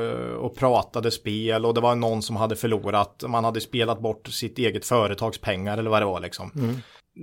och 0.45 0.55
pratade 0.57 1.11
spel 1.11 1.65
och 1.65 1.73
det 1.73 1.81
var 1.81 1.95
någon 1.95 2.21
som 2.21 2.35
hade 2.35 2.55
förlorat. 2.55 3.23
Man 3.27 3.43
hade 3.43 3.61
spelat 3.61 4.01
bort 4.01 4.27
sitt 4.27 4.57
eget 4.57 4.85
företags 4.85 5.37
pengar 5.37 5.77
eller 5.77 5.89
vad 5.89 6.01
det 6.01 6.05
var 6.05 6.19
liksom. 6.19 6.51
Mm. 6.55 6.75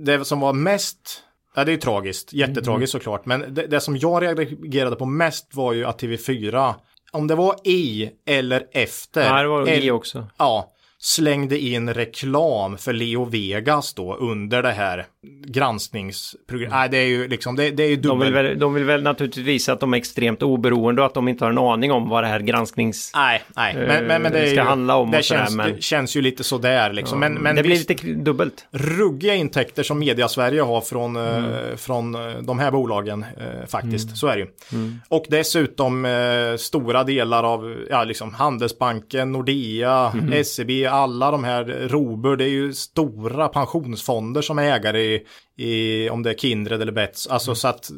Det 0.05 0.25
som 0.25 0.39
var 0.39 0.53
mest 0.53 1.21
Ja, 1.55 1.63
det 1.63 1.73
är 1.73 1.77
tragiskt. 1.77 2.33
Jättetragiskt 2.33 2.93
mm. 2.93 3.01
såklart. 3.01 3.25
Men 3.25 3.53
det, 3.53 3.67
det, 3.67 3.79
som 3.79 3.97
jag 3.97 4.23
reagerade 4.23 4.95
på 4.95 5.05
mest 5.05 5.55
var 5.55 5.73
ju 5.73 5.85
att 5.85 6.01
TV4, 6.01 6.73
om 7.11 7.27
det 7.27 7.35
var 7.35 7.55
i 7.63 8.11
eller 8.25 8.67
efter. 8.71 9.29
Nej, 9.29 9.43
det 9.43 9.49
var 9.49 9.69
i 9.69 9.91
också. 9.91 10.27
Ja, 10.37 10.74
slängde 11.05 11.59
in 11.59 11.93
reklam 11.93 12.77
för 12.77 12.93
Leo 12.93 13.25
Vegas 13.25 13.93
då 13.93 14.15
under 14.15 14.63
det 14.63 14.71
här 14.71 15.05
granskningsprogrammet. 15.45 16.71
Nej, 16.71 16.89
det 16.89 16.97
är 16.97 17.07
ju 17.07 17.27
liksom, 17.27 17.55
det, 17.55 17.71
det 17.71 17.83
är 17.83 17.89
ju 17.89 17.95
dubbel... 17.95 18.19
de, 18.19 18.25
vill 18.25 18.33
väl, 18.33 18.59
de 18.59 18.73
vill 18.73 18.83
väl 18.83 19.03
naturligtvis 19.03 19.45
visa 19.45 19.73
att 19.73 19.79
de 19.79 19.93
är 19.93 19.97
extremt 19.97 20.43
oberoende 20.43 21.01
och 21.01 21.05
att 21.05 21.13
de 21.13 21.27
inte 21.27 21.45
har 21.45 21.51
en 21.51 21.57
aning 21.57 21.91
om 21.91 22.09
vad 22.09 22.23
det 22.23 22.27
här 22.27 22.39
gransknings... 22.39 23.11
Nej, 23.15 23.43
nej, 23.55 23.75
men, 23.75 24.05
men, 24.05 24.21
men 24.21 24.31
det 24.31 24.45
ska 24.47 24.55
ju, 24.55 24.61
handla 24.61 24.95
om. 24.95 25.11
Det, 25.11 25.23
känns, 25.23 25.55
men... 25.55 25.75
det 25.75 25.83
känns 25.83 26.15
ju 26.15 26.21
lite 26.21 26.43
sådär 26.43 26.93
liksom. 26.93 27.23
Ja, 27.23 27.29
men, 27.29 27.41
men 27.41 27.55
det 27.55 27.63
blir 27.63 27.75
lite 27.75 28.07
dubbelt. 28.13 28.67
Ruggiga 28.71 29.35
intäkter 29.35 29.83
som 29.83 29.99
Media 29.99 30.27
Sverige 30.27 30.61
har 30.61 30.81
från, 30.81 31.15
eh, 31.15 31.37
mm. 31.37 31.77
från 31.77 32.15
eh, 32.15 32.37
de 32.41 32.59
här 32.59 32.71
bolagen 32.71 33.25
eh, 33.37 33.67
faktiskt. 33.67 34.05
Mm. 34.05 34.15
Så 34.15 34.27
är 34.27 34.35
det 34.35 34.41
ju. 34.41 34.47
Mm. 34.73 35.01
Och 35.07 35.25
dessutom 35.29 36.05
eh, 36.05 36.11
stora 36.57 37.03
delar 37.03 37.43
av 37.43 37.75
ja, 37.89 38.03
liksom 38.03 38.33
Handelsbanken, 38.33 39.31
Nordea, 39.31 40.11
mm. 40.13 40.43
SEB, 40.43 40.69
alla 40.95 41.31
de 41.31 41.43
här 41.43 41.87
Robur, 41.87 42.37
det 42.37 42.43
är 42.43 42.49
ju 42.49 42.73
stora 42.73 43.47
pensionsfonder 43.47 44.41
som 44.41 44.59
är 44.59 44.63
ägare 44.63 45.01
i, 45.01 45.25
i 45.57 46.09
om 46.09 46.23
det 46.23 46.29
är 46.29 46.33
Kindred 46.33 46.81
eller 46.81 46.91
Bets. 46.91 47.27
Alltså 47.27 47.49
mm. 47.49 47.55
så 47.55 47.67
att 47.67 47.91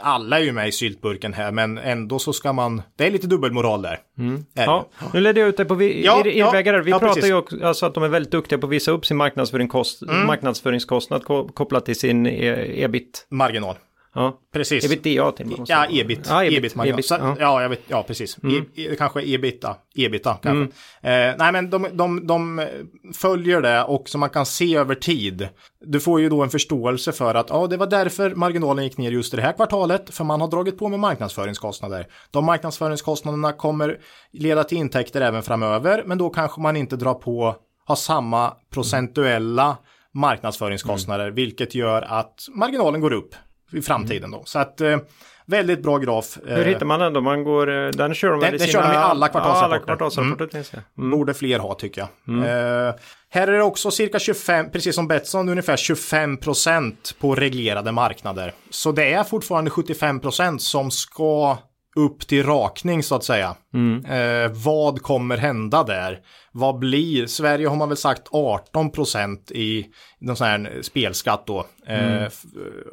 alla 0.00 0.38
är 0.38 0.44
ju 0.44 0.52
med 0.52 0.68
i 0.68 0.72
syltburken 0.72 1.32
här, 1.32 1.52
men 1.52 1.78
ändå 1.78 2.18
så 2.18 2.32
ska 2.32 2.52
man, 2.52 2.82
det 2.96 3.06
är 3.06 3.10
lite 3.10 3.26
dubbelmoral 3.26 3.82
där. 3.82 3.98
Mm. 4.18 4.44
Ja, 4.54 4.88
nu 5.14 5.20
ledde 5.20 5.40
jag 5.40 5.48
ut 5.48 5.56
dig 5.56 5.66
på 5.66 5.74
vi, 5.74 6.04
ja, 6.04 6.26
irrvägar. 6.26 6.80
Vi 6.80 6.90
ja, 6.90 6.98
pratar 6.98 7.14
precis. 7.14 7.30
ju 7.30 7.34
också 7.34 7.64
alltså 7.64 7.86
att 7.86 7.94
de 7.94 8.02
är 8.02 8.08
väldigt 8.08 8.32
duktiga 8.32 8.58
på 8.58 8.66
att 8.66 8.72
visa 8.72 8.90
upp 8.90 9.06
sin 9.06 9.16
marknadsföringskost, 9.16 10.02
mm. 10.02 10.26
marknadskostnad 10.26 11.24
kopplat 11.54 11.84
till 11.84 11.98
sin 11.98 12.26
e 12.26 12.84
ebit. 12.84 13.26
Marginal. 13.30 13.76
Ja, 14.14 14.40
precis. 14.52 14.84
Ebitda 14.84 15.32
till 15.32 15.52
och 15.52 15.64
Ja, 15.66 15.86
ebit. 15.90 16.26
Ja, 16.28 16.44
ebit. 16.44 16.76
ebit, 16.76 16.86
ebit 16.86 17.06
så, 17.06 17.14
ja. 17.14 17.36
ja, 17.40 17.62
jag 17.62 17.68
vet, 17.68 17.80
ja, 17.88 18.02
precis. 18.02 18.42
Mm. 18.42 18.64
E, 18.74 18.96
kanske 18.98 19.22
ebita. 19.22 19.76
Ebita 19.94 20.34
kanske. 20.42 20.74
Mm. 21.02 21.30
Eh, 21.30 21.36
nej, 21.38 21.52
men 21.52 21.70
de, 21.70 21.86
de, 21.92 22.26
de 22.26 22.66
följer 23.14 23.60
det 23.60 23.84
och 23.84 24.08
som 24.08 24.20
man 24.20 24.30
kan 24.30 24.46
se 24.46 24.76
över 24.76 24.94
tid. 24.94 25.48
Du 25.80 26.00
får 26.00 26.20
ju 26.20 26.28
då 26.28 26.42
en 26.42 26.50
förståelse 26.50 27.12
för 27.12 27.34
att 27.34 27.50
ja, 27.50 27.66
det 27.66 27.76
var 27.76 27.86
därför 27.86 28.34
marginalen 28.34 28.84
gick 28.84 28.98
ner 28.98 29.10
just 29.10 29.34
i 29.34 29.36
det 29.36 29.42
här 29.42 29.52
kvartalet. 29.52 30.14
För 30.14 30.24
man 30.24 30.40
har 30.40 30.48
dragit 30.48 30.78
på 30.78 30.88
med 30.88 31.00
marknadsföringskostnader. 31.00 32.06
De 32.30 32.44
marknadsföringskostnaderna 32.44 33.52
kommer 33.52 33.98
leda 34.32 34.64
till 34.64 34.78
intäkter 34.78 35.20
även 35.20 35.42
framöver. 35.42 36.02
Men 36.06 36.18
då 36.18 36.30
kanske 36.30 36.60
man 36.60 36.76
inte 36.76 36.96
drar 36.96 37.14
på, 37.14 37.56
har 37.84 37.96
samma 37.96 38.52
procentuella 38.70 39.76
marknadskostnader, 40.14 41.24
mm. 41.24 41.34
vilket 41.34 41.74
gör 41.74 42.02
att 42.02 42.46
marginalen 42.54 43.00
går 43.00 43.12
upp 43.12 43.34
i 43.72 43.82
framtiden 43.82 44.30
då. 44.30 44.42
Så 44.44 44.58
att 44.58 44.80
eh, 44.80 44.98
väldigt 45.46 45.82
bra 45.82 45.98
graf. 45.98 46.38
Hur 46.46 46.58
eh, 46.58 46.64
hittar 46.64 46.86
man 46.86 47.00
den 47.00 47.12
då? 47.12 47.20
Man 47.20 47.44
går, 47.44 47.84
eh, 47.84 47.88
den 47.88 48.14
kör 48.14 48.30
de 48.30 48.40
den, 48.40 48.54
i 48.54 48.58
sina... 48.58 48.72
kör 48.72 48.82
de 48.82 48.94
i 48.94 48.96
alla 48.96 49.28
kvartalsrapporter. 49.28 49.64
alla 49.64 49.78
kvartalsrapporter 49.78 50.56
mm. 50.56 50.84
mm. 50.98 51.10
Borde 51.10 51.34
fler 51.34 51.58
ha 51.58 51.74
tycker 51.74 52.00
jag. 52.00 52.08
Mm. 52.28 52.42
Uh, 52.42 52.94
här 53.30 53.48
är 53.48 53.52
det 53.52 53.62
också 53.62 53.90
cirka 53.90 54.18
25, 54.18 54.70
precis 54.70 54.94
som 54.94 55.08
Betsson, 55.08 55.48
ungefär 55.48 55.76
25 55.76 56.36
procent 56.36 57.16
på 57.20 57.34
reglerade 57.34 57.92
marknader. 57.92 58.52
Så 58.70 58.92
det 58.92 59.12
är 59.12 59.24
fortfarande 59.24 59.70
75 59.70 60.20
procent 60.20 60.62
som 60.62 60.90
ska 60.90 61.58
upp 61.96 62.26
till 62.26 62.46
rakning 62.46 63.02
så 63.02 63.14
att 63.14 63.24
säga. 63.24 63.56
Mm. 63.74 64.04
Eh, 64.04 64.52
vad 64.52 65.02
kommer 65.02 65.36
hända 65.36 65.84
där? 65.84 66.20
Vad 66.52 66.78
blir, 66.78 67.26
Sverige 67.26 67.68
har 67.68 67.76
man 67.76 67.88
väl 67.88 67.98
sagt 67.98 68.28
18 68.30 68.90
procent 68.90 69.50
i 69.50 69.86
någon 70.18 70.36
sån 70.36 70.46
här 70.46 70.78
spelskatt 70.82 71.46
då. 71.46 71.66
Eh, 71.86 72.16
mm. 72.16 72.30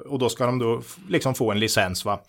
och 0.09 0.19
då 0.19 0.29
ska 0.29 0.45
de 0.45 0.59
då 0.59 0.81
liksom 1.09 1.35
få 1.35 1.51
en 1.51 1.59
licens 1.59 2.05
va. 2.05 2.19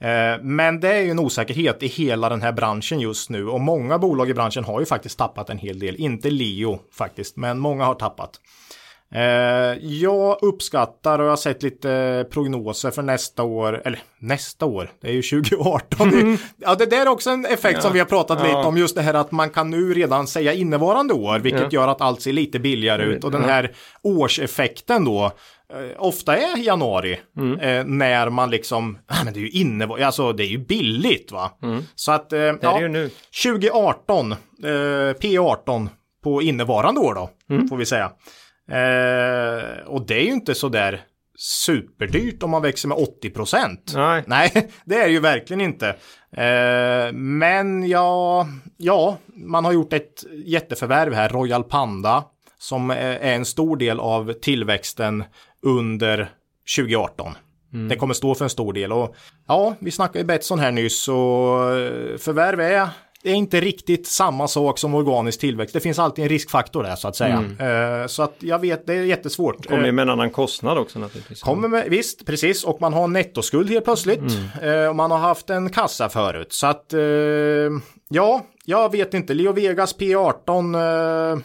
Eh, 0.00 0.42
men 0.42 0.80
det 0.80 0.92
är 0.92 1.00
ju 1.00 1.10
en 1.10 1.18
osäkerhet 1.18 1.82
i 1.82 1.86
hela 1.86 2.28
den 2.28 2.42
här 2.42 2.52
branschen 2.52 3.00
just 3.00 3.30
nu 3.30 3.48
och 3.48 3.60
många 3.60 3.98
bolag 3.98 4.30
i 4.30 4.34
branschen 4.34 4.64
har 4.64 4.80
ju 4.80 4.86
faktiskt 4.86 5.18
tappat 5.18 5.50
en 5.50 5.58
hel 5.58 5.78
del. 5.78 5.96
Inte 5.96 6.30
Leo 6.30 6.78
faktiskt, 6.92 7.36
men 7.36 7.58
många 7.58 7.84
har 7.84 7.94
tappat. 7.94 8.40
Eh, 9.14 9.22
jag 9.82 10.38
uppskattar 10.42 11.18
och 11.18 11.24
jag 11.24 11.30
har 11.30 11.36
sett 11.36 11.62
lite 11.62 12.26
prognoser 12.30 12.90
för 12.90 13.02
nästa 13.02 13.42
år, 13.42 13.82
eller 13.84 13.98
nästa 14.18 14.66
år, 14.66 14.90
det 15.00 15.08
är 15.08 15.12
ju 15.12 15.22
2018. 15.22 16.08
Mm. 16.08 16.36
Ja, 16.56 16.74
det 16.74 16.86
där 16.86 17.00
är 17.00 17.08
också 17.08 17.30
en 17.30 17.46
effekt 17.46 17.76
ja. 17.76 17.80
som 17.80 17.92
vi 17.92 17.98
har 17.98 18.06
pratat 18.06 18.38
ja. 18.40 18.46
lite 18.46 18.68
om, 18.68 18.76
just 18.76 18.94
det 18.94 19.02
här 19.02 19.14
att 19.14 19.32
man 19.32 19.50
kan 19.50 19.70
nu 19.70 19.94
redan 19.94 20.26
säga 20.26 20.52
innevarande 20.52 21.14
år, 21.14 21.38
vilket 21.38 21.60
ja. 21.60 21.68
gör 21.80 21.88
att 21.88 22.00
allt 22.00 22.20
ser 22.22 22.32
lite 22.32 22.58
billigare 22.58 23.04
ut 23.04 23.24
och 23.24 23.30
den 23.30 23.44
här 23.44 23.72
årseffekten 24.02 25.04
då, 25.04 25.24
eh, 25.24 25.30
ofta 25.98 26.36
är 26.36 26.56
januari 26.58 27.20
mm. 27.36 27.60
eh, 27.60 27.84
när 27.84 28.30
man 28.30 28.50
liksom, 28.50 28.98
ah, 29.06 29.24
men 29.24 29.32
det 29.34 29.40
är 29.40 29.42
ju 29.42 29.50
inne, 29.50 30.04
alltså 30.04 30.32
det 30.32 30.44
är 30.44 30.50
ju 30.50 30.58
billigt 30.58 31.32
va. 31.32 31.50
Mm. 31.62 31.82
Så 31.94 32.12
att, 32.12 32.32
eh, 32.32 32.40
ja, 32.40 32.80
2018, 33.42 34.32
eh, 34.32 34.36
P18 35.20 35.88
på 36.24 36.42
innevarande 36.42 37.00
år 37.00 37.14
då, 37.14 37.30
mm. 37.54 37.68
får 37.68 37.76
vi 37.76 37.86
säga. 37.86 38.12
Eh, 38.70 39.86
och 39.86 40.06
det 40.06 40.14
är 40.14 40.24
ju 40.24 40.32
inte 40.32 40.54
så 40.54 40.68
där 40.68 41.00
superdyrt 41.38 42.42
om 42.42 42.50
man 42.50 42.62
växer 42.62 42.88
med 42.88 42.98
80 42.98 43.30
procent. 43.30 43.92
Nej. 43.94 44.24
Nej, 44.26 44.70
det 44.84 44.94
är 44.94 45.08
ju 45.08 45.20
verkligen 45.20 45.60
inte. 45.60 45.88
Eh, 46.36 47.12
men 47.12 47.88
ja, 47.88 48.46
ja, 48.76 49.18
man 49.34 49.64
har 49.64 49.72
gjort 49.72 49.92
ett 49.92 50.24
jätteförvärv 50.44 51.14
här, 51.14 51.28
Royal 51.28 51.64
Panda, 51.64 52.24
som 52.58 52.90
är 52.90 53.18
en 53.18 53.44
stor 53.44 53.76
del 53.76 54.00
av 54.00 54.32
tillväxten 54.32 55.24
under 55.62 56.30
2018. 56.76 57.32
Mm. 57.72 57.88
Det 57.88 57.96
kommer 57.96 58.14
stå 58.14 58.34
för 58.34 58.44
en 58.44 58.50
stor 58.50 58.72
del 58.72 58.92
och 58.92 59.16
ja, 59.48 59.74
vi 59.78 59.90
snackade 59.90 60.18
ju 60.18 60.24
Betsson 60.24 60.58
här 60.58 60.70
nyss 60.70 61.08
och 61.08 61.78
eh, 61.78 62.16
förvärv 62.16 62.60
är 62.60 62.88
det 63.22 63.30
är 63.30 63.34
inte 63.34 63.60
riktigt 63.60 64.06
samma 64.06 64.48
sak 64.48 64.78
som 64.78 64.94
organisk 64.94 65.40
tillväxt. 65.40 65.74
Det 65.74 65.80
finns 65.80 65.98
alltid 65.98 66.22
en 66.22 66.28
riskfaktor 66.28 66.82
där 66.82 66.96
så 66.96 67.08
att 67.08 67.16
säga. 67.16 67.44
Mm. 67.58 68.00
Uh, 68.00 68.06
så 68.06 68.22
att 68.22 68.34
jag 68.38 68.58
vet, 68.58 68.86
det 68.86 68.94
är 68.94 69.02
jättesvårt. 69.02 69.66
Kommer 69.66 69.86
uh, 69.86 69.92
med 69.92 70.02
en 70.02 70.08
annan 70.08 70.30
kostnad 70.30 70.78
också 70.78 70.98
naturligtvis. 70.98 71.40
Kommer 71.40 71.68
med, 71.68 71.90
visst, 71.90 72.26
precis. 72.26 72.64
Och 72.64 72.80
man 72.80 72.92
har 72.92 73.04
en 73.04 73.12
nettoskuld 73.12 73.70
helt 73.70 73.84
plötsligt. 73.84 74.20
Mm. 74.20 74.82
Uh, 74.82 74.88
och 74.88 74.96
man 74.96 75.10
har 75.10 75.18
haft 75.18 75.50
en 75.50 75.70
kassa 75.70 76.08
förut. 76.08 76.52
Så 76.52 76.66
att, 76.66 76.94
ja, 78.08 78.46
jag 78.64 78.92
vet 78.92 79.14
inte. 79.14 79.34
Leo 79.34 79.52
Vegas 79.52 79.98
P18, 79.98 81.42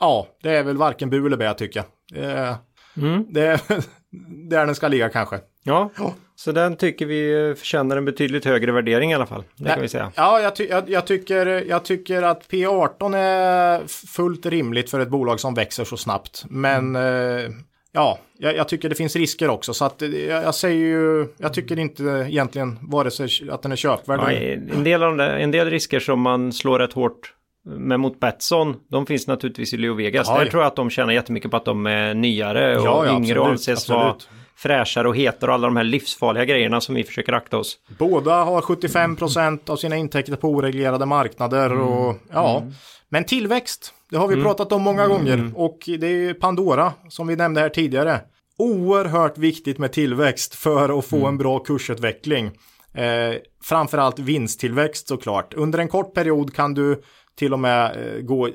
ja, 0.00 0.26
det 0.42 0.50
är 0.50 0.62
väl 0.62 0.76
varken 0.76 1.10
bu 1.10 1.26
eller 1.26 1.36
bä 1.36 1.54
tycker 1.54 1.84
jag. 2.14 2.56
Mm. 2.96 3.26
Det 3.30 3.46
är 3.46 3.60
där 4.50 4.66
den 4.66 4.74
ska 4.74 4.88
ligga 4.88 5.08
kanske. 5.08 5.40
Ja. 5.64 5.90
ja. 5.98 6.14
Så 6.36 6.52
den 6.52 6.76
tycker 6.76 7.06
vi 7.06 7.54
förtjänar 7.58 7.96
en 7.96 8.04
betydligt 8.04 8.44
högre 8.44 8.72
värdering 8.72 9.10
i 9.10 9.14
alla 9.14 9.26
fall. 9.26 9.44
Det 9.56 9.68
kan 9.68 9.80
vi 9.80 9.88
säga. 9.88 10.12
Ja, 10.16 10.40
jag, 10.40 10.56
ty 10.56 10.64
jag, 10.64 10.90
jag, 10.90 11.06
tycker, 11.06 11.46
jag 11.46 11.84
tycker 11.84 12.22
att 12.22 12.48
P18 12.48 13.16
är 13.16 13.86
fullt 14.06 14.46
rimligt 14.46 14.90
för 14.90 15.00
ett 15.00 15.08
bolag 15.08 15.40
som 15.40 15.54
växer 15.54 15.84
så 15.84 15.96
snabbt. 15.96 16.44
Men 16.48 16.96
mm. 16.96 17.44
eh, 17.44 17.50
ja, 17.92 18.18
jag, 18.38 18.56
jag, 18.56 18.68
tycker 18.68 18.88
det 18.88 18.94
finns 18.94 19.16
risker 19.16 19.48
också. 19.48 19.74
Så 19.74 19.84
att 19.84 20.02
jag, 20.28 20.54
säger 20.54 20.86
ju, 20.86 21.28
jag 21.36 21.54
tycker 21.54 21.78
inte 21.78 22.02
egentligen 22.02 22.78
vare 22.82 23.10
sig 23.10 23.50
att 23.50 23.62
den 23.62 23.72
är 23.72 23.76
köpvärd. 23.76 24.20
Ja, 24.20 24.32
en, 24.32 24.84
del 24.84 25.02
av 25.02 25.16
det, 25.16 25.30
en 25.30 25.50
del 25.50 25.70
risker 25.70 26.00
som 26.00 26.20
man 26.20 26.52
slår 26.52 26.78
rätt 26.78 26.92
hårt 26.92 27.34
med 27.64 28.00
mot 28.00 28.20
Betsson, 28.20 28.76
de 28.90 29.06
finns 29.06 29.26
naturligtvis 29.26 29.74
i 29.74 29.76
Leo 29.76 29.94
Vegas. 29.94 30.28
Där 30.28 30.46
tror 30.46 30.62
jag 30.62 30.68
att 30.68 30.76
de 30.76 30.90
tjänar 30.90 31.12
jättemycket 31.12 31.50
på 31.50 31.56
att 31.56 31.64
de 31.64 31.86
är 31.86 32.14
nyare 32.14 32.78
och 32.78 32.86
ja, 32.86 33.06
ja, 33.06 33.16
yngre 33.16 33.18
absolut, 33.20 33.38
och 33.38 33.50
anses 33.50 33.88
vara 33.88 34.14
fräschare 34.62 35.08
och 35.08 35.16
hetare 35.16 35.50
och 35.50 35.54
alla 35.54 35.66
de 35.66 35.76
här 35.76 35.84
livsfarliga 35.84 36.44
grejerna 36.44 36.80
som 36.80 36.94
vi 36.94 37.04
försöker 37.04 37.32
akta 37.32 37.58
oss. 37.58 37.78
Båda 37.98 38.44
har 38.44 38.60
75% 38.60 39.70
av 39.70 39.76
sina 39.76 39.96
intäkter 39.96 40.36
på 40.36 40.48
oreglerade 40.48 41.06
marknader 41.06 41.66
mm. 41.70 41.82
och 41.82 42.16
ja. 42.32 42.58
Mm. 42.58 42.72
Men 43.08 43.24
tillväxt, 43.24 43.94
det 44.10 44.16
har 44.16 44.28
vi 44.28 44.34
mm. 44.34 44.44
pratat 44.44 44.72
om 44.72 44.82
många 44.82 45.06
gånger 45.06 45.34
mm. 45.34 45.56
och 45.56 45.78
det 45.86 46.06
är 46.06 46.34
Pandora 46.34 46.92
som 47.08 47.26
vi 47.26 47.36
nämnde 47.36 47.60
här 47.60 47.68
tidigare. 47.68 48.20
Oerhört 48.58 49.38
viktigt 49.38 49.78
med 49.78 49.92
tillväxt 49.92 50.54
för 50.54 50.98
att 50.98 51.04
få 51.04 51.16
mm. 51.16 51.28
en 51.28 51.38
bra 51.38 51.58
kursutveckling. 51.58 52.46
Eh, 52.94 53.34
framförallt 53.62 54.18
vinsttillväxt 54.18 55.08
såklart. 55.08 55.54
Under 55.54 55.78
en 55.78 55.88
kort 55.88 56.14
period 56.14 56.54
kan 56.54 56.74
du 56.74 57.02
till 57.34 57.52
och 57.52 57.58
med 57.58 57.96
eh, 57.96 58.22
gå 58.22 58.48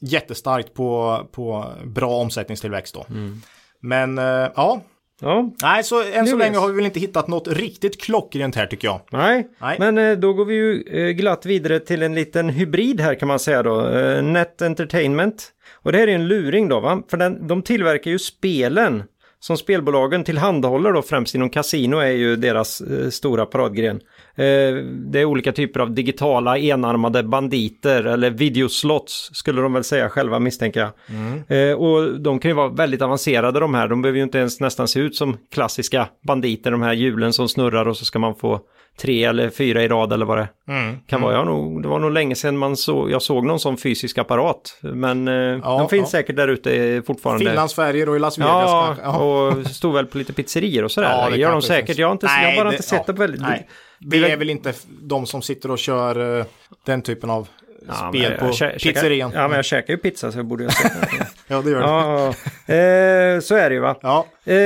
jättestarkt 0.00 0.74
på, 0.74 1.20
på 1.32 1.72
bra 1.84 2.10
omsättningstillväxt 2.10 2.94
då. 2.94 3.06
Mm. 3.08 3.42
Men 3.80 4.18
eh, 4.18 4.48
ja, 4.56 4.80
Ja. 5.20 5.50
Nej, 5.62 5.84
så 5.84 6.02
än 6.12 6.26
så 6.26 6.36
länge 6.36 6.58
har 6.58 6.68
vi 6.68 6.74
väl 6.74 6.84
inte 6.84 7.00
hittat 7.00 7.28
något 7.28 7.48
riktigt 7.48 8.02
klockrent 8.02 8.54
här 8.56 8.66
tycker 8.66 8.88
jag. 8.88 9.00
Nej, 9.10 9.48
Nej. 9.58 9.76
men 9.78 9.98
eh, 9.98 10.12
då 10.18 10.32
går 10.32 10.44
vi 10.44 10.54
ju 10.54 10.82
eh, 10.82 11.10
glatt 11.10 11.46
vidare 11.46 11.80
till 11.80 12.02
en 12.02 12.14
liten 12.14 12.48
hybrid 12.48 13.00
här 13.00 13.14
kan 13.14 13.28
man 13.28 13.38
säga 13.38 13.62
då. 13.62 13.88
Eh, 13.88 14.22
Net 14.22 14.62
Entertainment. 14.62 15.52
Och 15.82 15.92
det 15.92 15.98
här 15.98 16.08
är 16.08 16.14
en 16.14 16.28
luring 16.28 16.68
då 16.68 16.80
va? 16.80 17.02
För 17.10 17.16
den, 17.16 17.46
de 17.46 17.62
tillverkar 17.62 18.10
ju 18.10 18.18
spelen 18.18 19.02
som 19.40 19.56
spelbolagen 19.56 20.24
tillhandahåller 20.24 20.92
då 20.92 21.02
främst 21.02 21.34
inom 21.34 21.50
kasino 21.50 21.96
är 21.96 22.10
ju 22.10 22.36
deras 22.36 22.80
eh, 22.80 23.08
stora 23.08 23.46
paradgren. 23.46 23.96
Eh, 24.34 24.74
det 24.84 25.20
är 25.20 25.24
olika 25.24 25.52
typer 25.52 25.80
av 25.80 25.94
digitala 25.94 26.58
enarmade 26.58 27.22
banditer 27.22 28.04
eller 28.04 28.30
videoslots 28.30 29.30
skulle 29.32 29.62
de 29.62 29.72
väl 29.72 29.84
säga 29.84 30.08
själva 30.08 30.38
misstänker 30.38 30.80
jag. 30.80 30.90
Mm. 31.08 31.42
Eh, 31.48 31.76
och 31.76 32.20
de 32.20 32.38
kan 32.38 32.50
ju 32.50 32.54
vara 32.54 32.68
väldigt 32.68 33.02
avancerade 33.02 33.60
de 33.60 33.74
här, 33.74 33.88
de 33.88 34.02
behöver 34.02 34.16
ju 34.16 34.22
inte 34.22 34.38
ens 34.38 34.60
nästan 34.60 34.88
se 34.88 35.00
ut 35.00 35.16
som 35.16 35.36
klassiska 35.52 36.08
banditer, 36.26 36.70
de 36.70 36.82
här 36.82 36.92
hjulen 36.92 37.32
som 37.32 37.48
snurrar 37.48 37.88
och 37.88 37.96
så 37.96 38.04
ska 38.04 38.18
man 38.18 38.34
få 38.34 38.60
tre 39.00 39.24
eller 39.24 39.50
fyra 39.50 39.82
i 39.82 39.88
rad 39.88 40.12
eller 40.12 40.26
vad 40.26 40.38
det 40.38 40.48
mm. 40.68 40.96
kan 41.06 41.20
vara. 41.22 41.34
Jag 41.34 41.46
nog, 41.46 41.82
det 41.82 41.88
var 41.88 41.98
nog 41.98 42.12
länge 42.12 42.34
sedan 42.34 42.58
man 42.58 42.76
så, 42.76 43.08
jag 43.10 43.22
såg 43.22 43.46
någon 43.46 43.60
sån 43.60 43.76
fysisk 43.76 44.18
apparat. 44.18 44.78
Men 44.80 45.28
eh, 45.28 45.34
ja, 45.34 45.78
de 45.78 45.88
finns 45.88 46.12
ja. 46.12 46.18
säkert 46.18 46.36
där 46.36 46.48
ute 46.48 47.02
fortfarande. 47.06 47.44
Finlandsfärger 47.44 48.08
och 48.08 48.16
i 48.16 48.18
Las 48.18 48.38
Vegas. 48.38 48.50
Ja, 48.50 48.96
ja, 49.02 49.18
och 49.18 49.66
stod 49.66 49.94
väl 49.94 50.06
på 50.06 50.18
lite 50.18 50.32
pizzerior 50.32 50.84
och 50.84 50.90
sådär. 50.90 51.10
Ja, 51.10 51.30
det 51.30 51.36
gör 51.36 51.52
de 51.52 51.62
säkert. 51.62 51.98
Jag 51.98 52.06
har, 52.06 52.12
inte, 52.12 52.26
nej, 52.26 52.44
jag 52.44 52.56
bara 52.56 52.70
det, 52.70 52.74
inte 52.74 52.88
sett 52.88 53.06
det 53.06 53.12
på 53.12 53.20
väldigt... 53.20 53.40
Nej. 53.40 53.68
Det 54.00 54.32
är 54.32 54.36
väl 54.36 54.50
inte 54.50 54.72
de 55.02 55.26
som 55.26 55.42
sitter 55.42 55.70
och 55.70 55.78
kör 55.78 56.18
uh, 56.18 56.44
den 56.86 57.02
typen 57.02 57.30
av 57.30 57.48
ja, 57.88 58.08
spel 58.08 58.32
på 58.38 58.52
pizzerian. 58.78 59.30
Ja, 59.34 59.48
men 59.48 59.56
jag 59.56 59.64
käkar 59.64 59.94
ju 59.94 59.98
pizza 59.98 60.32
så 60.32 60.38
jag 60.38 60.46
borde 60.46 60.64
ha 60.64 60.70
Ja, 61.46 61.62
det 61.62 61.70
gör 61.70 61.78
du. 61.78 61.84
Ja, 61.84 62.26
eh, 62.26 63.40
så 63.40 63.54
är 63.54 63.68
det 63.68 63.74
ju 63.74 63.80
va. 63.80 63.96
Ja. 64.02 64.26
Eh, 64.44 64.56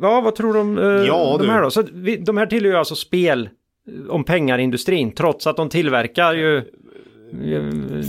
ja, 0.00 0.20
vad 0.20 0.34
tror 0.34 0.54
du 0.54 0.60
om 0.60 0.78
eh, 0.78 0.84
ja, 0.84 1.36
de 1.38 1.48
här 1.48 1.62
då? 1.62 1.70
Så 1.70 1.84
vi, 1.92 2.16
de 2.16 2.36
här 2.36 2.46
tillhör 2.46 2.72
ju 2.72 2.78
alltså 2.78 2.94
spel 2.94 3.48
om 4.08 4.24
pengarindustrin 4.24 5.12
trots 5.12 5.46
att 5.46 5.56
de 5.56 5.68
tillverkar 5.68 6.34
ju 6.34 6.64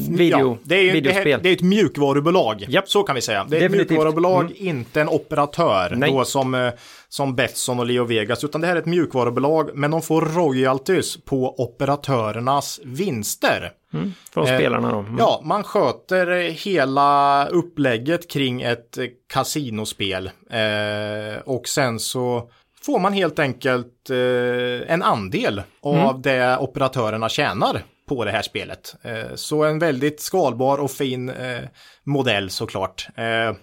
video, 0.10 0.50
ja, 0.52 0.58
det 0.64 0.76
är 0.76 0.82
ju, 0.82 0.92
videospel. 0.92 1.24
Det, 1.24 1.32
är, 1.34 1.38
det 1.38 1.50
är 1.50 1.54
ett 1.54 1.62
mjukvarubolag, 1.62 2.66
yep. 2.70 2.90
så 2.90 3.04
kan 3.04 3.16
vi 3.16 3.22
säga. 3.22 3.46
Det 3.50 3.58
är 3.58 3.62
Definitivt. 3.62 3.86
ett 3.86 3.90
mjukvarubolag, 3.90 4.42
mm. 4.42 4.54
inte 4.58 5.02
en 5.02 5.10
operatör 5.10 5.94
Nej. 5.96 6.12
då 6.12 6.26
som, 6.26 6.56
eh, 6.56 6.74
som 7.10 7.36
Betsson 7.36 7.80
och 7.80 7.86
Leo 7.86 8.04
Vegas, 8.04 8.44
utan 8.44 8.62
det 8.62 8.68
här 8.68 8.76
är 8.76 8.80
ett 8.80 8.86
mjukvarubolag, 8.86 9.70
men 9.74 9.92
de 9.92 10.02
får 10.02 10.22
royalties 10.22 11.18
på 11.26 11.56
operatörernas 11.64 12.80
vinster. 12.84 13.72
Mm, 13.94 14.14
från 14.34 14.48
eh, 14.48 14.58
spelarna 14.58 14.92
då. 14.92 15.00
Mm. 15.00 15.16
Ja, 15.18 15.42
man 15.46 15.64
sköter 15.64 16.50
hela 16.66 17.48
upplägget 17.48 18.30
kring 18.30 18.62
ett 18.62 18.98
kasinospel 19.34 20.32
eh, 20.50 21.42
och 21.46 21.68
sen 21.68 22.00
så 22.00 22.50
får 22.86 23.00
man 23.00 23.14
helt 23.14 23.40
enkelt 23.40 24.10
eh, 24.10 24.94
en 24.94 25.04
andel 25.04 25.62
av 25.82 25.96
mm. 25.96 26.22
det 26.22 26.58
operatörerna 26.58 27.30
tjänar 27.30 27.84
på 28.08 28.26
det 28.26 28.32
här 28.32 28.42
spelet. 28.42 28.96
Eh, 29.02 29.36
så 29.36 29.64
en 29.64 29.80
väldigt 29.80 30.22
skalbar 30.22 30.78
och 30.78 30.92
fin 30.92 31.30
eh, 31.30 31.62
modell 32.04 32.50
såklart. 32.50 33.08
Eh, 33.16 33.56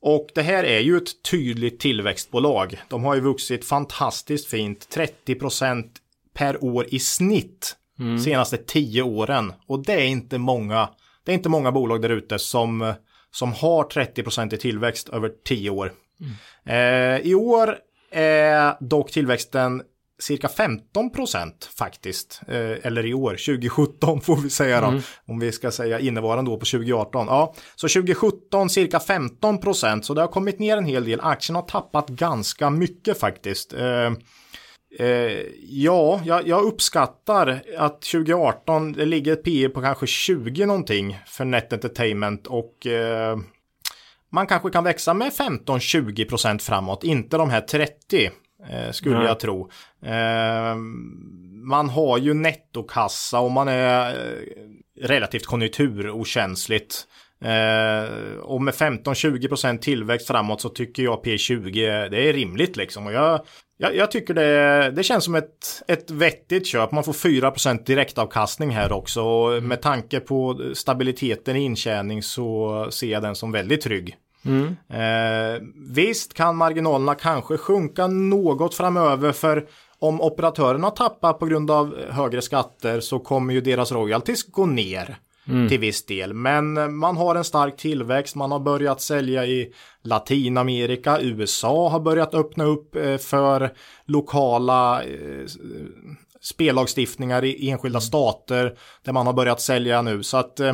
och 0.00 0.28
det 0.34 0.42
här 0.42 0.64
är 0.64 0.80
ju 0.80 0.96
ett 0.96 1.22
tydligt 1.30 1.80
tillväxtbolag. 1.80 2.80
De 2.88 3.04
har 3.04 3.14
ju 3.14 3.20
vuxit 3.20 3.64
fantastiskt 3.64 4.50
fint, 4.50 4.96
30% 5.26 5.84
per 6.34 6.64
år 6.64 6.86
i 6.88 6.98
snitt 6.98 7.76
mm. 7.98 8.18
senaste 8.18 8.56
10 8.56 9.02
åren. 9.02 9.52
Och 9.66 9.84
det 9.84 9.92
är 9.92 10.06
inte 10.06 10.38
många, 10.38 10.88
det 11.24 11.32
är 11.32 11.34
inte 11.34 11.48
många 11.48 11.72
bolag 11.72 12.02
där 12.02 12.10
ute 12.10 12.38
som, 12.38 12.94
som 13.30 13.52
har 13.52 13.84
30% 13.84 14.54
i 14.54 14.58
tillväxt 14.58 15.08
över 15.08 15.32
10 15.44 15.70
år. 15.70 15.92
Mm. 16.20 17.16
Eh, 17.18 17.26
I 17.26 17.34
år 17.34 17.78
är 18.10 18.76
dock 18.80 19.10
tillväxten 19.10 19.82
cirka 20.18 20.48
15 20.48 21.10
procent 21.10 21.70
faktiskt. 21.78 22.40
Eh, 22.48 22.86
eller 22.86 23.06
i 23.06 23.14
år, 23.14 23.30
2017 23.30 24.20
får 24.20 24.36
vi 24.36 24.50
säga 24.50 24.80
då. 24.80 24.86
Mm. 24.86 25.02
Om 25.26 25.38
vi 25.38 25.52
ska 25.52 25.70
säga 25.70 26.00
innevarande 26.00 26.50
då 26.50 26.56
på 26.56 26.64
2018. 26.64 27.26
Ja, 27.26 27.54
så 27.76 27.88
2017 27.88 28.70
cirka 28.70 29.00
15 29.00 29.60
procent. 29.60 30.04
Så 30.04 30.14
det 30.14 30.20
har 30.20 30.28
kommit 30.28 30.58
ner 30.58 30.76
en 30.76 30.84
hel 30.84 31.04
del. 31.04 31.20
Aktien 31.22 31.56
har 31.56 31.62
tappat 31.62 32.08
ganska 32.08 32.70
mycket 32.70 33.18
faktiskt. 33.18 33.72
Eh, 33.72 34.12
eh, 34.98 35.40
ja, 35.68 36.20
jag, 36.24 36.48
jag, 36.48 36.64
uppskattar 36.64 37.62
att 37.78 38.02
2018 38.02 38.92
det 38.92 39.04
ligger 39.04 39.32
ett 39.32 39.44
P 39.44 39.68
på 39.68 39.80
kanske 39.80 40.06
20 40.06 40.66
någonting 40.66 41.18
för 41.26 41.44
Net 41.44 41.72
Entertainment 41.72 42.46
och 42.46 42.86
eh, 42.86 43.38
man 44.32 44.46
kanske 44.46 44.70
kan 44.70 44.84
växa 44.84 45.14
med 45.14 45.32
15-20 45.32 46.28
procent 46.28 46.62
framåt, 46.62 47.04
inte 47.04 47.36
de 47.36 47.50
här 47.50 47.60
30 47.60 48.30
eh, 48.70 48.90
skulle 48.90 49.18
Nej. 49.18 49.26
jag 49.26 49.40
tro. 49.40 49.70
Eh, 50.02 50.76
man 51.62 51.88
har 51.88 52.18
ju 52.18 52.34
nettokassa 52.34 53.40
och 53.40 53.50
man 53.50 53.68
är 53.68 54.10
eh, 54.10 55.06
relativt 55.06 55.46
konjunkturokänsligt. 55.46 57.06
Eh, 57.44 58.38
och 58.38 58.62
med 58.62 58.74
15-20% 58.74 59.78
tillväxt 59.78 60.26
framåt 60.26 60.60
så 60.60 60.68
tycker 60.68 61.02
jag 61.02 61.24
P20 61.24 62.08
det 62.08 62.28
är 62.28 62.32
rimligt 62.32 62.76
liksom. 62.76 63.06
Och 63.06 63.12
jag, 63.12 63.40
jag, 63.80 63.96
jag 63.96 64.10
tycker 64.10 64.34
det, 64.34 64.90
det 64.90 65.02
känns 65.02 65.24
som 65.24 65.34
ett, 65.34 65.82
ett 65.88 66.10
vettigt 66.10 66.66
köp. 66.66 66.92
Man 66.92 67.04
får 67.04 67.12
4% 67.12 67.84
direktavkastning 67.84 68.70
här 68.70 68.92
också. 68.92 69.22
Och 69.22 69.62
med 69.62 69.82
tanke 69.82 70.20
på 70.20 70.60
stabiliteten 70.74 71.56
i 71.56 71.60
intjäning 71.60 72.22
så 72.22 72.86
ser 72.90 73.06
jag 73.06 73.22
den 73.22 73.34
som 73.34 73.52
väldigt 73.52 73.80
trygg. 73.80 74.16
Mm. 74.44 74.76
Eh, 74.88 75.62
visst 75.90 76.34
kan 76.34 76.56
marginalerna 76.56 77.14
kanske 77.14 77.56
sjunka 77.56 78.06
något 78.06 78.74
framöver 78.74 79.32
för 79.32 79.66
om 79.98 80.20
operatörerna 80.20 80.90
tappar 80.90 81.32
på 81.32 81.46
grund 81.46 81.70
av 81.70 81.96
högre 82.10 82.42
skatter 82.42 83.00
så 83.00 83.18
kommer 83.18 83.54
ju 83.54 83.60
deras 83.60 83.92
royalties 83.92 84.46
gå 84.46 84.66
ner 84.66 85.18
mm. 85.48 85.68
till 85.68 85.80
viss 85.80 86.06
del. 86.06 86.34
Men 86.34 86.96
man 86.96 87.16
har 87.16 87.34
en 87.34 87.44
stark 87.44 87.76
tillväxt, 87.76 88.36
man 88.36 88.52
har 88.52 88.60
börjat 88.60 89.00
sälja 89.00 89.46
i 89.46 89.72
Latinamerika, 90.02 91.20
USA 91.20 91.88
har 91.88 92.00
börjat 92.00 92.34
öppna 92.34 92.64
upp 92.64 92.96
eh, 92.96 93.16
för 93.16 93.72
lokala 94.06 95.02
eh, 95.02 95.46
spellagstiftningar 96.40 97.44
i 97.44 97.70
enskilda 97.70 98.00
stater 98.00 98.74
där 99.04 99.12
man 99.12 99.26
har 99.26 99.32
börjat 99.32 99.60
sälja 99.60 100.02
nu. 100.02 100.22
Så 100.22 100.36
att 100.36 100.60
eh, 100.60 100.72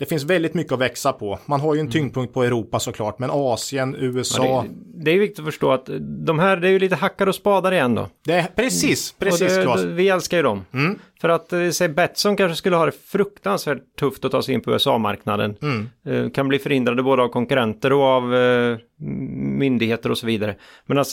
det 0.00 0.06
finns 0.06 0.24
väldigt 0.24 0.54
mycket 0.54 0.72
att 0.72 0.78
växa 0.78 1.12
på. 1.12 1.38
Man 1.46 1.60
har 1.60 1.74
ju 1.74 1.80
en 1.80 1.86
mm. 1.86 1.92
tyngdpunkt 1.92 2.34
på 2.34 2.42
Europa 2.42 2.80
såklart, 2.80 3.18
men 3.18 3.30
Asien, 3.32 3.96
USA. 3.98 4.44
Ja, 4.44 4.64
det, 4.68 5.04
det, 5.04 5.10
är 5.10 5.18
viktigt 5.18 5.38
att 5.38 5.44
förstå 5.44 5.72
att 5.72 5.90
de 6.26 6.38
här, 6.38 6.56
det 6.56 6.68
är 6.68 6.72
ju 6.72 6.78
lite 6.78 6.96
hackar 6.96 7.26
och 7.26 7.34
spadar 7.34 7.72
igen 7.72 7.94
då. 7.94 8.08
Det 8.24 8.46
precis, 8.56 9.14
precis. 9.18 9.54
Det, 9.54 9.86
vi 9.86 10.08
älskar 10.08 10.36
ju 10.36 10.42
dem. 10.42 10.64
Mm. 10.72 10.98
För 11.20 11.28
att 11.28 11.52
eh, 11.52 11.70
säg 11.70 11.88
Betsson 11.88 12.36
kanske 12.36 12.56
skulle 12.56 12.76
ha 12.76 12.86
det 12.86 12.92
fruktansvärt 12.92 13.96
tufft 13.98 14.24
att 14.24 14.32
ta 14.32 14.42
sig 14.42 14.54
in 14.54 14.60
på 14.60 14.72
USA-marknaden. 14.72 15.56
Mm. 15.62 15.88
Eh, 16.06 16.30
kan 16.30 16.48
bli 16.48 16.58
förhindrade 16.58 17.02
både 17.02 17.22
av 17.22 17.28
konkurrenter 17.28 17.92
och 17.92 18.02
av 18.02 18.34
eh, 18.34 18.78
myndigheter 19.58 20.10
och 20.10 20.18
så 20.18 20.26
vidare. 20.26 20.56
Medan 20.86 21.04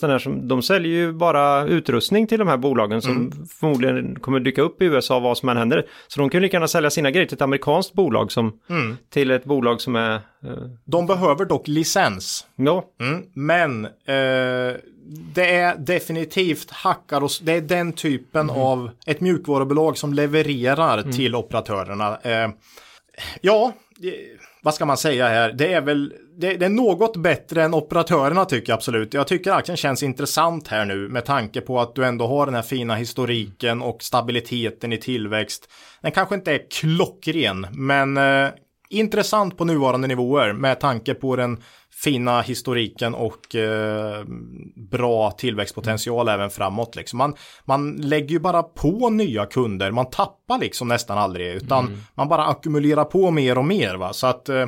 den 0.00 0.10
här 0.10 0.18
som, 0.18 0.48
de 0.48 0.62
säljer 0.62 0.92
ju 0.92 1.12
bara 1.12 1.66
utrustning 1.66 2.26
till 2.26 2.38
de 2.38 2.48
här 2.48 2.56
bolagen 2.56 3.02
som 3.02 3.16
mm. 3.16 3.32
förmodligen 3.60 4.20
kommer 4.20 4.40
dyka 4.40 4.62
upp 4.62 4.82
i 4.82 4.84
USA 4.84 5.20
vad 5.20 5.38
som 5.38 5.48
än 5.48 5.56
händer. 5.56 5.86
Så 6.08 6.20
de 6.20 6.30
kan 6.30 6.38
ju 6.38 6.42
lika 6.42 6.56
gärna 6.56 6.68
sälja 6.68 6.90
sina 6.90 7.10
grejer 7.10 7.26
till 7.26 7.36
ett 7.36 7.42
amerikanskt 7.42 7.92
bolag 7.92 8.32
som 8.32 8.52
mm. 8.70 8.96
till 9.10 9.30
ett 9.30 9.44
bolag 9.44 9.80
som 9.80 9.96
är... 9.96 10.20
Eh, 10.44 10.70
de 10.84 11.06
behöver 11.06 11.44
dock 11.44 11.68
licens. 11.68 12.46
Ja. 12.56 12.84
Mm. 13.00 13.26
Men 13.32 13.84
eh, 13.84 14.76
det 15.34 15.56
är 15.56 15.76
definitivt 15.76 16.70
hackar 16.70 17.24
och 17.24 17.30
det 17.42 17.52
är 17.52 17.60
den 17.60 17.92
typen 17.92 18.50
mm. 18.50 18.62
av 18.62 18.90
ett 19.06 19.20
mjukvarubolag 19.20 19.98
som 19.98 20.14
levererar 20.14 20.98
mm. 20.98 21.12
till 21.12 21.34
operatörerna. 21.34 22.18
Eh, 22.22 22.50
ja, 23.40 23.72
vad 24.62 24.74
ska 24.74 24.86
man 24.86 24.96
säga 24.96 25.28
här? 25.28 25.52
Det 25.52 25.72
är 25.72 25.80
väl 25.80 26.12
det, 26.36 26.54
det, 26.54 26.64
är 26.64 26.70
något 26.70 27.16
bättre 27.16 27.62
än 27.62 27.74
operatörerna 27.74 28.44
tycker 28.44 28.72
jag 28.72 28.76
absolut. 28.76 29.14
Jag 29.14 29.26
tycker 29.26 29.52
aktien 29.52 29.76
känns 29.76 30.02
intressant 30.02 30.68
här 30.68 30.84
nu 30.84 31.08
med 31.08 31.24
tanke 31.24 31.60
på 31.60 31.80
att 31.80 31.94
du 31.94 32.04
ändå 32.04 32.26
har 32.26 32.46
den 32.46 32.54
här 32.54 32.62
fina 32.62 32.94
historiken 32.94 33.82
och 33.82 34.02
stabiliteten 34.02 34.92
i 34.92 34.98
tillväxt. 34.98 35.68
Den 36.00 36.12
kanske 36.12 36.34
inte 36.34 36.52
är 36.52 36.60
klockren, 36.70 37.66
men 37.72 38.16
eh, 38.16 38.48
intressant 38.88 39.58
på 39.58 39.64
nuvarande 39.64 40.08
nivåer 40.08 40.52
med 40.52 40.80
tanke 40.80 41.14
på 41.14 41.36
den 41.36 41.62
fina 41.90 42.40
historiken 42.40 43.14
och 43.14 43.54
eh, 43.54 44.24
bra 44.90 45.30
tillväxtpotential 45.30 46.28
även 46.28 46.50
framåt. 46.50 46.96
Liksom. 46.96 47.18
Man, 47.18 47.34
man 47.64 47.92
lägger 47.92 48.28
ju 48.28 48.38
bara 48.38 48.62
på 48.62 49.10
nya 49.10 49.46
kunder, 49.46 49.90
man 49.90 50.10
tappar 50.10 50.58
liksom 50.58 50.88
nästan 50.88 51.18
aldrig 51.18 51.46
utan 51.54 51.86
mm. 51.86 51.98
man 52.14 52.28
bara 52.28 52.46
ackumulerar 52.46 53.04
på 53.04 53.30
mer 53.30 53.58
och 53.58 53.64
mer. 53.64 53.94
Va? 53.94 54.12
Så 54.12 54.26
att 54.26 54.48
eh, 54.48 54.66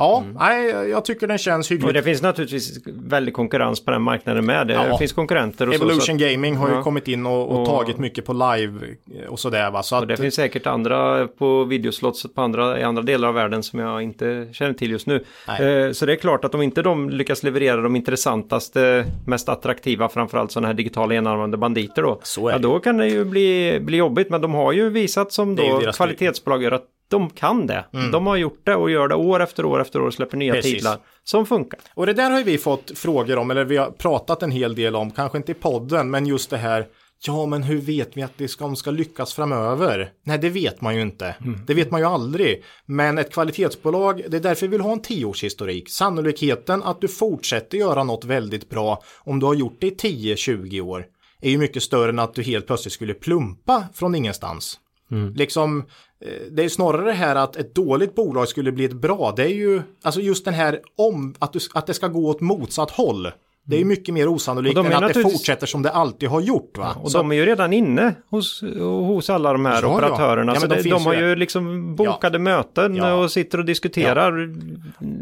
Ja, 0.00 0.18
mm. 0.18 0.36
nej, 0.40 0.90
jag 0.90 1.04
tycker 1.04 1.26
den 1.26 1.38
känns 1.38 1.70
hyggligt. 1.70 1.86
Och 1.86 1.92
det 1.92 2.02
finns 2.02 2.22
naturligtvis 2.22 2.78
väldig 2.86 3.34
konkurrens 3.34 3.84
på 3.84 3.90
den 3.90 4.02
marknaden 4.02 4.46
med. 4.46 4.66
Det 4.66 4.72
ja. 4.74 4.98
finns 4.98 5.12
konkurrenter 5.12 5.68
och 5.68 5.74
Evolution 5.74 6.00
så. 6.00 6.06
så 6.06 6.12
att, 6.12 6.20
Gaming 6.20 6.56
har 6.56 6.76
ju 6.76 6.82
kommit 6.82 7.08
in 7.08 7.26
och, 7.26 7.48
och, 7.48 7.60
och, 7.60 7.66
tagit 7.66 7.98
mycket 7.98 8.24
på 8.24 8.32
live 8.32 8.80
och 9.28 9.40
sådär 9.40 9.70
va. 9.70 9.82
Så 9.82 9.98
och 9.98 10.06
det 10.06 10.16
finns 10.16 10.34
säkert 10.34 10.66
andra 10.66 11.26
på 11.26 11.64
videoslotset 11.64 12.34
på 12.34 12.42
andra, 12.42 12.80
i 12.80 12.82
andra 12.82 13.02
delar 13.02 13.28
av 13.28 13.34
världen 13.34 13.62
som 13.62 13.78
jag 13.78 14.02
inte 14.02 14.48
känner 14.52 14.72
till 14.72 14.90
just 14.90 15.06
nu. 15.06 15.24
Eh, 15.48 15.92
så 15.92 16.06
det 16.06 16.12
är 16.12 16.16
klart 16.16 16.44
att 16.44 16.54
om 16.54 16.62
inte 16.62 16.82
de 16.82 17.10
lyckas 17.10 17.42
leverera 17.42 17.80
de 17.80 17.96
intressantaste, 17.96 19.06
mest 19.26 19.48
attraktiva, 19.48 20.08
framförallt 20.08 20.52
sådana 20.52 20.66
här 20.66 20.74
digitala 20.74 21.14
enarmade 21.14 21.56
banditer 21.56 22.02
då. 22.02 22.20
Ja, 22.36 22.58
då 22.58 22.80
kan 22.80 22.96
det 22.96 23.08
ju 23.08 23.24
bli, 23.24 23.78
bli 23.80 23.96
jobbigt. 23.96 24.30
Men 24.30 24.40
de 24.40 24.54
har 24.54 24.72
ju 24.72 24.90
visat 24.90 25.32
som 25.32 25.56
då 25.56 25.92
kvalitetsbolag 25.94 26.62
gör 26.62 26.72
att 26.72 26.84
de 27.10 27.30
kan 27.30 27.66
det. 27.66 27.84
Mm. 27.92 28.10
De 28.10 28.26
har 28.26 28.36
gjort 28.36 28.60
det 28.64 28.74
och 28.74 28.90
gör 28.90 29.08
det 29.08 29.14
år 29.14 29.42
efter 29.42 29.64
år 29.64 29.80
efter 29.80 30.00
år 30.00 30.06
och 30.06 30.14
släpper 30.14 30.36
nya 30.36 30.52
Precis. 30.52 30.74
titlar 30.74 30.98
som 31.24 31.46
funkar. 31.46 31.80
Och 31.94 32.06
det 32.06 32.12
där 32.12 32.30
har 32.30 32.42
vi 32.42 32.58
fått 32.58 32.98
frågor 32.98 33.38
om, 33.38 33.50
eller 33.50 33.64
vi 33.64 33.76
har 33.76 33.90
pratat 33.90 34.42
en 34.42 34.50
hel 34.50 34.74
del 34.74 34.96
om, 34.96 35.10
kanske 35.10 35.38
inte 35.38 35.52
i 35.52 35.54
podden, 35.54 36.10
men 36.10 36.26
just 36.26 36.50
det 36.50 36.56
här 36.56 36.86
Ja, 37.22 37.46
men 37.46 37.62
hur 37.62 37.80
vet 37.80 38.16
vi 38.16 38.22
att 38.22 38.38
det 38.38 38.48
ska, 38.48 38.64
de 38.64 38.76
ska 38.76 38.90
lyckas 38.90 39.34
framöver? 39.34 40.12
Nej, 40.24 40.38
det 40.38 40.50
vet 40.50 40.80
man 40.80 40.94
ju 40.96 41.02
inte. 41.02 41.36
Mm. 41.40 41.60
Det 41.66 41.74
vet 41.74 41.90
man 41.90 42.00
ju 42.00 42.06
aldrig. 42.06 42.64
Men 42.86 43.18
ett 43.18 43.32
kvalitetsbolag, 43.32 44.22
det 44.28 44.36
är 44.36 44.40
därför 44.40 44.66
vi 44.66 44.70
vill 44.70 44.80
ha 44.80 44.92
en 44.92 45.02
tioårshistorik. 45.02 45.90
Sannolikheten 45.90 46.82
att 46.82 47.00
du 47.00 47.08
fortsätter 47.08 47.78
göra 47.78 48.04
något 48.04 48.24
väldigt 48.24 48.70
bra 48.70 49.02
om 49.18 49.40
du 49.40 49.46
har 49.46 49.54
gjort 49.54 49.76
det 49.80 49.86
i 49.86 50.34
10-20 50.34 50.80
år 50.80 51.06
är 51.40 51.50
ju 51.50 51.58
mycket 51.58 51.82
större 51.82 52.08
än 52.08 52.18
att 52.18 52.34
du 52.34 52.42
helt 52.42 52.66
plötsligt 52.66 52.92
skulle 52.92 53.14
plumpa 53.14 53.84
från 53.94 54.14
ingenstans. 54.14 54.78
Mm. 55.10 55.34
Liksom, 55.34 55.84
eh, 56.24 56.32
det 56.50 56.64
är 56.64 56.68
snarare 56.68 57.04
det 57.04 57.12
här 57.12 57.36
att 57.36 57.56
ett 57.56 57.74
dåligt 57.74 58.14
bolag 58.14 58.48
skulle 58.48 58.72
bli 58.72 58.84
ett 58.84 58.92
bra. 58.92 59.32
Det 59.36 59.42
är 59.42 59.54
ju, 59.54 59.82
alltså 60.02 60.20
just 60.20 60.44
den 60.44 60.54
här 60.54 60.80
om, 60.96 61.34
att, 61.38 61.52
du, 61.52 61.58
att 61.74 61.86
det 61.86 61.94
ska 61.94 62.08
gå 62.08 62.28
åt 62.28 62.40
motsatt 62.40 62.90
håll. 62.90 63.30
Det 63.64 63.80
är 63.80 63.84
mycket 63.84 64.14
mer 64.14 64.28
osannolikt 64.28 64.78
än 64.78 64.92
att 64.92 65.14
det 65.14 65.22
fortsätter 65.22 65.66
som 65.66 65.82
det 65.82 65.90
alltid 65.90 66.28
har 66.28 66.40
gjort. 66.40 66.78
Va? 66.78 66.96
och 67.02 67.10
så... 67.10 67.18
de 67.18 67.32
är 67.32 67.36
ju 67.36 67.46
redan 67.46 67.72
inne 67.72 68.14
hos, 68.30 68.62
hos 68.80 69.30
alla 69.30 69.52
de 69.52 69.64
här 69.64 69.82
ja, 69.82 69.96
operatörerna. 69.96 70.52
Ja. 70.52 70.56
Ja, 70.56 70.60
så 70.60 70.66
de, 70.66 70.90
de 70.90 71.06
har 71.06 71.14
ju 71.14 71.36
liksom 71.36 71.96
bokade 71.96 72.38
möten 72.38 73.00
och 73.00 73.32
sitter 73.32 73.58
och 73.58 73.64
diskuterar 73.64 74.32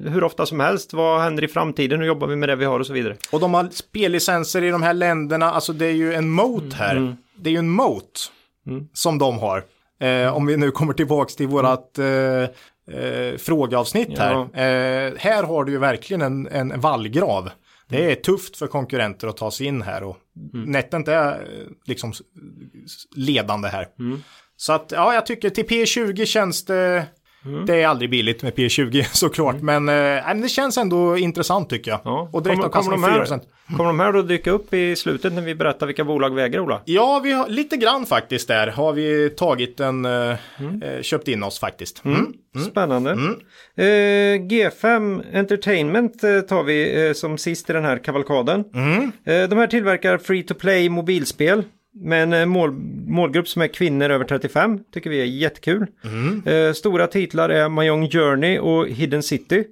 hur 0.09 0.25
ofta 0.25 0.47
som 0.47 0.61
helst. 0.61 0.93
Vad 0.93 1.21
händer 1.21 1.45
i 1.45 1.49
framtiden? 1.49 2.01
Hur 2.01 2.07
jobbar 2.07 2.27
vi 2.27 2.37
med 2.37 2.49
det 2.49 2.57
vi 2.57 2.65
har 2.65 2.81
och 2.81 2.87
så 2.87 2.93
vidare. 2.93 3.17
Och 3.33 3.41
de 3.41 3.55
har 3.55 3.69
spellicenser 3.73 4.65
i 4.65 4.71
de 4.71 4.83
här 4.83 4.95
länderna. 4.95 5.51
Alltså 5.51 5.73
det 5.73 5.87
är 5.87 5.93
ju 5.93 6.15
en 6.15 6.31
mot 6.31 6.73
här. 6.73 6.97
Mm. 6.97 7.17
Det 7.37 7.51
är 7.51 7.53
ju 7.53 7.59
en 7.59 7.71
mot 7.71 8.33
mm. 8.67 8.89
som 8.93 9.19
de 9.19 9.39
har. 9.39 9.65
Eh, 10.01 10.37
om 10.37 10.47
vi 10.47 10.57
nu 10.57 10.71
kommer 10.71 10.93
tillbaka 10.93 11.31
till 11.31 11.47
vårat 11.47 11.99
eh, 11.99 12.43
eh, 12.99 13.37
frågeavsnitt 13.39 14.19
här. 14.19 14.35
Eh, 14.35 15.13
här 15.19 15.43
har 15.43 15.65
du 15.65 15.73
ju 15.73 15.79
verkligen 15.79 16.23
en, 16.23 16.47
en 16.47 16.81
vallgrav. 16.81 17.51
Det 17.89 18.13
är 18.13 18.15
tufft 18.15 18.57
för 18.57 18.67
konkurrenter 18.67 19.29
att 19.29 19.37
ta 19.37 19.51
sig 19.51 19.67
in 19.67 19.83
här 19.83 20.03
och 20.03 20.17
mm. 20.55 20.71
Netent 20.71 21.09
är 21.09 21.33
eh, 21.33 21.67
liksom 21.85 22.13
ledande 23.17 23.69
här. 23.69 23.89
Mm. 23.99 24.23
Så 24.57 24.73
att 24.73 24.93
ja, 24.93 25.15
jag 25.15 25.27
tycker 25.27 25.51
till 25.51 25.67
P20 25.67 26.25
känns 26.25 26.65
det 26.65 27.07
Mm. 27.49 27.67
Det 27.67 27.83
är 27.83 27.89
aldrig 27.89 28.11
billigt 28.11 28.43
med 28.43 28.55
P20 28.55 29.03
såklart, 29.13 29.61
mm. 29.61 29.85
men 29.85 30.17
äh, 30.39 30.43
det 30.43 30.49
känns 30.49 30.79
ändå 30.79 31.17
intressant 31.17 31.71
tycker 31.71 31.91
jag. 31.91 32.01
Ja. 32.05 32.29
Och 32.33 32.43
direkt 32.43 32.61
kommer, 32.61 32.69
kommer, 32.69 33.11
de 33.11 33.31
här, 33.31 33.41
kommer 33.77 33.85
de 33.85 34.01
här 34.01 34.13
då 34.13 34.23
dyka 34.23 34.51
upp 34.51 34.75
i 34.75 34.97
slutet 34.97 35.33
när 35.33 35.43
vi 35.43 35.55
berättar 35.55 35.87
vilka 35.87 36.05
bolag 36.05 36.35
vi 36.35 36.43
äger, 36.43 36.61
Ola? 36.61 36.83
Ja, 36.85 37.21
vi 37.25 37.33
har, 37.33 37.49
lite 37.49 37.77
grann 37.77 38.07
faktiskt 38.07 38.49
där 38.49 38.67
har 38.67 38.93
vi 38.93 39.31
tagit 39.31 39.81
en, 39.81 40.05
äh, 40.05 40.37
mm. 40.59 41.03
köpt 41.03 41.29
in 41.29 41.43
oss 41.43 41.61
faktiskt. 41.61 42.05
Mm. 42.05 42.33
Mm. 42.55 42.71
Spännande. 42.71 43.11
Eh, 43.77 43.85
G5 44.41 45.23
Entertainment 45.33 46.25
eh, 46.25 46.41
tar 46.41 46.63
vi 46.63 47.07
eh, 47.07 47.13
som 47.13 47.39
sist 47.39 47.71
i 47.71 47.73
den 47.73 47.85
här 47.85 47.99
kavalkaden. 47.99 48.65
Eh, 49.25 49.49
de 49.49 49.59
här 49.59 49.67
tillverkar 49.67 50.19
free 50.19 50.43
to 50.43 50.55
play 50.55 50.89
mobilspel. 50.89 51.65
Med 52.01 52.23
en 52.23 52.33
eh, 52.33 52.47
mål, 52.47 52.73
målgrupp 53.07 53.49
som 53.49 53.63
är 53.63 53.67
kvinnor 53.67 54.11
över 54.11 54.25
35. 54.25 54.81
Tycker 54.93 55.11
vi 55.11 55.21
är 55.21 55.25
jättekul. 55.25 55.87
Mm. 56.05 56.43
Eh, 56.47 56.73
stora 56.73 57.07
titlar 57.07 57.49
är 57.49 57.69
Mahjong 57.69 58.11
Journey 58.11 58.59
och 58.59 58.89
Hidden 58.89 59.23
City. 59.23 59.65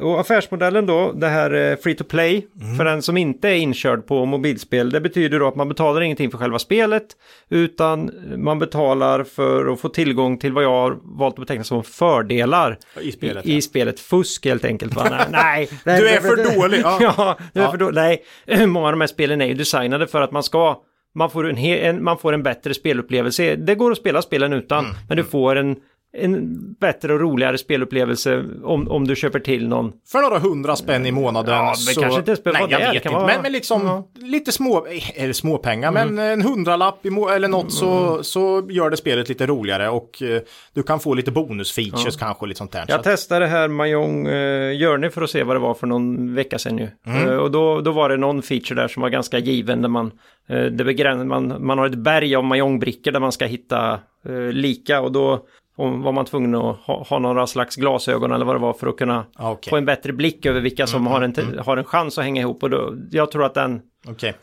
Och 0.00 0.20
affärsmodellen 0.20 0.86
då, 0.86 1.12
det 1.12 1.28
här 1.28 1.54
eh, 1.54 1.76
free 1.76 1.94
to 1.94 2.04
play, 2.04 2.46
mm. 2.60 2.76
för 2.76 2.84
den 2.84 3.02
som 3.02 3.16
inte 3.16 3.48
är 3.48 3.54
inkörd 3.54 4.06
på 4.06 4.24
mobilspel, 4.24 4.90
det 4.90 5.00
betyder 5.00 5.40
då 5.40 5.48
att 5.48 5.56
man 5.56 5.68
betalar 5.68 6.00
ingenting 6.00 6.30
för 6.30 6.38
själva 6.38 6.58
spelet, 6.58 7.04
utan 7.48 8.10
man 8.36 8.58
betalar 8.58 9.24
för 9.24 9.72
att 9.72 9.80
få 9.80 9.88
tillgång 9.88 10.38
till 10.38 10.52
vad 10.52 10.64
jag 10.64 10.70
har 10.70 10.98
valt 11.02 11.34
att 11.34 11.40
beteckna 11.40 11.64
som 11.64 11.84
fördelar 11.84 12.78
i 13.00 13.12
spelet. 13.12 13.46
I, 13.46 13.52
ja. 13.52 13.58
i 13.58 13.62
spelet, 13.62 14.00
fusk 14.00 14.46
helt 14.46 14.64
enkelt. 14.64 14.94
Va? 14.94 15.26
Nej, 15.30 15.68
nej, 15.84 16.00
du 16.00 16.08
är 16.08 16.20
för 16.20 16.54
dålig. 16.56 16.80
Ja, 16.80 16.98
ja 17.00 17.38
du 17.52 17.60
är 17.60 17.64
ja. 17.64 17.70
för 17.70 17.78
dålig. 17.78 17.94
Nej, 17.94 18.66
många 18.66 18.86
av 18.86 18.92
de 18.92 19.00
här 19.00 19.08
spelen 19.08 19.40
är 19.40 19.46
ju 19.46 19.54
designade 19.54 20.06
för 20.06 20.20
att 20.20 20.32
man 20.32 20.42
ska 20.42 20.82
man 21.18 21.30
får 21.30 21.50
en, 21.50 21.58
en, 21.58 22.04
man 22.04 22.18
får 22.18 22.32
en 22.32 22.42
bättre 22.42 22.74
spelupplevelse. 22.74 23.56
Det 23.56 23.74
går 23.74 23.92
att 23.92 23.98
spela 23.98 24.22
spelen 24.22 24.52
utan, 24.52 24.84
mm. 24.84 24.96
men 25.08 25.16
du 25.16 25.24
får 25.24 25.56
en 25.56 25.76
en 26.24 26.56
bättre 26.80 27.12
och 27.14 27.20
roligare 27.20 27.58
spelupplevelse 27.58 28.44
om, 28.64 28.88
om 28.90 29.06
du 29.06 29.16
köper 29.16 29.38
till 29.40 29.68
någon. 29.68 29.92
För 30.12 30.22
några 30.22 30.38
hundra 30.38 30.76
spänn 30.76 31.06
i 31.06 31.12
månaden. 31.12 31.54
Ja, 31.54 31.64
men 31.64 31.74
så... 31.76 32.00
kanske 32.00 32.18
inte 32.18 32.30
ens 32.30 32.44
behöver 32.44 32.60
vara 32.60 32.70
jag 32.70 32.80
det. 32.80 32.84
vet 32.84 32.92
Det 32.92 33.08
inte. 33.08 33.08
vara- 33.18 33.26
Men, 33.26 33.42
men 33.42 33.52
liksom 33.52 33.82
Ja. 33.86 34.08
lite 34.26 34.52
små, 34.52 34.86
eh, 34.86 35.22
eller 35.22 35.32
småpengar, 35.32 35.88
Mm. 35.88 36.14
men 36.14 36.32
en 36.32 36.42
hundralapp 36.42 37.06
i 37.06 37.10
må- 37.10 37.28
eller 37.28 37.48
något 37.48 37.72
så, 37.72 38.22
så 38.22 38.66
gör 38.70 38.90
det 38.90 38.96
spelet 38.96 39.28
lite 39.28 39.46
roligare 39.46 39.88
och 39.88 40.22
eh, 40.22 40.40
du 40.74 40.82
kan 40.82 41.00
få 41.00 41.14
lite 41.14 41.30
bonusfeatures 41.30 42.16
kanske 42.16 42.40
och 42.40 42.48
lite 42.48 42.58
sånt 42.58 42.72
där. 42.72 42.84
Jag 42.88 43.02
testade 43.02 43.46
här 43.46 43.68
Mahjong 43.68 44.26
uh, 44.26 44.78
Journey 44.78 45.10
för 45.10 45.22
att 45.22 45.30
se 45.30 45.42
vad 45.42 45.56
det 45.56 45.60
var 45.60 45.74
för 45.74 45.86
någon 45.86 46.34
vecka 46.34 46.58
sedan 46.58 46.78
ju. 46.78 46.88
Mm. 47.06 47.28
Eh, 47.28 47.36
och 47.36 47.50
då, 47.50 47.80
då 47.80 47.92
var 47.92 48.08
det 48.08 48.16
någon 48.16 48.42
feature 48.42 48.80
där 48.80 48.88
som 48.88 49.02
var 49.02 49.08
ganska 49.10 49.38
given 49.38 49.82
där 49.82 49.88
man, 49.88 50.06
uh, 50.50 50.64
det 50.64 50.84
begräns, 50.84 51.24
man, 51.26 51.66
man 51.66 51.78
har 51.78 51.86
ett 51.86 51.94
berg 51.94 52.36
av 52.36 52.44
Mahjong-brickor 52.44 53.12
där 53.12 53.20
man 53.20 53.32
ska 53.32 53.46
hitta 53.46 53.92
eh, 54.28 54.52
lika 54.52 55.00
och 55.00 55.12
då 55.12 55.46
om, 55.78 56.02
var 56.02 56.12
man 56.12 56.24
tvungen 56.24 56.54
att 56.54 56.76
ha, 56.76 57.02
ha 57.08 57.18
några 57.18 57.46
slags 57.46 57.76
glasögon 57.76 58.32
eller 58.32 58.44
vad 58.44 58.54
det 58.56 58.60
var 58.60 58.72
för 58.72 58.86
att 58.86 58.96
kunna 58.96 59.24
Ja, 59.38 59.50
okej. 59.50 59.70
få 59.70 59.76
en 59.76 59.84
bättre 59.84 60.12
blick 60.12 60.46
över 60.46 60.60
vilka 60.60 60.86
som 60.86 61.06
har, 61.06 61.20
en, 61.22 61.32
te- 61.32 61.58
har 61.64 61.76
en 61.76 61.84
chans 61.84 62.18
att 62.18 62.24
hänga 62.24 62.40
ihop. 62.40 62.62
Och 62.62 62.70
då, 62.70 62.94
jag 63.10 63.30
tror 63.30 63.44
att 63.44 63.54
den, 63.54 63.80
Okej. 64.08 64.34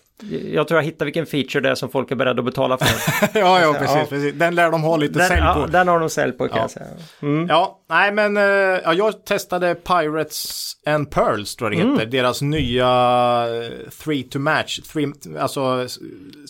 jag 0.54 0.68
tror 0.68 0.78
jag 0.80 0.86
hittar 0.86 1.06
vilken 1.06 1.26
feature 1.26 1.62
det 1.62 1.70
är 1.70 1.76
som 1.76 1.90
folk 1.90 2.12
är 2.12 2.16
beredda 2.16 2.40
att 2.40 2.46
betala 2.46 2.78
för. 2.78 2.88
ja, 3.40 3.62
ja, 3.62 3.74
precis, 3.80 3.96
Ja. 3.96 4.06
precis. 4.10 4.34
Den 4.34 4.56
lär 4.56 4.72
de 4.72 4.84
ha 4.84 4.98
lite 4.98 5.20
den, 5.20 5.28
sälj 5.28 5.42
på. 5.42 5.46
ja, 5.60 5.68
den 5.72 5.88
har 5.88 6.00
de 6.00 6.10
sälj 6.10 6.32
på 6.32 6.48
kan 6.48 6.58
Ja. 6.58 6.64
jag 6.64 6.72
säga. 6.72 6.86
Mm. 7.22 7.48
Ja, 7.50 7.80
nej 7.90 8.12
men 8.12 8.38
eh, 8.38 8.44
ja, 8.84 8.94
jag 8.94 9.26
testade 9.26 9.76
Pirates 9.76 10.74
and 10.86 11.12
Pearls 11.12 11.56
tror 11.56 11.74
jag 11.74 11.80
det 11.80 11.84
Mm. 11.84 12.00
heter. 12.00 12.12
Deras 12.12 12.42
nya 12.42 12.88
eh, 13.64 13.90
three 14.04 14.24
to 14.24 14.40
match, 14.40 14.80
three, 14.80 15.08
alltså 15.40 15.88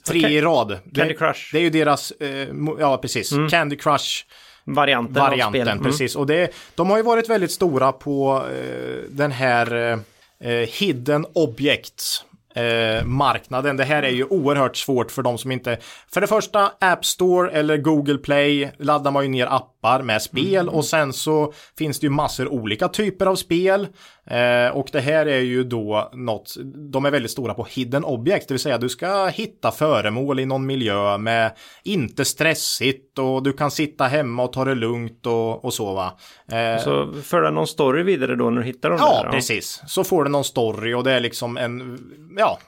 tre 0.08 0.20
Okej. 0.20 0.36
i 0.36 0.42
rad. 0.42 0.78
Candy 0.96 1.14
det, 1.14 1.20
Crush. 1.20 1.40
Det 1.52 1.58
är 1.58 1.62
ju 1.62 1.70
deras, 1.70 2.12
eh, 2.12 2.48
ja 2.80 2.98
precis, 2.98 3.34
Candy 3.52 3.76
Crush 3.78 4.24
Varianten, 4.66 5.22
av 5.22 5.30
varianten, 5.30 5.62
spel. 5.62 5.68
Mm. 5.68 5.84
precis. 5.84 6.16
Och 6.16 6.28
det, 6.28 6.54
de 6.76 6.90
har 6.90 6.98
ju 6.98 7.04
varit 7.04 7.30
väldigt 7.30 7.52
stora 7.52 7.92
på 7.92 8.46
eh, 8.52 9.10
den 9.10 9.32
här 9.32 9.76
eh, 9.76 10.52
eh, 10.52 10.70
hidden 10.70 11.26
objects. 11.34 12.26
Eh, 12.56 13.06
marknaden. 13.06 13.78
Det 13.78 13.84
här 13.84 14.04
är 14.04 14.10
ju 14.10 14.24
oerhört 14.24 14.78
svårt 14.78 15.12
för 15.12 15.22
de 15.22 15.38
som 15.38 15.52
inte... 15.52 15.78
För 16.14 16.22
det 16.22 16.28
första, 16.28 16.72
App 16.80 17.06
Store 17.06 17.52
eller 17.52 17.78
Google 17.78 18.18
Play 18.18 18.72
laddar 18.78 19.12
man 19.12 19.24
ju 19.24 19.30
ner 19.30 19.48
appar 19.48 19.75
med 20.04 20.22
spel 20.22 20.70
och 20.70 20.86
sen 20.86 21.14
så 21.14 21.54
finns 21.78 22.00
det 22.00 22.06
ju 22.06 22.12
massor 22.12 22.48
olika 22.48 22.88
typer 22.88 23.26
av 23.26 23.36
spel. 23.36 23.88
Eh, 24.28 24.76
och 24.78 24.88
det 24.92 25.00
här 25.02 25.26
är 25.26 25.40
ju 25.40 25.64
då 25.64 26.10
något, 26.14 26.56
de 26.92 27.06
är 27.06 27.12
väldigt 27.12 27.32
stora 27.32 27.54
på 27.54 27.68
hidden 27.70 28.04
objects, 28.06 28.48
det 28.48 28.54
vill 28.54 28.60
säga 28.62 28.78
du 28.78 28.90
ska 28.90 29.26
hitta 29.28 29.72
föremål 29.72 30.40
i 30.40 30.46
någon 30.46 30.66
miljö 30.66 31.18
med 31.18 31.52
inte 31.84 32.26
stressigt 32.26 33.20
och 33.20 33.44
du 33.44 33.54
kan 33.54 33.72
sitta 33.72 34.04
hemma 34.04 34.44
och 34.44 34.54
ta 34.54 34.66
det 34.66 34.76
lugnt 34.76 35.26
och, 35.26 35.66
och 35.66 35.74
så 35.74 35.94
va. 35.94 36.18
Eh, 36.52 36.84
Så 36.84 37.14
för 37.24 37.42
den 37.42 37.54
någon 37.54 37.68
story 37.68 38.04
vidare 38.04 38.36
då 38.36 38.50
när 38.50 38.62
du 38.62 38.68
hittar 38.68 38.90
dem 38.90 38.98
Ja, 39.02 39.24
där? 39.24 39.32
precis. 39.32 39.82
Så 39.88 40.04
får 40.04 40.24
du 40.24 40.30
någon 40.30 40.44
story 40.44 40.94
och 40.94 41.04
det 41.04 41.12
är 41.12 41.20
liksom 41.20 41.58
en, 41.58 42.00
ja, 42.38 42.60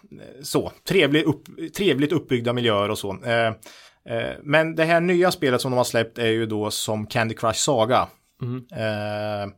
så, 0.43 0.71
trevlig 0.87 1.23
upp, 1.23 1.43
trevligt 1.77 2.11
uppbyggda 2.11 2.53
miljöer 2.53 2.89
och 2.91 2.97
så. 2.97 3.11
Eh, 3.11 3.51
men 4.43 4.75
det 4.75 4.83
här 4.83 4.99
nya 4.99 5.31
spelet 5.31 5.61
som 5.61 5.71
de 5.71 5.77
har 5.77 5.83
släppt 5.83 6.17
är 6.17 6.27
ju 6.27 6.45
då 6.45 6.71
som 6.71 7.07
Candy 7.07 7.35
Crush 7.35 7.59
Saga. 7.59 8.07
Eh, 8.71 9.49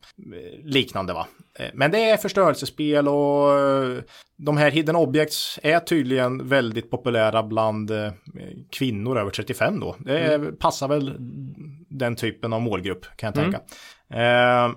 liknande 0.64 1.14
va. 1.14 1.28
Eh, 1.60 1.66
Men 1.74 1.92
det 1.92 2.10
är 2.10 2.18
förstörelsespel 2.18 3.08
och 3.08 3.60
eh, 3.60 3.98
de 4.38 4.58
här 4.58 4.72
hidden 4.72 4.96
objects 4.96 5.60
är 5.64 5.80
tydligen 5.80 6.48
väldigt 6.48 6.92
populära 6.92 7.44
bland 7.44 7.92
eh, 7.92 8.12
kvinnor 8.72 9.18
över 9.20 9.32
35 9.32 9.80
då. 9.80 9.96
Det 10.00 10.20
är, 10.20 10.52
passar 10.52 10.88
väl 10.88 11.16
den 11.90 12.16
typen 12.16 12.54
av 12.54 12.62
målgrupp 12.62 13.06
kan 13.16 13.28
jag 13.28 13.36
tänka. 13.36 13.58
Eh, 14.22 14.72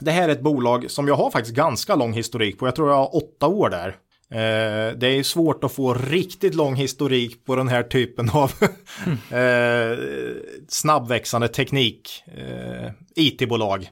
det 0.00 0.10
här 0.10 0.28
är 0.28 0.32
ett 0.32 0.40
bolag 0.42 0.90
som 0.90 1.08
jag 1.08 1.14
har 1.14 1.30
faktiskt 1.30 1.56
ganska 1.56 1.94
lång 1.94 2.12
historik 2.12 2.58
på. 2.58 2.66
Jag 2.66 2.74
tror 2.76 2.88
jag 2.88 2.96
har 2.96 3.16
åtta 3.16 3.46
år 3.46 3.70
där. 3.70 3.96
Eh, 4.30 4.96
det 4.98 5.06
är 5.06 5.22
svårt 5.22 5.64
att 5.64 5.72
få 5.72 5.94
riktigt 5.94 6.54
lång 6.54 6.74
historik 6.74 7.44
på 7.44 7.56
den 7.56 7.68
här 7.68 7.82
typen 7.82 8.30
av 8.34 8.52
eh, 9.38 9.98
snabbväxande 10.68 11.48
teknik. 11.48 12.22
Eh, 12.26 12.90
IT-bolag. 13.16 13.90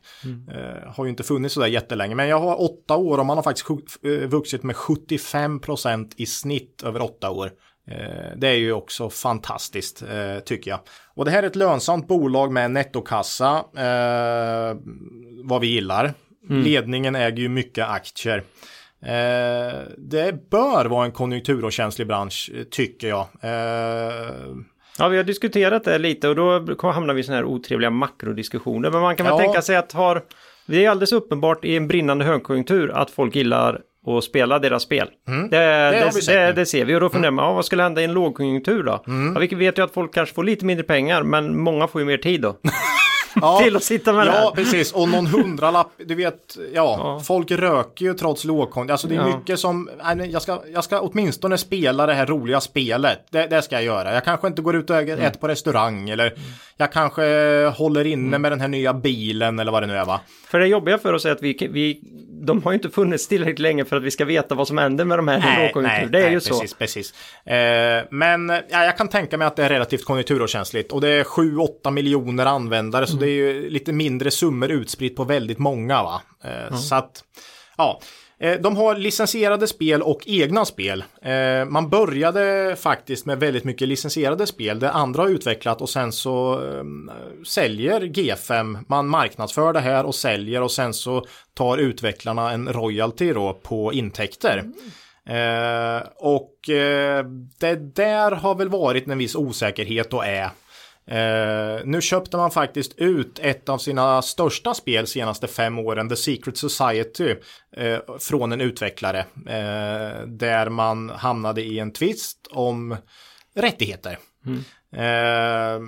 Eh, 0.54 0.92
har 0.92 1.04
ju 1.04 1.10
inte 1.10 1.22
funnits 1.22 1.54
sådär 1.54 1.66
jättelänge. 1.66 2.14
Men 2.14 2.28
jag 2.28 2.40
har 2.40 2.60
åtta 2.62 2.96
år 2.96 3.18
och 3.18 3.26
man 3.26 3.38
har 3.38 3.42
faktiskt 3.42 3.66
eh, 4.04 4.10
vuxit 4.28 4.62
med 4.62 4.76
75% 4.76 6.12
i 6.16 6.26
snitt 6.26 6.82
över 6.86 7.02
åtta 7.02 7.30
år. 7.30 7.50
Eh, 7.90 8.36
Det 8.36 8.48
är 8.48 8.54
ju 8.56 8.72
också 8.72 9.10
fantastiskt 9.10 10.02
tycker 10.44 10.70
jag. 10.70 10.80
Och 11.14 11.24
det 11.24 11.30
här 11.30 11.42
är 11.42 11.46
ett 11.46 11.56
lönsamt 11.56 12.08
bolag 12.08 12.52
med 12.52 12.70
nettokassa. 12.70 13.64
Vad 15.44 15.60
vi 15.60 15.66
gillar. 15.66 16.14
Ledningen 16.48 17.14
äger 17.14 17.38
ju 17.38 17.48
mycket 17.48 17.88
aktier. 17.88 18.42
Eh, 19.06 19.80
det 19.98 20.50
bör 20.50 20.84
vara 20.84 21.04
en 21.04 21.12
konjunkturokänslig 21.12 22.06
bransch 22.06 22.50
eh, 22.54 22.62
tycker 22.62 23.08
jag. 23.08 23.26
Eh, 23.40 24.46
Ja, 24.98 25.08
vi 25.08 25.16
har 25.16 25.24
diskuterat 25.24 25.84
det 25.84 25.98
lite 25.98 26.28
och 26.28 26.36
då 26.36 26.90
hamnar 26.90 27.14
vi 27.14 27.20
i 27.20 27.24
sådana 27.24 27.36
här 27.42 27.44
otrevliga 27.44 27.90
makrodiskussioner. 27.90 28.90
Men 28.90 29.00
man 29.00 29.16
kan 29.16 29.26
väl 29.26 29.32
Ja. 29.32 29.38
tänka 29.38 29.62
sig 29.62 29.76
att 29.76 29.92
har... 29.92 30.22
Det 30.66 30.84
är 30.84 30.90
alldeles 30.90 31.12
uppenbart 31.12 31.64
i 31.64 31.76
en 31.76 31.88
brinnande 31.88 32.24
högkonjunktur 32.24 32.90
att 32.90 33.10
folk 33.10 33.36
gillar 33.36 33.80
att 34.06 34.24
spela 34.24 34.58
deras 34.58 34.82
spel. 34.82 35.08
Det, 35.26 35.32
Mm. 35.32 35.50
det, 35.50 35.56
det, 35.56 35.90
det, 35.90 36.34
nu. 36.34 36.50
Mm. 36.52 36.66
ser 36.66 36.84
vi 36.84 36.94
och 36.94 37.00
då 37.00 37.08
funderar 37.08 37.30
man, 37.32 37.44
ja, 37.44 37.52
vad 37.52 37.64
skulle 37.64 37.82
hända 37.82 38.00
i 38.00 38.04
en 38.04 38.12
lågkonjunktur 38.12 38.82
då? 38.82 39.02
Ja, 39.34 39.40
vi 39.40 39.46
vet 39.54 39.78
ju 39.78 39.82
att 39.84 39.92
folk 39.94 40.14
kanske 40.14 40.34
får 40.34 40.44
lite 40.44 40.64
mindre 40.64 40.84
pengar, 40.84 41.22
men 41.22 41.60
många 41.60 41.88
får 41.88 42.00
ju 42.00 42.06
mer 42.06 42.16
tid 42.18 42.40
då. 42.40 42.56
ja, 43.40 43.58
Till 43.62 43.76
att 43.76 43.82
sitta 43.84 44.12
med 44.12 44.26
det 44.26 44.32
Ja, 44.32 44.52
precis. 44.54 44.92
Och 44.92 45.08
någon 45.08 45.26
hundralapp, 45.26 45.90
du 46.06 46.14
vet, 46.14 46.56
ja, 46.74 46.96
Ja. 46.98 47.20
folk 47.24 47.50
röker 47.50 48.04
ju 48.04 48.14
trots 48.14 48.44
lågkonjunktur. 48.44 48.92
Alltså 48.92 49.08
det 49.08 49.14
är 49.14 49.18
Ja. 49.28 49.36
mycket 49.38 49.58
som, 49.60 49.90
nej, 50.14 50.30
jag 50.30 50.42
ska, 50.42 50.62
jag 50.72 50.84
ska 50.84 51.00
åtminstone 51.00 51.58
spela 51.58 52.06
det 52.06 52.14
här 52.14 52.26
roliga 52.26 52.60
spelet. 52.60 53.26
Det, 53.30 53.46
det 53.46 53.62
ska 53.62 53.74
jag 53.74 53.84
göra. 53.84 54.14
Jag 54.14 54.24
kanske 54.24 54.46
inte 54.46 54.62
går 54.62 54.76
ut 54.76 54.90
och 54.90 54.96
äter 54.96 55.18
Mm. 55.18 55.32
på 55.40 55.48
restaurang 55.48 56.08
eller 56.10 56.34
jag 56.76 56.92
kanske 56.92 57.22
håller 57.76 58.04
inne 58.06 58.26
Mm. 58.28 58.42
med 58.42 58.52
den 58.52 58.60
här 58.60 58.68
nya 58.68 58.94
bilen 58.94 59.58
eller 59.58 59.72
vad 59.72 59.82
det 59.82 59.86
nu 59.86 59.96
är 59.96 60.04
va. 60.04 60.20
För 60.50 60.58
det 60.58 60.66
jobbiga 60.66 60.98
för 60.98 61.12
oss 61.12 61.24
är 61.24 61.32
att 61.32 61.42
vi, 61.42 61.68
vi, 61.72 62.00
de 62.44 62.62
har 62.62 62.72
ju 62.72 62.74
inte 62.74 62.90
funnits 62.90 63.28
tillräckligt 63.28 63.58
länge 63.58 63.84
för 63.84 63.96
att 63.96 64.02
vi 64.02 64.10
ska 64.10 64.24
veta 64.24 64.54
vad 64.54 64.68
som 64.68 64.78
händer 64.78 65.04
med 65.04 65.18
de 65.18 65.28
här 65.28 65.38
i 65.38 65.66
lågkonjunktur. 65.66 66.08
det 66.08 66.18
är 66.18 66.22
nej, 66.22 66.32
ju 66.32 66.40
precis, 66.40 66.70
så. 66.70 66.76
Precis. 66.76 67.14
Eh, 67.46 68.04
men 68.10 68.48
ja, 68.48 68.84
jag 68.84 68.96
kan 68.96 69.08
tänka 69.08 69.38
mig 69.38 69.46
att 69.46 69.56
det 69.56 69.64
är 69.64 69.68
relativt 69.68 70.04
konjunkturokänsligt 70.04 70.92
och 70.92 71.00
det 71.00 71.08
är 71.08 71.24
7-8 71.24 71.90
miljoner 71.90 72.46
användare 72.46 73.06
så 73.06 73.16
det 73.16 73.26
är 73.26 73.34
ju 73.34 73.70
lite 73.70 73.92
mindre 73.92 74.30
summor 74.30 74.70
utspritt 74.70 75.16
på 75.16 75.24
väldigt 75.24 75.58
många 75.58 76.02
va. 76.02 76.22
Eh, 76.44 76.76
Så 76.76 76.94
att, 76.94 77.24
ja. 77.76 78.00
Eh, 78.40 78.60
de 78.60 78.76
har 78.76 78.96
licensierade 78.96 79.66
spel 79.66 80.02
och 80.02 80.22
egna 80.26 80.64
spel. 80.64 81.04
Eh, 81.22 81.64
man 81.64 81.88
började 81.88 82.76
faktiskt 82.78 83.26
med 83.26 83.40
väldigt 83.40 83.64
mycket 83.64 83.88
licensierade 83.88 84.46
spel. 84.46 84.78
Det 84.78 84.90
andra 84.90 85.22
har 85.22 85.28
utvecklat 85.28 85.80
och 85.80 85.90
sen 85.90 86.12
så 86.12 86.60
ehm, 86.60 87.10
säljer 87.46 88.00
G5. 88.00 88.84
Man 88.88 89.08
marknadsför 89.08 89.72
det 89.72 89.80
här 89.80 90.04
och 90.04 90.14
säljer 90.14 90.62
och 90.62 90.72
sen 90.72 90.94
så 90.94 91.24
tar 91.54 91.78
utvecklarna 91.78 92.52
en 92.52 92.72
royalty 92.72 93.32
då 93.32 93.58
på 93.62 93.92
intäkter. 93.92 94.58
Mm. 94.58 94.72
och 96.16 96.52
det 97.58 97.94
där 97.94 98.30
har 98.30 98.54
väl 98.54 98.68
varit 98.68 99.08
en 99.08 99.18
viss 99.18 99.34
osäkerhet 99.34 100.12
och 100.12 100.26
är. 100.26 100.50
Eh, 101.10 101.80
nu 101.84 102.00
köpte 102.00 102.36
man 102.36 102.50
faktiskt 102.50 102.98
ut 102.98 103.38
ett 103.38 103.68
av 103.68 103.78
sina 103.78 104.22
största 104.22 104.74
spel 104.74 105.06
senaste 105.06 105.46
fem 105.46 105.78
åren, 105.78 106.08
The 106.08 106.16
Secret 106.16 106.56
Society, 106.56 107.34
eh, 107.76 107.98
från 108.18 108.52
en 108.52 108.60
utvecklare. 108.60 109.18
Eh, 109.46 110.26
där 110.26 110.68
man 110.68 111.10
hamnade 111.10 111.62
i 111.62 111.78
en 111.78 111.92
tvist 111.92 112.46
om 112.50 112.96
rättigheter. 113.54 114.18
Eh, 114.92 115.80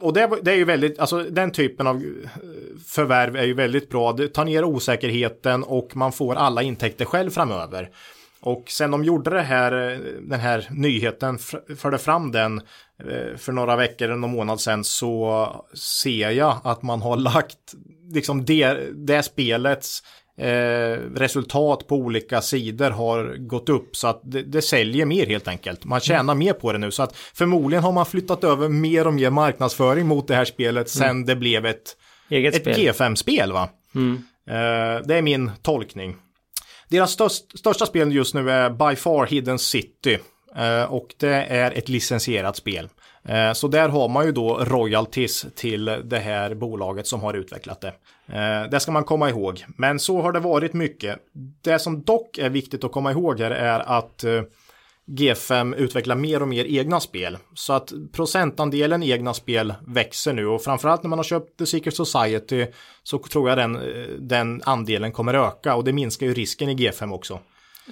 och 0.00 0.12
det, 0.12 0.30
det 0.42 0.50
är 0.50 0.56
ju 0.56 0.64
väldigt, 0.64 0.98
alltså 0.98 1.22
den 1.22 1.52
typen 1.52 1.86
av 1.86 1.96
eh, 1.96 2.30
förvärv 2.86 3.36
är 3.36 3.44
ju 3.44 3.54
väldigt 3.54 3.90
bra. 3.90 4.12
Det 4.12 4.28
tar 4.28 4.44
ner 4.44 4.64
osäkerheten 4.64 5.64
och 5.64 5.96
man 5.96 6.12
får 6.12 6.34
alla 6.34 6.62
intäkter 6.62 7.04
själv 7.04 7.30
framöver. 7.30 7.90
Och 8.40 8.64
sen 8.70 8.90
de 8.90 9.04
gjorde 9.04 9.30
det 9.30 9.42
här, 9.42 9.92
eh, 9.92 9.98
den 10.20 10.40
här 10.40 10.66
nyheten, 10.70 11.38
förde 11.76 11.98
fram 11.98 12.32
den 12.32 12.60
eh, 13.04 13.36
för 13.36 13.52
några 13.52 13.76
veckor 13.76 14.04
eller 14.04 14.16
någon 14.16 14.30
månad 14.30 14.60
sedan 14.60 14.84
så 14.84 15.48
ser 15.74 16.30
jag 16.30 16.60
att 16.64 16.82
man 16.82 17.02
har 17.02 17.16
lagt 17.16 17.74
liksom 18.12 18.44
det, 18.44 18.78
det 19.06 19.22
spelets 19.22 20.02
eh, 20.36 20.98
resultat 21.14 21.86
på 21.86 21.96
olika 21.96 22.40
sidor 22.40 22.90
har 22.90 23.36
gått 23.38 23.68
upp 23.68 23.96
så 23.96 24.08
att 24.08 24.20
det, 24.24 24.42
det 24.42 24.62
säljer 24.62 25.06
mer 25.06 25.26
helt 25.26 25.48
enkelt. 25.48 25.84
Man 25.84 26.00
tjänar 26.00 26.34
mer 26.34 26.52
på 26.52 26.72
det 26.72 26.78
nu 26.78 26.90
så 26.90 27.02
att 27.02 27.16
förmodligen 27.16 27.84
har 27.84 27.92
man 27.92 28.06
flyttat 28.06 28.44
över 28.44 28.68
mer 28.68 29.06
och 29.06 29.14
mer 29.14 29.30
marknadsföring 29.30 30.06
mot 30.06 30.28
det 30.28 30.34
här 30.34 30.44
spelet 30.44 30.88
sen 30.88 31.24
det 31.24 31.36
blev 31.36 31.66
ett, 31.66 31.96
Eget 32.30 32.54
ett 32.54 32.62
spel. 32.62 32.74
G5-spel 32.74 33.52
va. 33.52 33.68
Eh, 34.48 35.06
det 35.06 35.14
är 35.14 35.22
min 35.22 35.50
tolkning. 35.62 36.16
Deras 36.88 37.10
störst, 37.10 37.58
största 37.58 37.86
spel 37.86 38.12
just 38.12 38.34
nu 38.34 38.50
är 38.50 38.70
by 38.70 38.96
far 38.96 39.26
Hidden 39.26 39.58
City. 39.58 40.18
Eh, 40.56 40.92
och 40.92 41.14
det 41.18 41.34
är 41.34 41.70
ett 41.70 41.88
licensierat 41.88 42.56
spel. 42.56 42.88
Eh, 43.24 43.52
så 43.52 43.68
där 43.68 43.88
har 43.88 44.08
man 44.08 44.26
ju 44.26 44.32
då 44.32 44.58
royalties 44.58 45.46
till 45.54 45.84
det 46.04 46.18
här 46.18 46.54
bolaget 46.54 47.06
som 47.06 47.20
har 47.20 47.34
utvecklat 47.34 47.80
det. 47.80 47.92
Eh, 48.26 48.70
det 48.70 48.80
ska 48.80 48.92
man 48.92 49.04
komma 49.04 49.30
ihåg. 49.30 49.64
Men 49.76 49.98
så 49.98 50.22
har 50.22 50.32
det 50.32 50.40
varit 50.40 50.72
mycket. 50.72 51.18
Det 51.62 51.78
som 51.78 52.02
dock 52.02 52.38
är 52.38 52.50
viktigt 52.50 52.84
att 52.84 52.92
komma 52.92 53.10
ihåg 53.10 53.40
här 53.40 53.50
är 53.50 53.80
att 53.80 54.24
eh, 54.24 54.42
G5 55.08 55.74
utvecklar 55.74 56.16
mer 56.16 56.42
och 56.42 56.48
mer 56.48 56.64
egna 56.64 57.00
spel. 57.00 57.38
Så 57.54 57.72
att 57.72 57.92
procentandelen 58.12 59.02
egna 59.02 59.34
spel 59.34 59.74
växer 59.86 60.32
nu 60.32 60.46
och 60.46 60.62
framförallt 60.62 61.02
när 61.02 61.10
man 61.10 61.18
har 61.18 61.24
köpt 61.24 61.58
The 61.58 61.66
Secret 61.66 61.94
Society 61.94 62.66
så 63.02 63.18
tror 63.18 63.48
jag 63.48 63.58
den, 63.58 63.78
den 64.18 64.62
andelen 64.64 65.12
kommer 65.12 65.34
öka 65.34 65.74
och 65.74 65.84
det 65.84 65.92
minskar 65.92 66.26
ju 66.26 66.34
risken 66.34 66.68
i 66.68 66.74
G5 66.74 67.14
också. 67.14 67.40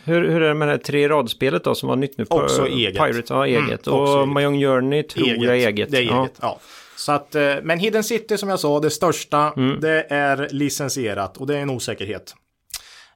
Hur, 0.05 0.29
hur 0.29 0.43
är 0.43 0.49
det 0.49 0.55
med 0.55 0.69
det 0.69 0.73
här 0.73 0.79
tre 0.79 1.09
radspelet 1.09 1.65
då 1.65 1.75
som 1.75 1.89
var 1.89 1.97
nytt 1.97 2.19
nu? 2.19 2.25
På 2.25 2.37
också 2.37 2.67
eget. 2.67 2.97
Pirates, 2.97 3.31
ja 3.31 3.47
eget. 3.47 3.87
Mm, 3.87 4.01
och 4.01 4.29
Mahjong 4.29 4.61
Journey 4.61 5.03
tror 5.03 5.29
eget. 5.29 5.43
jag 5.43 5.59
är 5.59 5.69
eget. 5.69 5.91
Det 5.91 5.97
är 5.97 6.01
eget, 6.01 6.13
ja. 6.13 6.31
ja. 6.41 6.61
Så 6.97 7.13
att, 7.13 7.35
eh, 7.35 7.55
men 7.63 7.79
Hidden 7.79 8.05
City 8.05 8.39
som 8.39 8.49
jag 8.49 8.61
sa, 8.61 8.81
det 8.81 8.91
största, 8.91 9.53
mm. 9.57 9.81
det 9.81 10.07
är 10.09 10.49
licensierat 10.51 11.37
och 11.37 11.47
det 11.47 11.57
är 11.57 11.61
en 11.61 11.71
osäkerhet. 11.71 12.35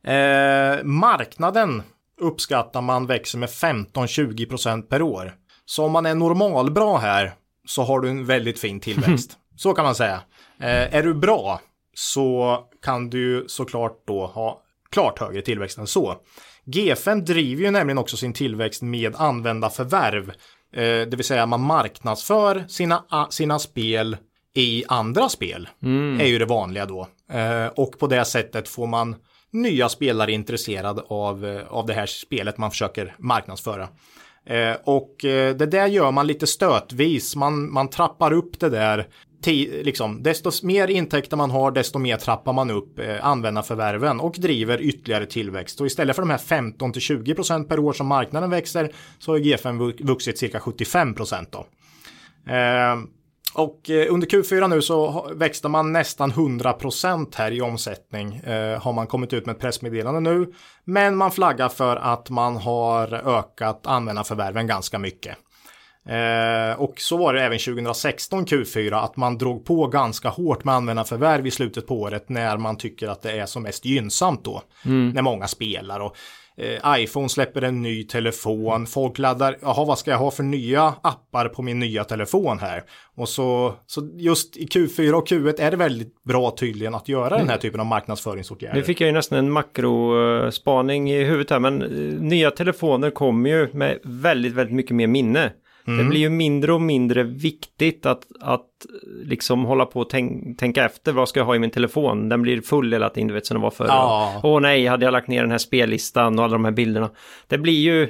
Eh, 0.05 0.85
marknaden 0.85 1.83
uppskattar 2.21 2.81
man 2.81 3.07
växer 3.07 3.39
med 3.39 3.49
15-20% 3.49 4.83
per 4.83 5.03
år. 5.03 5.35
Så 5.65 5.85
om 5.85 5.93
man 5.93 6.07
är 6.07 6.15
normalbra 6.15 6.99
här 6.99 7.35
så 7.67 7.83
har 7.83 8.01
du 8.01 8.09
en 8.09 8.27
väldigt 8.27 8.59
fin 8.59 8.81
tillväxt. 8.81 9.37
så 9.57 9.75
kan 9.75 9.85
man 9.85 9.95
säga. 9.95 10.21
Eh, 10.61 10.95
är 10.95 11.03
du 11.03 11.15
bra 11.15 11.61
så 11.95 12.59
kan 12.83 13.11
du 13.11 13.45
såklart 13.49 14.07
då 14.07 14.27
ha 14.27 14.63
klart 14.91 15.19
högre 15.19 15.43
tillväxt 15.43 15.79
än 15.79 15.87
så. 15.87 16.17
G5 16.67 17.21
driver 17.21 17.63
ju 17.63 17.71
nämligen 17.71 17.99
också 17.99 18.17
sin 18.17 18.33
tillväxt 18.33 18.83
med 18.83 19.17
användarförvärv. 19.17 20.29
Eh, 20.73 21.09
det 21.09 21.17
vill 21.17 21.25
säga 21.25 21.47
man 21.47 21.61
marknadsför 21.61 22.65
sina, 22.69 23.29
sina 23.31 23.59
spel 23.59 24.17
i 24.55 24.85
andra 24.89 25.29
spel. 25.29 25.69
Mm. 25.83 26.21
Är 26.21 26.27
ju 26.27 26.39
det 26.39 26.45
vanliga 26.45 26.87
då. 26.87 27.09
Eh, 27.33 27.67
och 27.67 27.99
på 27.99 28.07
det 28.07 28.25
sättet 28.25 28.69
får 28.69 28.87
man 28.87 29.17
nya 29.53 29.89
spelare 29.89 30.33
intresserade 30.33 31.03
av, 31.09 31.47
eh, 31.47 31.67
av 31.69 31.87
det 31.87 31.95
här 31.95 32.07
spelet 32.07 32.59
man 32.59 32.71
försöker 32.71 33.15
marknadsföra. 33.19 33.89
Eh, 34.47 34.77
och 34.85 35.25
eh, 35.25 35.57
det 35.57 35.67
där 35.67 35.87
gör 35.87 36.11
man 36.11 36.27
lite 36.27 36.47
stötvis. 36.47 37.37
Man, 37.37 37.73
man 37.73 37.91
trappar 37.91 38.33
upp 38.33 38.61
det 38.61 38.69
där 38.69 39.07
liksom, 39.83 40.23
desto 40.23 40.51
mer 40.63 40.89
intäkter 40.89 41.37
man 41.37 41.51
har, 41.51 41.71
desto 41.71 41.99
mer 41.99 42.17
trappar 42.17 42.53
man 42.53 42.71
upp 42.71 42.99
eh, 42.99 43.27
användarförvärven 43.27 44.21
och 44.21 44.35
driver 44.39 44.83
ytterligare 44.83 45.27
tillväxt. 45.27 45.81
Och 45.81 45.87
istället 45.87 46.17
för 46.17 46.23
de 46.23 46.31
här 46.31 46.39
15-20% 46.39 47.65
per 47.65 47.79
år 47.79 47.93
som 47.93 48.07
marknaden 48.07 48.51
växer 48.51 48.93
så 49.19 49.33
har 49.33 49.39
G5 49.39 50.05
vuxit 50.07 50.39
cirka 50.39 50.59
75% 50.59 51.47
då. 51.51 51.67
Eh, 52.53 52.97
och 53.55 53.91
eh, 53.91 54.13
under 54.13 54.27
Q4 54.27 54.69
nu 54.69 54.83
så 54.83 55.31
växte 55.35 55.69
man 55.69 55.93
nästan 55.93 56.31
100 56.31 56.73
procent 56.73 57.35
här 57.35 57.51
i 57.53 57.61
omsättning. 57.61 58.37
Eh, 58.37 58.83
har 58.83 58.93
man 58.93 59.07
kommit 59.07 59.33
ut 59.33 59.47
med 59.47 59.55
ett 59.55 59.61
pressmeddelande 59.61 60.21
nu. 60.21 60.53
Men 60.85 61.17
man 61.17 61.31
flaggar 61.31 61.69
för 61.69 61.97
att 61.97 62.31
man 62.31 62.57
har 62.57 63.39
ökat 63.39 63.87
användarförvärven 63.87 64.67
ganska 64.67 64.99
mycket. 64.99 65.37
Eh, 66.09 66.81
och 66.81 67.01
så 67.01 67.17
var 67.17 67.35
det 67.35 67.43
även 67.43 67.59
2016 67.59 68.47
Q4 68.47 69.05
att 69.05 69.17
man 69.17 69.39
drog 69.39 69.65
på 69.65 69.87
ganska 69.87 70.29
hårt 70.29 70.65
med 70.65 70.75
användarförvärv 70.75 71.47
i 71.47 71.51
slutet 71.51 71.87
på 71.87 72.01
året 72.01 72.29
när 72.29 72.57
man 72.57 72.77
tycker 72.77 73.09
att 73.09 73.23
det 73.23 73.33
är 73.33 73.47
som 73.47 73.63
mest 73.63 73.85
gynnsamt 73.85 74.45
då. 74.45 74.63
Mm. 74.85 75.11
När 75.11 75.23
många 75.23 75.49
spelar 75.49 76.01
och 76.01 76.17
eh, 76.61 77.01
iPhone 77.03 77.29
släpper 77.29 77.63
en 77.63 77.83
ny 77.83 78.05
telefon, 78.05 78.87
folk 78.87 79.19
laddar, 79.19 79.57
jaha 79.63 79.85
vad 79.85 79.99
ska 79.99 80.11
jag 80.11 80.19
ha 80.19 80.31
för 80.31 80.43
nya 80.43 80.95
appar 81.03 81.49
på 81.49 81.63
min 81.63 81.79
nya 81.79 82.05
telefon 82.05 82.59
här? 82.59 82.83
Och 83.17 83.29
så, 83.29 83.75
så 83.87 84.11
just 84.17 84.57
i 84.57 84.67
Q4 84.67 85.13
och 85.13 85.29
Q1 85.29 85.61
är 85.61 85.71
det 85.71 85.77
väldigt 85.77 86.25
bra 86.25 86.51
tydligen 86.51 86.95
att 86.95 87.09
göra 87.09 87.27
mm. 87.27 87.39
den 87.39 87.49
här 87.49 87.57
typen 87.57 87.81
av 87.81 87.87
marknadsföringsåtgärder. 87.87 88.77
Nu 88.77 88.83
fick 88.83 89.01
jag 89.01 89.07
ju 89.07 89.13
nästan 89.13 89.39
en 89.39 89.51
makrospaning 89.51 91.11
i 91.11 91.25
huvudet 91.25 91.51
här, 91.51 91.59
men 91.59 91.83
eh, 91.83 91.89
nya 92.21 92.51
telefoner 92.51 93.11
kommer 93.11 93.51
ju 93.51 93.69
med 93.73 93.99
väldigt, 94.03 94.53
väldigt 94.53 94.75
mycket 94.75 94.97
mer 94.97 95.07
minne. 95.07 95.53
Mm. 95.91 96.05
Det 96.05 96.11
blir 96.11 96.21
ju 96.21 96.31
mindre 96.31 96.73
och 96.73 96.81
mindre 96.81 97.23
viktigt 97.23 98.07
att, 98.07 98.27
att 98.41 98.67
liksom 99.25 99.65
hålla 99.65 99.87
på 99.87 100.01
och 100.01 100.11
tänk, 100.11 100.59
tänka 100.59 100.85
efter 100.85 101.13
vad 101.13 101.29
ska 101.29 101.41
jag 101.41 101.45
ha 101.45 101.57
i 101.57 101.59
min 101.59 101.71
telefon. 101.71 102.29
Den 102.29 102.43
blir 102.43 102.61
full 102.61 102.93
hela 102.93 103.09
tiden, 103.09 103.29
du 103.29 103.35
vet 103.35 103.47
som 103.47 103.57
det 103.57 103.63
var 103.63 103.71
förr. 103.71 103.87
Ja. 103.89 104.41
Åh 104.43 104.61
nej, 104.61 104.87
hade 104.87 105.05
jag 105.05 105.13
lagt 105.13 105.29
ner 105.29 105.43
den 105.43 105.51
här 105.51 105.59
spellistan 105.59 106.39
och 106.39 106.45
alla 106.45 106.53
de 106.53 106.65
här 106.65 106.73
bilderna. 106.73 107.11
Det 107.47 107.59
blir 107.59 107.81
ju, 107.81 108.09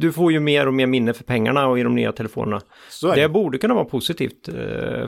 du 0.00 0.12
får 0.12 0.32
ju 0.32 0.40
mer 0.40 0.66
och 0.66 0.74
mer 0.74 0.86
minne 0.86 1.12
för 1.12 1.24
pengarna 1.24 1.66
och 1.66 1.78
i 1.78 1.82
de 1.82 1.94
nya 1.94 2.12
telefonerna. 2.12 2.60
Det. 3.02 3.14
det. 3.14 3.28
borde 3.28 3.58
kunna 3.58 3.74
vara 3.74 3.84
positivt 3.84 4.48
eh, 4.48 4.54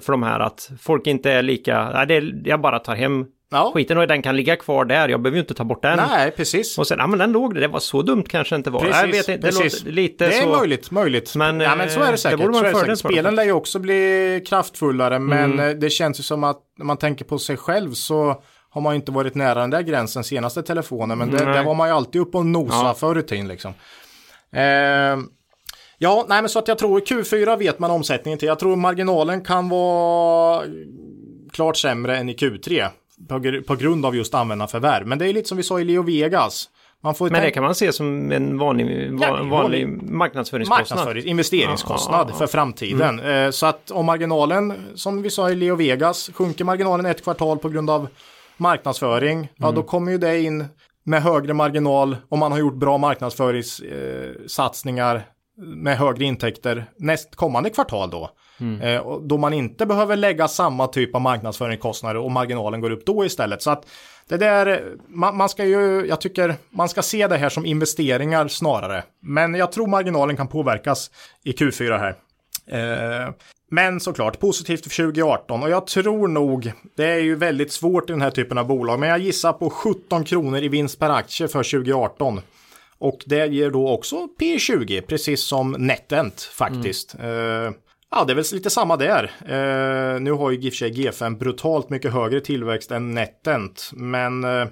för 0.00 0.10
de 0.10 0.22
här 0.22 0.40
att 0.40 0.70
folk 0.80 1.06
inte 1.06 1.32
är 1.32 1.42
lika, 1.42 1.90
nej, 1.90 2.06
det, 2.06 2.48
jag 2.50 2.60
bara 2.60 2.78
tar 2.78 2.94
hem 2.94 3.26
Ja. 3.52 3.70
Skiten 3.74 3.98
och 3.98 4.06
den 4.06 4.22
kan 4.22 4.36
ligga 4.36 4.56
kvar 4.56 4.84
där, 4.84 5.08
jag 5.08 5.22
behöver 5.22 5.36
ju 5.36 5.40
inte 5.40 5.54
ta 5.54 5.64
bort 5.64 5.82
den. 5.82 5.96
Nej, 5.96 6.30
precis. 6.30 6.78
Och 6.78 6.86
sen, 6.86 6.98
ja 6.98 7.06
men 7.06 7.18
den 7.18 7.32
låg 7.32 7.54
där, 7.54 7.60
det 7.60 7.68
var 7.68 7.80
så 7.80 8.02
dumt 8.02 8.24
kanske 8.28 8.56
inte 8.56 8.70
var. 8.70 8.80
Precis, 8.80 9.00
jag 9.00 9.06
vet 9.06 9.28
inte, 9.28 9.32
det 9.32 9.40
precis. 9.40 9.80
låter 9.80 9.92
lite 9.92 10.26
Det 10.26 10.34
är 10.34 10.42
så... 10.42 10.48
möjligt, 10.48 10.90
möjligt. 10.90 11.34
Men, 11.34 11.60
ja, 11.60 11.76
men 11.76 11.90
så 11.90 12.00
är 12.00 12.12
det 12.12 12.18
säkert. 12.18 12.38
Det 12.38 12.46
borde 12.46 12.72
vara 12.72 12.80
säkert. 12.80 12.98
Spelen 12.98 13.34
lär 13.34 13.44
ju 13.44 13.52
också 13.52 13.78
bli 13.78 14.44
kraftfullare, 14.46 15.18
men 15.18 15.52
mm. 15.52 15.68
Eh, 15.68 15.76
det 15.76 15.90
känns 15.90 16.18
ju 16.20 16.22
som 16.22 16.44
att 16.44 16.58
när 16.78 16.84
man 16.84 16.96
tänker 16.96 17.24
på 17.24 17.38
sig 17.38 17.56
själv 17.56 17.92
så 17.92 18.42
har 18.70 18.80
man 18.80 18.92
ju 18.92 18.96
inte 18.96 19.12
varit 19.12 19.34
nära 19.34 19.60
den 19.60 19.70
där 19.70 19.82
gränsen 19.82 20.24
senaste 20.24 20.62
telefonen, 20.62 21.18
men 21.18 21.30
det, 21.30 21.44
där 21.44 21.64
var 21.64 21.74
man 21.74 21.88
ju 21.88 21.94
alltid 21.94 22.20
uppe 22.20 22.38
och 22.38 22.46
nosa 22.46 22.74
ja. 22.74 22.94
förr 22.94 23.18
i 23.18 23.22
tiden 23.22 23.48
liksom. 23.48 23.72
Eh, 24.52 24.62
ja, 25.98 26.26
nej 26.28 26.42
men 26.42 26.48
så 26.48 26.58
att 26.58 26.68
jag 26.68 26.78
tror 26.78 27.00
Q4 27.00 27.58
vet 27.58 27.78
man 27.78 27.90
omsättningen 27.90 28.38
till. 28.38 28.48
Jag 28.48 28.58
tror 28.58 28.76
marginalen 28.76 29.44
kan 29.44 29.68
vara 29.68 30.62
klart 31.52 31.76
sämre 31.76 32.16
än 32.16 32.28
i 32.28 32.34
Q3 32.34 32.88
på, 33.28 33.62
på 33.66 33.76
grund 33.76 34.06
av 34.06 34.16
just 34.16 34.34
användarförvärv. 34.34 35.06
Men 35.06 35.18
det 35.18 35.28
är 35.28 35.32
lite 35.32 35.48
som 35.48 35.56
vi 35.56 35.62
sa 35.62 35.80
i 35.80 35.84
Leo 35.84 36.02
Vegas. 36.02 36.68
men 37.02 37.14
det 37.32 37.50
kan 37.50 37.62
man 37.62 37.74
se 37.74 37.92
som 37.92 38.32
en 38.32 38.58
vanlig, 38.58 39.12
ja, 39.20 39.42
vanlig, 39.42 40.02
marknadsföringskostnad. 40.02 40.80
Marknadsföring, 40.80 41.26
investeringskostnad 41.26 42.26
ja, 42.26 42.32
ja, 42.32 42.38
för 42.38 42.46
framtiden. 42.46 43.20
Mm. 43.20 43.52
Så 43.52 43.66
att 43.66 43.90
om 43.90 44.06
marginalen, 44.06 44.72
som 44.94 45.22
vi 45.22 45.30
sa 45.30 45.50
i 45.50 45.54
Leo 45.54 45.74
Vegas, 45.74 46.30
sjunker 46.34 46.64
marginalen 46.64 47.06
ett 47.06 47.24
kvartal 47.24 47.58
på 47.58 47.68
grund 47.68 47.90
av 47.90 48.08
marknadsföring, 48.56 49.38
mm. 49.38 49.48
ja 49.56 49.72
då 49.72 49.82
kommer 49.82 50.12
ju 50.12 50.18
det 50.18 50.40
in 50.40 50.64
med 51.04 51.22
högre 51.22 51.54
marginal 51.54 52.16
om 52.28 52.38
man 52.38 52.52
har 52.52 52.58
gjort 52.58 52.74
bra 52.74 52.98
marknadsföringssatsningar 52.98 55.16
eh, 55.16 55.22
med 55.56 55.98
högre 55.98 56.24
intäkter 56.24 56.90
näst 56.96 57.36
kommande 57.36 57.70
kvartal 57.70 58.10
då. 58.10 58.30
Mm. 58.60 58.80
Eh, 58.80 59.18
då 59.20 59.36
man 59.36 59.52
inte 59.52 59.86
behöver 59.86 60.16
lägga 60.16 60.48
samma 60.48 60.86
typ 60.86 61.14
av 61.14 61.20
marknadsföringskostnader 61.20 62.20
och 62.20 62.30
marginalen 62.30 62.80
går 62.80 62.90
upp 62.90 63.06
då 63.06 63.24
istället. 63.24 63.62
Så 63.62 63.70
att 63.70 63.86
det 64.28 64.36
där, 64.36 64.84
man, 65.08 65.36
man, 65.36 65.48
ska 65.48 65.64
ju, 65.64 66.06
jag 66.06 66.20
tycker 66.20 66.54
man 66.70 66.88
ska 66.88 67.02
se 67.02 67.26
det 67.26 67.36
här 67.36 67.48
som 67.48 67.66
investeringar 67.66 68.48
snarare. 68.48 69.02
Men 69.20 69.54
jag 69.54 69.72
tror 69.72 69.86
marginalen 69.86 70.36
kan 70.36 70.48
påverkas 70.48 71.10
i 71.44 71.52
Q4 71.52 71.98
här. 71.98 72.16
Eh, 72.66 73.32
men 73.70 74.00
såklart 74.00 74.40
positivt 74.40 74.82
för 74.82 75.04
2018 75.04 75.62
och 75.62 75.70
jag 75.70 75.86
tror 75.86 76.28
nog, 76.28 76.72
det 76.96 77.04
är 77.06 77.18
ju 77.18 77.34
väldigt 77.34 77.72
svårt 77.72 78.10
i 78.10 78.12
den 78.12 78.22
här 78.22 78.30
typen 78.30 78.58
av 78.58 78.66
bolag, 78.66 79.00
men 79.00 79.08
jag 79.08 79.18
gissar 79.18 79.52
på 79.52 79.70
17 79.70 80.24
kronor 80.24 80.58
i 80.58 80.68
vinst 80.68 80.98
per 80.98 81.10
aktie 81.10 81.48
för 81.48 81.62
2018. 81.62 82.40
Och 82.98 83.22
det 83.26 83.46
ger 83.46 83.70
då 83.70 83.88
också 83.88 84.28
P20, 84.40 85.00
precis 85.00 85.42
som 85.42 85.72
NetEnt 85.78 86.40
faktiskt. 86.40 87.14
Mm. 87.14 87.66
Eh, 87.66 87.72
Ja, 88.10 88.24
det 88.24 88.32
är 88.32 88.34
väl 88.34 88.44
lite 88.52 88.70
samma 88.70 88.96
där. 88.96 89.30
Eh, 89.40 90.20
nu 90.20 90.32
har 90.32 90.50
ju 90.50 90.58
GIF 90.58 90.82
G5 90.82 91.38
brutalt 91.38 91.90
mycket 91.90 92.12
högre 92.12 92.40
tillväxt 92.40 92.90
än 92.90 93.14
NetEnt, 93.14 93.90
men 93.92 94.44
eh, 94.44 94.68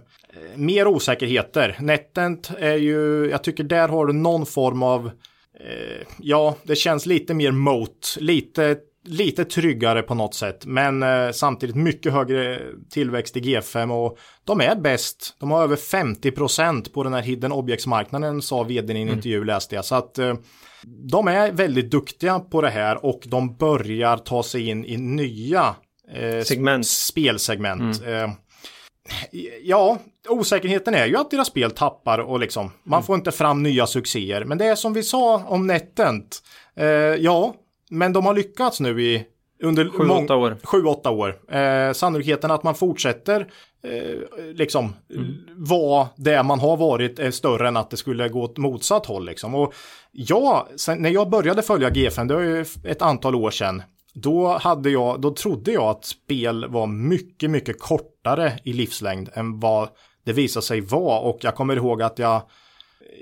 mer 0.55 0.87
osäkerheter. 0.87 1.77
NetEnt 1.81 2.51
är 2.59 2.77
ju, 2.77 3.29
jag 3.31 3.45
tycker 3.45 3.65
där 3.65 3.89
har 3.89 4.07
du 4.07 4.13
någon 4.13 4.47
form 4.47 4.83
av, 4.83 5.07
eh, 5.61 6.07
ja, 6.19 6.57
det 6.63 6.77
känns 6.77 7.07
lite 7.07 7.35
mer 7.35 7.51
mot, 7.51 8.17
lite 8.19 8.77
lite 9.05 9.45
tryggare 9.45 10.03
på 10.03 10.15
något 10.15 10.35
sätt, 10.35 10.67
men 10.67 11.03
eh, 11.03 11.31
samtidigt 11.31 11.77
mycket 11.77 12.13
högre 12.13 12.61
tillväxt 12.91 13.37
i 13.37 13.41
G5 13.41 14.05
och 14.05 14.19
de 14.45 14.61
är 14.61 14.77
bäst. 14.77 15.37
De 15.41 15.51
har 15.51 15.63
över 15.63 15.77
50 15.77 16.31
procent 16.31 16.93
på 16.93 17.03
den 17.03 17.13
här 17.13 17.23
hidden 17.23 17.53
objects-marknaden 17.53 18.43
sa 18.43 18.63
vdn 18.63 18.97
i 18.97 19.01
en 19.01 19.09
mm. 19.09 19.15
intervju 19.15 19.45
läste 19.45 19.75
jag. 19.75 19.85
Så 19.85 19.95
att 19.95 20.19
eh, 20.19 20.35
de 20.83 21.29
är 21.29 21.53
väldigt 21.53 21.91
duktiga 21.91 22.41
på 22.41 22.61
det 22.61 22.71
här 22.71 23.05
och 23.05 23.21
de 23.27 23.57
börjar 23.57 24.17
ta 24.17 24.43
sig 24.43 24.69
in 24.69 24.85
i 24.85 24.97
nya 24.97 25.75
eh, 26.15 26.43
Segment. 26.45 26.87
spelsegment. 26.87 28.03
Mm. 28.03 28.25
Eh, 28.25 28.31
ja, 29.63 29.99
osäkerheten 30.29 30.95
är 30.95 31.07
ju 31.07 31.17
att 31.17 31.31
deras 31.31 31.49
spel 31.49 31.71
tappar 31.71 32.19
och 32.19 32.41
liksom 32.41 32.71
man 32.83 32.99
mm. 32.99 33.07
får 33.07 33.17
inte 33.17 33.33
fram 33.33 33.63
nya 33.63 33.87
succéer. 33.87 34.45
Men 34.45 34.59
det 34.59 34.67
är 34.67 34.75
som 34.75 34.93
vi 34.93 35.03
sa 35.03 35.43
om 35.47 35.67
Netent. 35.67 36.43
Eh, 36.77 36.87
ja, 36.87 37.55
men 37.91 38.13
de 38.13 38.27
har 38.27 38.35
lyckats 38.35 38.81
nu 38.81 39.03
i 39.03 39.25
under 39.63 39.85
7-8 39.85 40.33
år. 40.33 40.57
7-8 40.63 41.09
år. 41.09 41.55
Eh, 41.57 41.93
sannolikheten 41.93 42.51
att 42.51 42.63
man 42.63 42.75
fortsätter 42.75 43.49
eh, 43.83 44.45
liksom 44.55 44.95
vad 45.57 46.07
det 46.17 46.43
man 46.43 46.61
har 46.61 46.77
varit 46.77 47.19
är 47.19 47.31
större 47.31 47.69
än 47.69 47.77
att 47.77 47.91
det 47.91 47.97
skulle 47.97 48.29
gå 48.29 48.43
åt 48.43 48.59
motsatt 48.59 49.07
håll 49.07 49.27
liksom. 49.27 49.55
Och 49.55 49.75
ja, 50.13 50.69
sen, 50.77 51.03
när 51.03 51.11
jag 51.11 51.31
började 51.31 51.63
följa 51.63 51.91
G5, 51.91 52.29
det 52.29 52.35
var 52.35 52.43
ju 52.43 52.65
ett 52.85 53.03
antal 53.03 53.35
år 53.35 53.51
sedan, 53.51 53.83
då, 54.15 54.59
hade 54.59 54.91
jag, 54.91 55.21
då 55.21 55.35
trodde 55.35 55.73
jag 55.73 55.85
att 55.85 56.05
spel 56.05 56.69
var 56.69 56.87
mycket, 56.87 57.51
mycket 57.51 57.81
kortare 57.81 58.59
i 58.65 58.73
livslängd 58.73 59.29
än 59.35 59.61
vad 59.61 59.89
det 60.25 60.33
visade 60.33 60.67
sig 60.67 60.81
vara. 60.81 61.21
Och 61.21 61.39
jag 61.41 61.55
kommer 61.55 61.77
ihåg 61.77 62.03
att 62.03 62.19
jag, 62.19 62.43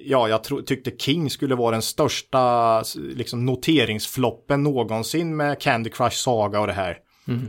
ja, 0.04 0.28
jag 0.28 0.44
tro, 0.44 0.62
tyckte 0.62 0.90
King 0.90 1.30
skulle 1.30 1.54
vara 1.54 1.70
den 1.70 1.82
största 1.82 2.82
liksom, 2.94 3.44
noteringsfloppen 3.46 4.62
någonsin 4.62 5.36
med 5.36 5.60
Candy 5.60 5.90
Crush 5.90 6.16
Saga 6.16 6.60
och 6.60 6.66
det 6.66 6.72
här. 6.72 6.98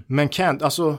Men 0.07 0.29
Candy, 0.29 0.63
alltså, 0.63 0.97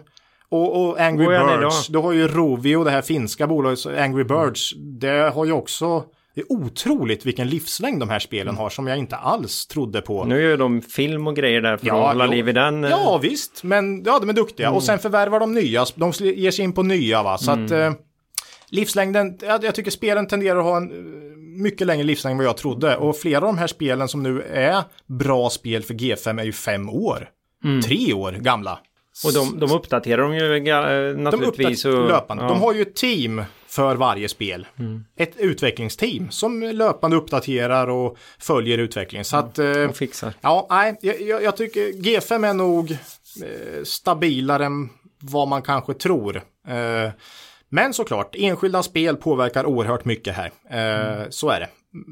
och, 0.51 0.89
och 0.89 1.01
Angry 1.01 1.27
Birds, 1.27 1.87
då? 1.89 1.93
du 1.93 1.99
har 2.07 2.13
ju 2.13 2.29
Rovio, 2.29 2.85
det 2.85 2.91
här 2.91 3.03
finska 3.03 3.47
bolaget, 3.47 3.87
Angry 3.87 4.25
Birds, 4.25 4.75
det 4.77 5.33
har 5.35 5.45
ju 5.45 5.53
också, 5.53 6.05
det 6.35 6.41
är 6.41 6.53
otroligt 6.53 7.27
vilken 7.27 7.49
livslängd 7.49 8.01
de 8.01 8.09
här 8.09 8.19
spelen 8.19 8.57
har 8.57 8.71
som 8.71 8.87
jag 8.87 8.99
inte 8.99 9.17
alls 9.17 9.67
trodde 9.67 10.01
på. 10.01 10.25
Nu 10.25 10.43
gör 10.43 10.57
de 10.57 10.83
film 10.83 11.27
och 11.27 11.37
grejer 11.37 11.61
där 11.61 11.77
för 11.77 11.87
Ja, 11.87 12.01
att 12.03 12.09
hålla 12.09 12.25
jo. 12.25 12.31
liv 12.31 12.49
i 12.49 12.53
den. 12.53 12.85
eh, 12.85 12.91
Ja, 12.91 13.19
visst, 13.23 13.63
men 13.65 14.03
ja, 14.05 14.19
de 14.19 14.29
är 14.29 14.33
duktiga. 14.33 14.71
Och 14.71 14.83
sen 14.83 14.99
förvärvar 14.99 15.41
de 15.41 15.55
nya, 15.55 15.85
de 15.95 16.13
ger 16.21 16.51
sig 16.51 16.65
in 16.65 16.73
på 16.73 16.83
nya 16.83 17.23
va. 17.23 17.39
Så 17.39 17.51
att 17.51 17.71
eh, 17.71 17.93
livslängden, 18.71 19.39
jag, 19.43 19.65
jag 19.65 19.75
tycker 19.75 19.91
spelen 19.91 20.27
tenderar 20.27 20.59
att 20.59 20.65
ha 20.65 20.77
en 20.77 20.91
eh, 20.91 20.97
mycket 21.63 21.87
längre 21.87 22.05
livslängd 22.05 22.33
än 22.33 22.39
vad 22.39 22.47
jag 22.47 22.57
trodde. 22.57 22.97
Och 22.97 23.17
flera 23.17 23.39
av 23.39 23.45
de 23.45 23.59
här 23.59 23.67
spelen 23.67 24.09
som 24.09 24.23
nu 24.23 24.43
är 24.43 24.83
bra 25.07 25.51
spel 25.51 25.83
för 25.83 25.95
G5 25.95 26.41
är 26.41 26.45
ju 26.45 26.53
fem 26.53 26.89
år. 26.91 27.29
Tre 27.85 28.13
år 28.13 28.33
gamla. 28.33 28.79
Och 29.25 29.33
de, 29.33 29.61
de 29.61 29.73
uppdaterar 29.73 30.23
de 30.23 30.35
ju 30.35 30.57
eh, 30.57 31.15
De 31.15 31.23
naturligtvis. 31.23 31.85
och, 31.85 32.09
löpande. 32.09 32.43
ja. 32.43 32.49
De 32.49 32.61
har 32.61 32.75
ju 32.75 32.83
ett 32.83 32.95
team 32.97 33.43
för 33.67 33.97
varje 33.97 34.29
spel. 34.29 34.67
Ett 35.17 35.37
utvecklingsteam 35.37 36.31
som 36.31 36.63
löpande 36.63 37.17
uppdaterar 37.17 37.89
och 37.89 38.19
följer 38.39 38.79
utvecklingen. 38.79 39.25
Så 39.25 39.37
att... 39.37 39.59
Eh, 39.59 39.85
och 39.89 39.97
fixar. 39.97 40.33
Ja, 40.41 40.67
nej, 40.71 40.97
jag, 41.01 41.43
jag, 41.43 41.57
tycker 41.57 41.81
G5 41.81 42.49
är 42.49 42.55
nog 42.55 42.91
eh, 42.91 43.85
stabilare 43.85 44.65
än 44.67 44.89
vad 45.21 45.49
man 45.49 45.63
kanske 45.63 45.95
tror. 45.95 46.37
Eh, 46.69 47.11
men 47.69 47.95
såklart, 47.95 48.35
enskilda 48.39 48.83
spel 48.83 49.17
påverkar 49.17 49.67
oerhört 49.67 50.05
mycket 50.05 50.35
här. 50.37 50.51
Eh, 50.71 51.27
Så 51.31 51.51
är 51.51 51.61
det. 51.61 51.69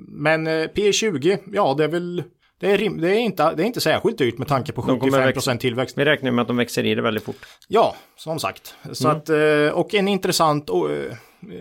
Men 0.09 0.47
eh, 0.47 0.51
P20, 0.53 1.39
ja 1.53 1.75
det 1.79 1.85
är 1.85 1.89
väl, 1.89 2.23
det 2.61 2.73
är, 2.73 2.79
rim, 2.79 3.01
det 3.01 3.11
är, 3.11 3.19
inte, 3.19 3.55
det 3.55 3.63
är 3.63 3.67
inte 3.67 3.81
särskilt 3.81 4.19
dyrt 4.19 4.39
med 4.39 4.49
tanke 4.49 4.73
på 4.73 4.83
De 4.83 5.01
kommer 5.01 5.33
75% 5.33 5.59
tillväxt. 5.59 5.99
Vi 5.99 6.05
räknar 6.05 6.31
med 6.31 6.43
att 6.43 6.49
de 6.49 6.57
växer 6.57 6.87
i 6.87 6.95
det 6.95 7.03
väldigt 7.03 7.25
fort. 7.25 7.47
Ja, 7.69 7.95
som 8.17 8.39
sagt. 8.39 8.75
Så 8.93 9.09
att, 9.09 9.29
eh, 9.29 9.69
och 9.73 9.95
en 9.95 10.09
intressant 10.09 10.71
oh, 10.71 10.93
eh, 10.93 11.17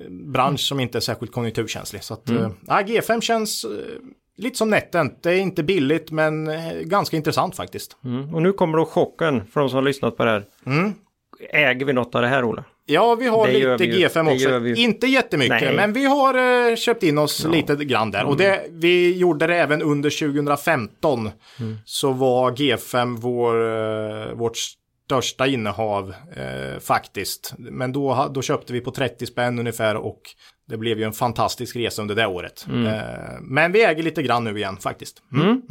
bransch 0.10 0.60
som 0.60 0.80
inte 0.80 0.98
är 0.98 1.00
särskilt 1.00 1.32
konjunkturkänslig. 1.32 2.04
Så 2.04 2.14
att, 2.14 2.30
eh, 2.30 2.50
ja, 2.68 2.82
G5 2.82 3.22
känns 3.22 3.66
lite 4.38 4.58
som 4.58 4.70
netten. 4.70 5.16
Det 5.22 5.30
är 5.30 5.40
inte 5.40 5.64
billigt 5.64 6.12
men 6.12 6.50
ganska 6.82 7.18
intressant 7.18 7.56
faktiskt. 7.56 7.98
Mm. 8.04 8.36
Och 8.36 8.42
nu 8.42 8.54
kommer 8.54 8.78
då 8.78 8.86
chocken 8.86 9.46
för 9.46 9.60
de 9.60 9.70
som 9.70 9.76
har 9.76 9.84
lyssnat 9.84 10.18
på 10.18 10.26
det 10.26 10.32
här. 10.32 10.46
Äger 11.50 11.86
vi 11.86 11.94
något 11.94 12.16
av 12.16 12.22
det 12.22 12.28
här 12.28 12.44
Ola? 12.44 12.64
Ja, 12.86 13.16
vi 13.16 13.28
har 13.28 13.48
Det 13.48 13.54
lite 13.54 13.78
vi 13.78 14.00
ju. 14.00 14.08
G5 14.08 14.26
Det 14.26 14.32
också. 14.34 14.60
vi. 14.60 14.82
Inte 14.84 15.08
jättemycket, 15.08 15.62
Nej. 15.62 15.76
men 15.76 15.94
vi 15.94 16.06
har 16.06 16.70
eh, 16.70 16.76
köpt 16.76 17.04
in 17.04 17.18
oss 17.18 17.46
lite 17.46 17.76
grann 17.76 18.12
där. 18.12 18.24
Och 18.26 18.38
det, 18.38 18.66
vi 18.70 19.18
gjorde 19.18 19.48
det 19.48 19.56
även 19.56 19.82
under 19.82 20.10
2015. 20.10 21.30
Så 21.86 22.12
var 22.12 22.52
G5 22.52 23.18
vår, 23.20 23.56
eh, 24.30 24.34
vårt 24.34 24.58
största 25.06 25.48
innehav 25.48 26.14
eh, 26.36 26.80
faktiskt. 26.80 27.54
Men 27.58 27.92
då, 27.94 28.32
då 28.34 28.42
köpte 28.42 28.74
vi 28.74 28.82
på 28.82 28.92
30 28.92 29.26
spänn 29.26 29.60
ungefär 29.60 29.96
och 29.96 30.22
det 30.70 30.78
blev 30.78 31.00
ju 31.00 31.04
en 31.04 31.14
fantastisk 31.14 31.76
resa 31.76 32.02
under 32.02 32.16
det 32.16 32.26
året. 32.28 32.66
Eh, 32.70 33.40
men 33.42 33.72
vi 33.72 33.84
äger 33.84 34.04
lite 34.04 34.24
grann 34.24 34.44
nu 34.44 34.58
igen 34.58 34.78
faktiskt. 34.78 35.22
Mm. 35.34 35.62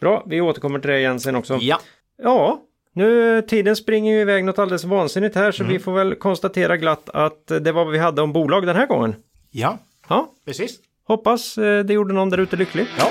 Bra, 0.00 0.24
vi 0.26 0.40
återkommer 0.40 0.78
till 0.78 0.90
det 0.90 0.98
igen 0.98 1.20
sen 1.20 1.36
också. 1.36 1.58
Ja, 1.60 1.80
Ja, 2.22 2.60
nu 3.00 3.42
tiden 3.42 3.76
springer 3.76 4.14
ju 4.14 4.20
iväg 4.20 4.44
något 4.44 4.58
alldeles 4.58 4.84
vansinnigt 4.84 5.34
här 5.36 5.52
så 5.52 5.64
vi 5.64 5.78
får 5.78 5.92
väl 5.92 6.14
konstatera 6.14 6.76
glatt 6.76 7.10
att 7.12 7.46
det 7.46 7.72
var 7.72 7.84
vad 7.84 7.92
vi 7.92 7.98
hade 7.98 8.22
om 8.22 8.32
bolag 8.32 8.66
den 8.66 8.76
här 8.76 8.86
gången. 8.86 9.14
ja, 9.50 9.78
Ja, 10.08 10.28
precis. 10.46 10.78
hoppas 11.04 11.58
eh, 11.58 11.84
det 11.84 11.92
gjorde 11.92 12.14
någon 12.14 12.30
där 12.30 12.38
ute 12.38 12.56
lycklig. 12.56 12.86
Ja. 12.98 13.06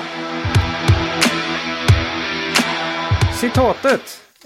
Citatet. 3.40 4.02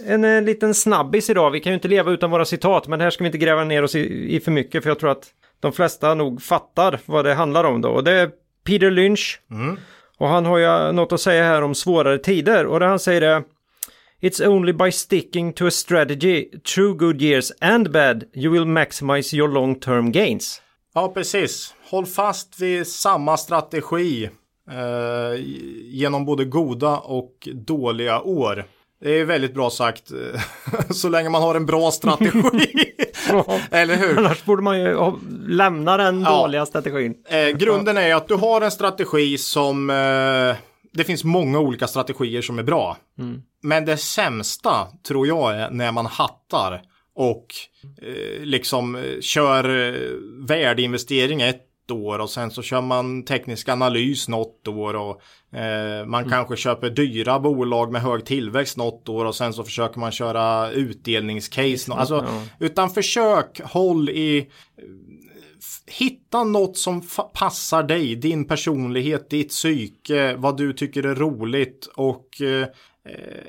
En 0.07 0.23
eh, 0.23 0.41
liten 0.41 0.73
snabbis 0.73 1.29
idag. 1.29 1.51
Vi 1.51 1.59
kan 1.59 1.71
ju 1.71 1.75
inte 1.75 1.87
leva 1.87 2.11
utan 2.11 2.31
våra 2.31 2.45
citat, 2.45 2.87
men 2.87 3.01
här 3.01 3.09
ska 3.09 3.23
vi 3.23 3.27
inte 3.27 3.37
gräva 3.37 3.63
ner 3.63 3.83
oss 3.83 3.95
i, 3.95 4.35
i 4.35 4.39
för 4.39 4.51
mycket, 4.51 4.83
för 4.83 4.89
jag 4.89 4.99
tror 4.99 5.09
att 5.11 5.27
de 5.59 5.71
flesta 5.73 6.13
nog 6.13 6.41
fattar 6.41 6.99
vad 7.05 7.25
det 7.25 7.33
handlar 7.33 7.63
om 7.63 7.81
då. 7.81 7.89
Och 7.89 8.03
det 8.03 8.11
är 8.11 8.29
Peter 8.65 8.91
Lynch. 8.91 9.39
Och 10.17 10.27
han 10.27 10.45
har 10.45 10.57
ju 10.57 10.91
något 10.91 11.11
att 11.11 11.21
säga 11.21 11.43
här 11.43 11.61
om 11.61 11.75
svårare 11.75 12.17
tider. 12.17 12.65
Och 12.65 12.79
det 12.79 12.85
han 12.85 12.99
säger 12.99 13.21
är 13.21 13.43
It's 14.23 14.39
only 14.47 14.73
by 14.73 14.91
sticking 14.91 15.53
to 15.53 15.67
a 15.67 15.71
strategy 15.71 16.49
through 16.73 16.97
good 16.97 17.21
years 17.21 17.51
and 17.61 17.91
bad 17.91 18.23
you 18.33 18.51
will 18.51 18.65
maximize 18.65 19.33
your 19.37 19.47
long 19.49 19.75
term 19.79 20.11
gains. 20.11 20.61
Ja, 20.93 21.07
precis. 21.07 21.73
Håll 21.89 22.05
fast 22.05 22.59
vid 22.61 22.87
samma 22.87 23.37
strategi 23.37 24.29
eh, 24.71 25.41
genom 25.85 26.25
både 26.25 26.45
goda 26.45 26.97
och 26.97 27.47
dåliga 27.53 28.21
år. 28.21 28.65
Det 29.01 29.11
är 29.19 29.25
väldigt 29.25 29.53
bra 29.53 29.69
sagt, 29.69 30.11
eh, 30.11 30.41
så 30.89 31.09
länge 31.09 31.29
man 31.29 31.41
har 31.41 31.55
en 31.55 31.65
bra 31.65 31.91
strategi. 31.91 32.41
Eller 33.71 33.95
hur? 33.95 34.17
Annars 34.17 34.45
borde 34.45 34.61
man 34.61 34.79
ju 34.79 35.11
lämna 35.47 35.97
den 35.97 36.21
Ja. 36.21 36.29
dåliga 36.41 36.65
strategin. 36.65 37.15
Eh, 37.25 37.47
grunden 37.57 37.97
är 37.97 38.15
att 38.15 38.27
du 38.27 38.35
har 38.35 38.61
en 38.61 38.71
strategi 38.71 39.37
som... 39.37 39.89
Eh, 39.89 40.55
det 40.93 41.03
finns 41.03 41.23
många 41.23 41.59
olika 41.59 41.87
strategier 41.87 42.41
som 42.41 42.59
är 42.59 42.63
bra. 42.63 42.97
Men 43.61 43.85
det 43.85 43.97
sämsta 43.97 44.87
tror 45.07 45.27
jag 45.27 45.55
är 45.55 45.69
när 45.69 45.91
man 45.91 46.05
hattar 46.05 46.81
och 47.15 47.45
eh, 48.01 48.41
liksom 48.45 48.95
eh, 48.95 49.19
kör 49.21 49.69
eh, 49.69 49.93
värdeinvestering 50.47 51.41
ett 51.41 51.69
år 51.91 52.19
och 52.19 52.29
sen 52.29 52.51
så 52.51 52.61
kör 52.61 52.81
man 52.81 53.25
teknisk 53.25 53.69
analys 53.69 54.27
något 54.27 54.67
år 54.67 54.93
och 54.93 55.21
eh, 55.57 56.05
man 56.05 56.29
kanske 56.29 56.55
köper 56.57 56.89
dyra 56.89 57.39
bolag 57.39 57.91
med 57.91 58.01
hög 58.01 58.25
tillväxt 58.25 58.77
något 58.77 59.09
år 59.09 59.25
och 59.25 59.35
sen 59.35 59.53
så 59.53 59.63
försöker 59.63 59.99
man 59.99 60.11
köra 60.11 60.71
utdelningscase. 60.71 61.93
Alltså, 61.93 62.25
Utan 62.59 62.89
försök 62.89 63.61
håll 63.63 64.09
i 64.09 64.49
hitta 65.87 66.43
något 66.43 66.77
som 66.77 67.01
passar 67.33 67.83
dig, 67.83 68.15
din 68.15 68.47
personlighet, 68.47 69.29
ditt 69.29 69.49
psyke, 69.49 70.35
vad 70.35 70.57
du 70.57 70.73
tycker 70.73 71.03
är 71.03 71.15
roligt 71.15 71.89
och 71.95 72.41
eh, 72.41 72.67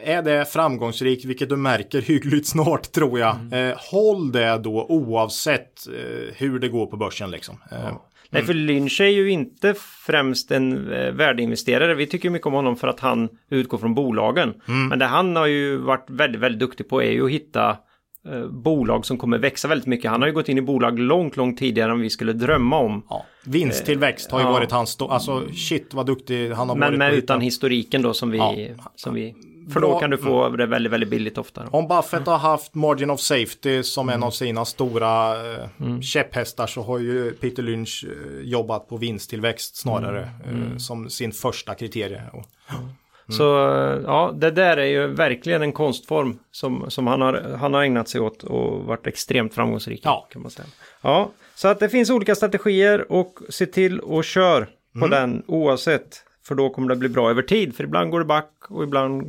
är 0.02 0.22
det 0.22 0.44
framgångsrikt, 0.44 1.24
vilket 1.24 1.48
du 1.48 1.56
märker 1.56 2.02
hyggligt 2.02 2.46
snart 2.48 2.92
tror 2.92 3.18
jag, 3.18 3.36
eh, 3.52 3.76
håll 3.90 4.32
det 4.32 4.58
då 4.58 4.86
oavsett 4.88 5.86
eh, 5.86 6.34
hur 6.36 6.58
det 6.58 6.68
går 6.68 6.86
på 6.86 6.96
börsen 6.96 7.30
liksom. 7.30 7.58
Eh, 7.70 7.96
Nej, 8.30 8.44
för 8.44 8.54
Lynch 8.54 9.00
är 9.00 9.08
ju 9.08 9.30
inte 9.30 9.74
främst 10.06 10.50
en 10.50 10.92
eh, 10.92 11.12
värdeinvesterare. 11.12 11.94
Vi 11.94 12.06
tycker 12.06 12.30
mycket 12.30 12.46
om 12.46 12.52
honom 12.52 12.76
för 12.76 12.88
att 12.88 13.00
han 13.00 13.28
utgår 13.50 13.78
från 13.78 13.94
bolagen. 13.94 14.54
Men 14.66 14.98
det 14.98 15.04
han 15.04 15.36
har 15.36 15.46
ju 15.46 15.76
varit 15.76 16.10
väldigt, 16.10 16.40
väldigt 16.40 16.60
duktig 16.60 16.88
på 16.88 17.02
är 17.02 17.10
ju 17.10 17.24
att 17.24 17.30
hitta 17.30 17.76
bolag 18.50 19.06
som 19.06 19.18
kommer 19.18 19.38
växa 19.38 19.68
väldigt 19.68 19.86
mycket. 19.86 20.10
Han 20.10 20.20
har 20.22 20.28
ju 20.28 20.34
gått 20.34 20.48
in 20.48 20.58
i 20.58 20.62
bolag 20.62 20.98
långt, 20.98 21.36
långt 21.36 21.58
tidigare 21.58 21.92
än 21.92 22.00
vi 22.00 22.10
skulle 22.10 22.32
drömma 22.32 22.78
om. 22.78 23.02
ja. 23.10 23.26
Vinsttillväxt 23.44 24.30
har 24.30 24.40
ju 24.40 24.46
ja. 24.46 24.52
varit 24.52 24.70
hans, 24.70 25.00
alltså 25.00 25.48
shit 25.52 25.94
vad 25.94 26.06
duktig 26.06 26.50
han 26.50 26.68
har 26.68 26.76
Men 26.76 26.98
varit. 26.98 27.12
att 27.12 27.18
utan 27.18 27.40
historiken 27.40 28.02
då 28.02 28.14
som 28.14 28.30
vi... 28.30 28.38
Ja. 28.38 28.84
Som 28.96 29.14
vi 29.14 29.34
för 29.72 29.80
då 29.80 29.98
kan 29.98 30.10
du 30.10 30.18
få 30.18 30.48
det 30.48 30.66
väldigt, 30.66 30.92
väldigt 30.92 31.10
billigt 31.10 31.38
ofta. 31.38 31.66
Om 31.70 31.88
Buffett 31.88 32.26
har 32.26 32.38
haft 32.38 32.74
margin 32.74 33.10
of 33.10 33.20
safety 33.20 33.82
som 33.82 34.08
en 34.08 34.22
av 34.22 34.30
sina 34.30 34.64
stora 34.64 35.32
eh, 35.52 36.00
käpphästar 36.00 36.66
så 36.66 36.82
har 36.82 36.98
ju 36.98 37.30
Peter 37.30 37.62
Lynch 37.62 38.04
eh, 38.04 38.40
jobbat 38.42 38.88
på 38.88 38.96
vinsttillväxt 38.96 39.76
snarare 39.76 40.22
eh, 40.22 40.76
som 40.76 41.10
sin 41.10 41.32
första 41.32 41.74
kriterie. 41.74 42.22
Och, 42.32 42.44
Så 43.28 43.68
eh, 43.68 44.00
ja, 44.04 44.34
det 44.36 44.50
där 44.50 44.76
är 44.76 44.84
ju 44.86 45.06
verkligen 45.06 45.62
en 45.62 45.72
konstform 45.72 46.38
som, 46.50 46.90
som 46.90 47.06
han, 47.06 47.20
har, 47.20 47.56
han 47.60 47.74
har 47.74 47.82
ägnat 47.82 48.08
sig 48.08 48.20
åt 48.20 48.42
och 48.42 48.84
varit 48.84 49.06
extremt 49.06 49.54
framgångsrik 49.54 50.00
Ja. 50.04 50.28
kan 50.32 50.42
man 50.42 50.50
säga. 50.50 50.66
Ja, 51.02 51.30
så 51.54 51.68
att 51.68 51.80
det 51.80 51.88
finns 51.88 52.10
olika 52.10 52.34
strategier 52.34 53.12
och 53.12 53.38
se 53.48 53.66
till 53.66 54.00
och 54.00 54.24
kör 54.24 54.68
på 55.00 55.06
den 55.06 55.42
oavsett. 55.46 56.22
För 56.46 56.54
då 56.54 56.70
kommer 56.70 56.88
det 56.88 56.96
bli 56.96 57.08
bra 57.08 57.30
över 57.30 57.42
tid. 57.42 57.76
För 57.76 57.84
ibland 57.84 58.10
går 58.10 58.18
det 58.18 58.24
back 58.24 58.50
och 58.68 58.82
ibland 58.84 59.22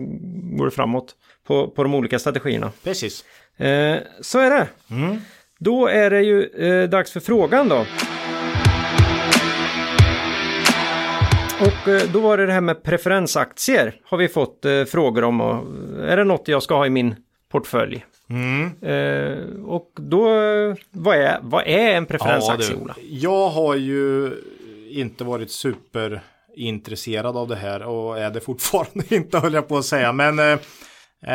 går 0.58 0.66
det 0.66 0.72
framåt 0.72 1.16
på, 1.48 1.68
på 1.68 1.84
de 1.84 1.96
olika 1.96 2.20
strategierna. 2.20 2.72
precis. 2.84 3.26
Eh, 3.58 3.98
så 4.22 4.40
är 4.40 4.50
det. 4.50 4.68
Då 5.60 5.88
är 5.88 6.10
det 6.10 6.22
ju 6.22 6.44
eh, 6.44 6.90
dags 6.90 7.12
för 7.12 7.20
frågan 7.20 7.70
då. 7.70 7.86
Och 11.62 11.88
eh, 11.88 12.02
då 12.14 12.20
var 12.20 12.38
det 12.38 12.46
det 12.46 12.54
här 12.54 12.62
med 12.62 12.84
preferensaktier 12.84 13.96
har 14.06 14.18
vi 14.18 14.28
fått 14.28 14.66
eh, 14.66 14.84
frågor 14.84 15.24
om. 15.24 15.42
Och, 15.42 15.66
är 16.04 16.18
det 16.18 16.24
något 16.24 16.48
jag 16.48 16.64
ska 16.64 16.76
ha 16.76 16.86
i 16.86 16.90
min 16.90 17.16
portfölj? 17.52 18.06
Eh, 18.82 19.38
och 19.66 19.92
då, 19.96 20.26
vad 20.92 21.18
är, 21.18 21.40
vad 21.42 21.68
är 21.68 21.96
en 21.96 22.06
preferensaktie, 22.06 22.76
Ja, 22.76 22.82
Ola? 22.82 22.96
jag 23.10 23.50
har 23.50 23.76
ju 23.76 24.32
inte 24.90 25.24
varit 25.24 25.52
superintresserad 25.52 27.38
av 27.38 27.48
det 27.48 27.56
här 27.56 27.84
och 27.84 28.20
är 28.20 28.30
det 28.30 28.40
fortfarande 28.40 29.04
inte 29.16 29.40
höll 29.40 29.54
jag 29.54 29.68
på 29.68 29.78
att 29.78 29.86
säga. 29.86 30.12
Men 30.14 30.40
eh, 30.40 30.52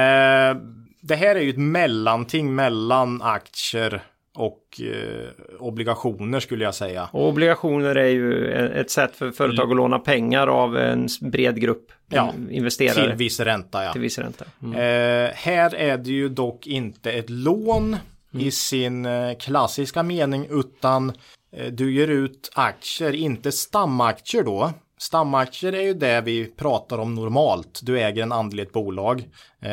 eh, 0.01 0.57
det 1.03 1.15
här 1.17 1.37
är 1.37 1.41
ju 1.41 1.51
ett 1.51 1.59
mellanting 1.59 2.55
mellan 2.55 3.23
aktier 3.23 4.03
och 4.41 4.81
eh, 4.81 5.29
obligationer 5.59 6.41
skulle 6.41 6.65
jag 6.65 6.75
säga. 6.75 7.09
Och 7.13 7.29
obligationer 7.29 7.95
är 7.95 8.09
ju 8.09 8.53
ett 8.53 8.91
sätt 8.91 9.17
för 9.17 9.31
företag 9.31 9.71
att 9.71 9.77
låna 9.77 9.99
pengar 9.99 10.47
av 10.47 10.77
en 10.77 11.09
bred 11.21 11.61
grupp 11.61 11.93
Ja, 12.13 12.35
investerare 12.51 13.09
Till 13.09 13.17
viss 13.17 13.41
ränta 13.41 13.85
ja. 13.85 13.93
till 13.93 14.01
viss 14.01 14.19
ränta. 14.19 14.45
Mm. 14.63 14.75
Eh, 14.75 15.33
här 15.35 15.75
är 15.75 15.99
det 15.99 16.11
ju 16.11 16.29
dock 16.29 16.67
inte 16.67 17.13
ett 17.13 17.31
lån 17.31 17.97
i 18.33 18.51
sin 18.51 19.07
eh, 19.07 19.35
klassiska 19.39 20.03
mening 20.03 20.47
utan 20.51 21.13
eh, 21.53 21.67
du 21.73 21.95
ger 21.95 22.09
ut 22.09 22.51
aktier, 22.55 23.15
inte 23.15 23.53
stamaktier 23.53 24.43
då. 24.43 24.73
Stamaktier 25.01 25.73
är 25.73 25.83
ju 25.83 25.95
det 25.95 26.21
vi 26.21 26.47
pratar 26.47 26.99
om 26.99 27.15
normalt. 27.15 27.81
Du 27.83 28.01
äger 28.01 28.23
en 28.23 28.33
andel 28.33 28.61
i 28.61 28.63
ett 28.63 28.73
bolag. 28.73 29.21
Eh, 29.63 29.71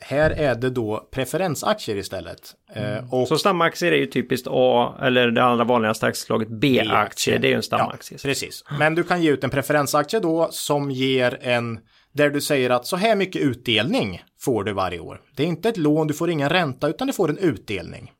här 0.00 0.30
är 0.30 0.54
det 0.54 0.70
då 0.70 1.08
preferensaktier 1.10 1.96
istället. 1.96 2.40
Eh, 2.74 3.14
och 3.14 3.28
Så 3.28 3.38
stamaktier 3.38 3.92
är 3.92 3.96
ju 3.96 4.06
typiskt 4.06 4.46
A 4.50 4.94
eller 5.02 5.30
det 5.30 5.42
andra 5.44 5.64
vanligaste 5.64 6.06
aktieslaget 6.06 6.48
B-aktie. 6.48 6.88
B-aktie. 6.88 7.38
Det 7.38 7.46
är 7.46 7.50
ju 7.50 7.56
en 7.56 7.62
stamaktie. 7.62 8.18
Ja, 8.22 8.28
precis. 8.28 8.64
Men 8.78 8.94
du 8.94 9.02
kan 9.04 9.22
ge 9.22 9.30
ut 9.30 9.44
en 9.44 9.50
preferensaktie 9.50 10.20
då 10.20 10.48
som 10.50 10.90
ger 10.90 11.38
en 11.42 11.80
där 12.12 12.30
du 12.30 12.40
säger 12.40 12.70
att 12.70 12.86
så 12.86 12.96
här 12.96 13.16
mycket 13.16 13.42
utdelning 13.42 14.22
får 14.40 14.64
du 14.64 14.72
varje 14.72 15.00
år. 15.00 15.20
Det 15.36 15.42
är 15.42 15.46
inte 15.46 15.68
ett 15.68 15.76
lån, 15.76 16.06
du 16.06 16.14
får 16.14 16.30
ingen 16.30 16.48
ränta 16.48 16.88
utan 16.88 17.06
du 17.06 17.12
får 17.12 17.30
en 17.30 17.38
utdelning. 17.38 18.10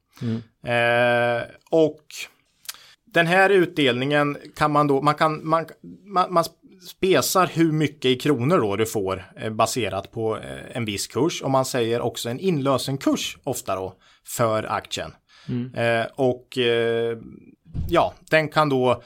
Eh, 0.66 1.42
och 1.70 2.02
den 3.18 3.26
här 3.26 3.50
utdelningen 3.50 4.36
kan 4.56 4.72
man 4.72 4.86
då, 4.86 5.02
man 5.02 5.14
kan, 5.14 5.48
man, 5.48 5.66
man, 6.06 6.32
man 6.32 6.44
spesar 6.90 7.46
hur 7.46 7.72
mycket 7.72 8.04
i 8.04 8.16
kronor 8.16 8.58
då 8.58 8.76
du 8.76 8.86
får 8.86 9.24
eh, 9.36 9.50
baserat 9.50 10.12
på 10.12 10.36
eh, 10.36 10.76
en 10.76 10.84
viss 10.84 11.06
kurs 11.06 11.42
och 11.42 11.50
man 11.50 11.64
säger 11.64 12.00
också 12.00 12.28
en 12.28 12.40
inlösenkurs 12.40 13.38
ofta 13.44 13.74
då 13.76 13.94
för 14.26 14.62
aktien. 14.72 15.12
Eh, 15.74 16.06
och 16.14 16.58
eh, 16.58 17.18
ja, 17.88 18.14
den 18.30 18.48
kan 18.48 18.68
då, 18.68 19.02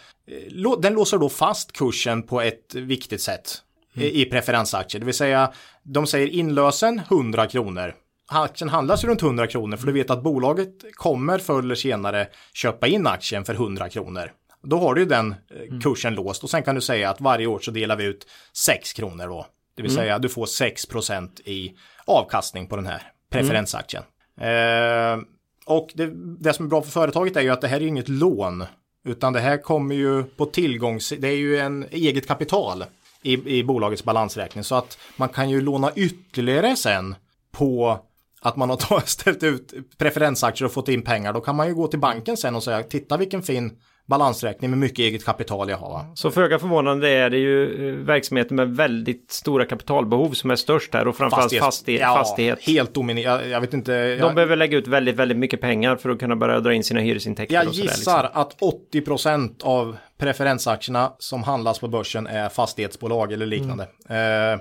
den 0.82 0.94
låser 0.94 1.18
då 1.18 1.28
fast 1.28 1.72
kursen 1.72 2.22
på 2.22 2.40
ett 2.40 2.74
viktigt 2.74 3.20
sätt 3.20 3.62
i- 3.94 4.22
i 4.22 4.24
preferensaktier. 4.24 5.00
Det 5.00 5.06
vill 5.06 5.14
säga, 5.14 5.52
de 5.82 6.06
säger 6.06 6.26
inlösen 6.28 6.98
100 7.10 7.46
kronor. 7.46 7.94
Aktien 8.30 8.68
handlas 8.68 9.04
ju 9.04 9.08
runt 9.08 9.22
100 9.22 9.46
kronor 9.46 9.76
för 9.76 9.86
du 9.86 9.92
vet 9.92 10.10
att 10.10 10.22
bolaget 10.22 10.94
kommer 10.94 11.38
förr 11.38 11.58
eller 11.58 11.74
senare 11.74 12.28
köpa 12.52 12.86
in 12.86 13.06
aktien 13.06 13.44
för 13.44 13.54
100 13.54 13.88
kronor. 13.88 14.32
Då 14.62 14.78
har 14.78 14.94
du 14.94 15.00
ju 15.00 15.06
den 15.06 15.30
eh, 15.30 15.80
kursen 15.80 16.14
låst 16.14 16.44
och 16.44 16.50
sen 16.50 16.62
kan 16.62 16.74
du 16.74 16.80
säga 16.80 17.10
att 17.10 17.20
varje 17.20 17.46
år 17.46 17.58
så 17.58 17.70
delar 17.70 17.96
vi 17.96 18.04
ut 18.04 18.26
6 18.56 18.92
kronor 18.92 19.26
då. 19.26 19.46
Det 19.76 19.82
vill 19.82 19.94
säga 19.94 20.18
du 20.18 20.28
får 20.28 20.46
6% 20.46 21.40
i 21.44 21.76
avkastning 22.04 22.66
på 22.66 22.76
den 22.76 22.86
här 22.86 23.02
preferensaktien. 23.30 24.02
Eh, 24.40 25.18
och 25.66 25.90
det, 25.94 26.10
det 26.40 26.52
som 26.52 26.64
är 26.64 26.68
bra 26.68 26.82
för 26.82 26.90
företaget 26.90 27.36
är 27.36 27.40
ju 27.40 27.50
att 27.50 27.60
det 27.60 27.68
här 27.68 27.80
är 27.80 27.86
inget 27.86 28.08
lån. 28.08 28.64
Utan 29.04 29.32
det 29.32 29.40
här 29.40 29.56
kommer 29.56 29.94
ju 29.94 30.24
på 30.24 30.46
tillgångs... 30.46 31.12
Det 31.18 31.28
är 31.28 31.36
ju 31.36 31.58
en 31.58 31.86
eget 31.90 32.28
kapital 32.28 32.84
i, 33.22 33.58
i 33.58 33.64
bolagets 33.64 34.04
balansräkning. 34.04 34.64
Så 34.64 34.74
att 34.74 34.98
man 35.16 35.28
kan 35.28 35.50
ju 35.50 35.60
låna 35.60 35.92
ytterligare 35.94 36.76
sen 36.76 37.14
på 37.52 37.98
att 38.42 38.56
man 38.56 38.70
har 38.70 39.00
ställt 39.06 39.42
ut 39.42 39.74
preferensaktier 39.98 40.66
och 40.66 40.72
fått 40.72 40.88
in 40.88 41.02
pengar. 41.02 41.32
Då 41.32 41.40
kan 41.40 41.56
man 41.56 41.68
ju 41.68 41.74
gå 41.74 41.86
till 41.86 41.98
banken 41.98 42.36
sen 42.36 42.54
och 42.54 42.62
säga 42.62 42.82
titta 42.82 43.16
vilken 43.16 43.42
fin 43.42 43.72
balansräkning 44.06 44.70
med 44.70 44.78
mycket 44.78 44.98
eget 44.98 45.24
kapital 45.24 45.68
jag 45.68 45.76
har. 45.76 45.90
va?" 45.90 46.06
Så 46.14 46.30
föga 46.30 46.58
förvånande 46.58 47.08
är 47.08 47.30
det 47.30 47.38
ju 47.38 47.88
eh, 47.88 47.94
verksamheter 47.94 48.54
med 48.54 48.76
väldigt 48.76 49.30
stora 49.30 49.64
kapitalbehov 49.64 50.32
som 50.32 50.50
är 50.50 50.56
störst 50.56 50.94
här 50.94 51.08
och 51.08 51.16
framförallt 51.16 51.58
fastighet. 51.58 52.00
ja, 52.00 52.14
fastighet. 52.14 52.62
Helt 52.62 52.94
dominerande. 52.94 53.44
Jag, 53.44 53.52
jag 53.52 53.60
vet 53.60 53.74
inte. 53.74 53.92
De 53.92 54.16
Jag, 54.16 54.34
behöver 54.34 54.56
lägga 54.56 54.78
ut 54.78 54.86
väldigt, 54.86 55.16
väldigt 55.16 55.38
mycket 55.38 55.60
pengar 55.60 55.96
för 55.96 56.10
att 56.10 56.18
kunna 56.18 56.36
börja 56.36 56.60
dra 56.60 56.74
in 56.74 56.84
sina 56.84 57.00
hyresintäkter. 57.00 57.54
jag 57.54 57.64
sådär, 57.64 57.82
gissar 57.82 58.22
liksom. 58.22 58.40
att 58.40 58.60
80% 58.92 59.64
av 59.64 59.96
preferensaktierna 60.18 61.12
som 61.18 61.42
handlas 61.42 61.78
på 61.78 61.88
börsen 61.88 62.26
är 62.26 62.48
fastighetsbolag 62.48 63.32
eller 63.32 63.46
liknande. 63.46 63.88
Mm. 64.08 64.54
Eh, 64.54 64.60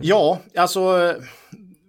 ja, 0.00 0.38
alltså 0.56 1.14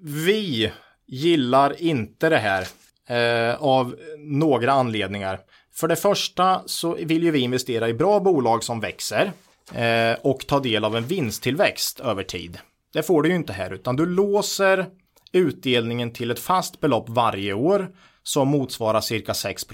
vi 0.02 0.72
gillar 1.08 1.82
inte 1.82 2.30
det 2.30 2.38
här 2.38 2.68
eh, 3.08 3.56
av 3.64 3.96
några 4.18 4.72
anledningar. 4.72 5.40
För 5.74 5.88
det 5.88 5.96
första 5.96 6.62
så 6.66 6.94
vill 6.94 7.24
ju 7.24 7.32
vi 7.32 7.40
investera 7.40 7.90
i 7.90 7.94
bra 7.94 8.20
bolag 8.20 8.64
som 8.64 8.80
växer 8.80 9.32
eh, 9.74 10.18
och 10.22 10.48
ta 10.48 10.60
del 10.60 10.86
av 10.86 10.98
en 10.98 11.06
vinsttillväxt 11.06 12.00
över 12.00 12.24
tid. 12.24 12.58
Det 12.94 13.04
får 13.04 13.22
du 13.22 13.30
ju 13.30 13.36
inte 13.36 13.54
här 13.54 13.74
utan 13.74 13.96
du 13.96 14.06
låser 14.06 14.86
utdelningen 15.32 16.14
till 16.14 16.32
ett 16.32 16.40
fast 16.40 16.80
belopp 16.80 17.10
varje 17.10 17.54
år 17.54 17.90
som 18.24 18.48
motsvarar 18.48 19.02
cirka 19.02 19.34
6 19.34 19.66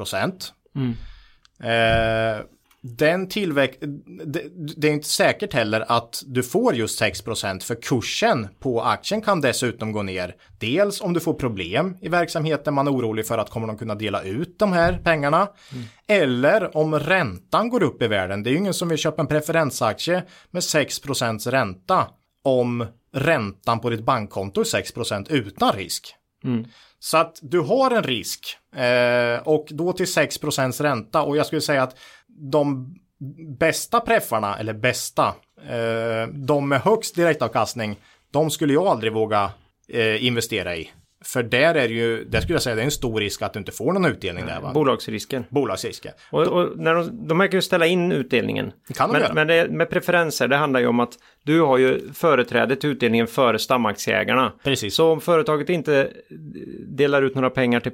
Eh, 1.63 2.45
den 2.85 3.27
tillväxt, 3.27 3.79
det, 4.25 4.43
det 4.77 4.87
är 4.87 4.91
inte 4.91 5.07
säkert 5.07 5.53
heller 5.53 5.85
att 5.87 6.23
du 6.25 6.43
får 6.43 6.75
just 6.75 7.01
6% 7.01 7.63
för 7.63 7.81
kursen 7.81 8.47
på 8.59 8.81
aktien 8.81 9.21
kan 9.21 9.41
dessutom 9.41 9.91
gå 9.91 10.03
ner. 10.03 10.35
Dels 10.59 11.01
om 11.01 11.13
du 11.13 11.19
får 11.19 11.33
problem 11.33 11.97
i 12.01 12.09
verksamheten, 12.09 12.73
man 12.73 12.87
är 12.87 12.91
orolig 12.91 13.27
för 13.27 13.37
att 13.37 13.49
kommer 13.49 13.67
de 13.67 13.77
kunna 13.77 13.95
dela 13.95 14.21
ut 14.21 14.59
de 14.59 14.73
här 14.73 15.01
pengarna. 15.03 15.47
Eller 16.07 16.77
om 16.77 16.99
räntan 16.99 17.69
går 17.69 17.83
upp 17.83 18.01
i 18.01 18.07
världen. 18.07 18.43
Det 18.43 18.49
är 18.49 18.51
ju 18.51 18.57
ingen 18.57 18.73
som 18.73 18.89
vill 18.89 18.97
köpa 18.97 19.21
en 19.21 19.27
preferensaktie 19.27 20.23
med 20.51 20.61
6% 20.61 21.51
ränta 21.51 22.07
om 22.43 22.85
räntan 23.13 23.79
på 23.79 23.89
ditt 23.89 24.05
bankkonto 24.05 24.61
är 24.61 24.65
6% 24.65 25.31
utan 25.31 25.71
risk. 25.71 26.15
Så 26.99 27.17
att 27.17 27.39
du 27.41 27.59
har 27.59 27.91
en 27.91 28.03
risk 28.03 28.57
eh, 28.75 29.47
och 29.47 29.67
då 29.69 29.93
till 29.93 30.05
6% 30.05 30.81
ränta 30.81 31.21
och 31.21 31.37
jag 31.37 31.45
skulle 31.45 31.61
säga 31.61 31.83
att 31.83 31.95
de 32.35 32.95
bästa 33.59 33.99
preffarna, 33.99 34.59
eller 34.59 34.73
bästa, 34.73 35.35
eh, 35.69 36.27
de 36.33 36.69
med 36.69 36.81
högst 36.81 37.15
direktavkastning, 37.15 37.95
de 38.31 38.51
skulle 38.51 38.73
jag 38.73 38.87
aldrig 38.87 39.13
våga 39.13 39.51
eh, 39.87 40.25
investera 40.25 40.75
i. 40.75 40.91
För 41.25 41.43
där 41.43 41.75
är 41.75 41.87
det 41.87 41.93
ju, 41.93 42.23
där 42.23 42.41
skulle 42.41 42.55
jag 42.55 42.61
säga 42.61 42.75
det 42.75 42.81
är 42.81 42.85
en 42.85 42.91
stor 42.91 43.19
risk 43.19 43.41
att 43.41 43.53
du 43.53 43.59
inte 43.59 43.71
får 43.71 43.93
någon 43.93 44.05
utdelning 44.05 44.45
där 44.45 44.61
va? 44.61 44.71
Bolagsrisken. 44.73 45.45
Bolagsrisker. 45.49 46.11
Och, 46.31 46.47
och 46.47 46.77
när 46.77 46.93
de, 46.93 47.27
de 47.27 47.39
här 47.39 47.47
kan 47.47 47.57
ju 47.57 47.61
ställa 47.61 47.85
in 47.85 48.11
utdelningen. 48.11 48.71
kan 48.93 49.09
de 49.09 49.13
men 49.13 49.21
göra. 49.21 49.33
men 49.33 49.47
det, 49.47 49.69
med 49.69 49.89
preferenser, 49.89 50.47
det 50.47 50.55
handlar 50.55 50.79
ju 50.79 50.87
om 50.87 50.99
att 50.99 51.13
du 51.43 51.61
har 51.61 51.77
ju 51.77 52.13
företräde 52.13 52.75
till 52.75 52.89
utdelningen 52.89 53.27
före 53.27 53.59
stamaktieägarna. 53.59 54.53
Precis. 54.63 54.95
Så 54.95 55.11
om 55.11 55.21
företaget 55.21 55.69
inte 55.69 56.11
delar 56.87 57.21
ut 57.21 57.35
några 57.35 57.49
pengar 57.49 57.79
till, 57.79 57.91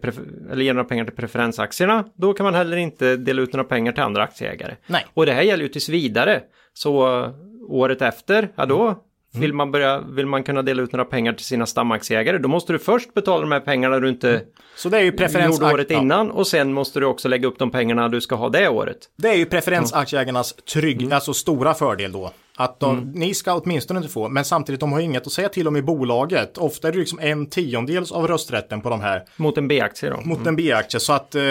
eller 0.51 0.63
ger 0.63 0.73
några 0.73 0.87
pengar 0.87 1.05
till 1.05 1.15
preferensaktierna, 1.15 2.05
då 2.15 2.33
kan 2.33 2.43
man 2.43 2.53
heller 2.53 2.77
inte 2.77 3.17
dela 3.17 3.41
ut 3.41 3.53
några 3.53 3.63
pengar 3.63 3.91
till 3.91 4.03
andra 4.03 4.23
aktieägare. 4.23 4.75
Nej. 4.87 5.05
Och 5.13 5.25
det 5.25 5.33
här 5.33 5.41
gäller 5.41 5.63
ju 5.63 5.69
tills 5.69 5.89
vidare. 5.89 6.41
Så 6.73 7.25
året 7.67 8.01
efter, 8.01 8.49
ja 8.55 8.65
då 8.65 9.03
Mm. 9.33 9.41
vill 9.41 9.53
man, 9.53 9.71
börja, 9.71 9.99
vill 10.01 10.25
man 10.25 10.43
kunna 10.43 10.61
dela 10.61 10.81
ut 10.81 10.91
några 10.91 11.05
pengar 11.05 11.33
till 11.33 11.45
sina 11.45 11.65
stamaktieägare, 11.65 12.37
då 12.37 12.47
måste 12.49 12.73
du 12.73 12.79
först 12.79 13.13
betala 13.13 13.41
de 13.41 13.51
här 13.51 13.59
pengarna 13.59 13.99
du 13.99 14.09
inte 14.09 14.41
Så 14.75 14.89
det 14.89 14.97
är 14.97 15.01
ju 15.03 15.11
preferens... 15.11 15.59
gjorde 15.61 15.73
året 15.73 15.91
innan 15.91 16.31
och 16.31 16.47
sen 16.47 16.73
måste 16.73 16.99
du 16.99 17.05
också 17.05 17.27
lägga 17.27 17.47
upp 17.47 17.59
de 17.59 17.71
pengarna 17.71 18.09
du 18.09 18.21
ska 18.21 18.35
ha 18.35 18.49
det 18.49 18.69
året. 18.69 18.97
Det 19.17 19.29
är 19.29 19.35
ju 19.35 19.45
preferensaktieägarnas 19.45 20.53
trygg, 20.73 21.01
Mm. 21.01 21.13
alltså 21.13 21.33
stora 21.33 21.73
fördel 21.73 22.11
då. 22.11 22.31
Att 22.57 22.79
de, 22.79 23.11
ni 23.15 23.33
ska 23.33 23.53
åtminstone 23.53 23.97
inte 23.99 24.11
få, 24.11 24.29
men 24.29 24.45
samtidigt 24.45 24.79
de 24.79 24.91
har 24.91 24.99
inget 24.99 25.27
att 25.27 25.33
säga 25.33 25.49
till 25.49 25.67
om 25.67 25.75
i 25.77 25.81
bolaget. 25.81 26.57
Ofta 26.57 26.87
är 26.87 26.91
det 26.91 26.97
liksom 26.97 27.19
en 27.19 27.45
tiondels 27.49 28.11
av 28.11 28.27
rösträtten 28.27 28.81
på 28.81 28.89
de 28.89 29.01
här 29.01 29.23
Mot 29.35 29.57
en 29.57 29.67
B-aktie 29.67 30.09
då. 30.09 30.21
mot 30.21 30.47
en 30.47 30.55
B-aktie. 30.55 30.99
Så 30.99 31.13
att 31.13 31.35
eh, 31.35 31.41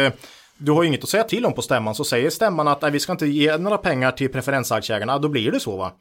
du 0.58 0.72
har 0.72 0.84
inget 0.84 1.02
att 1.02 1.08
säga 1.08 1.24
till 1.24 1.46
om 1.46 1.52
på 1.52 1.62
stämman. 1.62 1.94
Så 1.94 2.04
säger 2.04 2.30
stämman 2.30 2.68
att 2.68 2.82
nej, 2.82 2.90
vi 2.90 3.00
ska 3.00 3.12
inte 3.12 3.26
ge 3.26 3.56
några 3.56 3.78
pengar 3.78 4.10
till 4.12 4.28
preferensaktieägarna, 4.32 5.18
då 5.18 5.28
blir 5.28 5.52
det 5.52 5.60
så 5.60 5.76
va. 5.76 5.92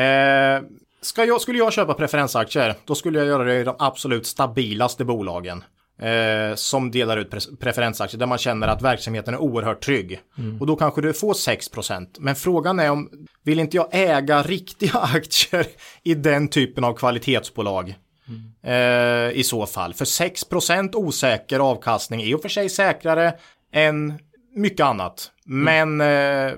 Eh, 0.00 0.62
ska 0.62 0.83
jag, 1.16 1.40
skulle 1.40 1.58
jag 1.58 1.72
köpa 1.72 1.94
preferensaktier, 1.94 2.74
då 2.84 2.94
skulle 2.94 3.18
jag 3.18 3.28
göra 3.28 3.44
det 3.44 3.60
i 3.60 3.64
de 3.64 3.76
absolut 3.78 4.26
stabilaste 4.26 5.04
bolagen. 5.04 5.64
Eh, 5.98 6.54
som 6.54 6.90
delar 6.90 7.16
ut 7.16 7.32
pre- 7.32 7.56
preferensaktier 7.56 8.18
där 8.18 8.26
man 8.26 8.38
känner 8.38 8.68
att 8.68 8.82
verksamheten 8.82 9.34
är 9.34 9.38
oerhört 9.38 9.80
trygg. 9.80 10.20
Och 10.60 10.66
då 10.66 10.76
kanske 10.76 11.00
du 11.00 11.12
får 11.12 11.34
6%. 11.34 12.06
Men 12.18 12.36
frågan 12.36 12.80
är 12.80 12.90
om, 12.90 13.10
vill 13.42 13.58
inte 13.58 13.76
jag 13.76 13.88
äga 13.90 14.42
riktiga 14.46 14.98
aktier 14.98 15.66
i 16.02 16.14
den 16.14 16.48
typen 16.48 16.84
av 16.84 16.94
kvalitetsbolag? 16.94 17.94
eh, 18.62 19.38
i 19.38 19.42
så 19.44 19.66
fall. 19.66 19.94
För 19.94 20.04
6% 20.04 20.94
osäker 20.94 21.60
avkastning 21.60 22.22
är 22.22 22.26
i 22.26 22.34
och 22.34 22.42
för 22.42 22.48
sig 22.48 22.68
säkrare 22.68 23.34
än 23.72 24.18
mycket 24.54 24.86
annat. 24.86 25.30
Men 25.44 26.00
eh, 26.00 26.52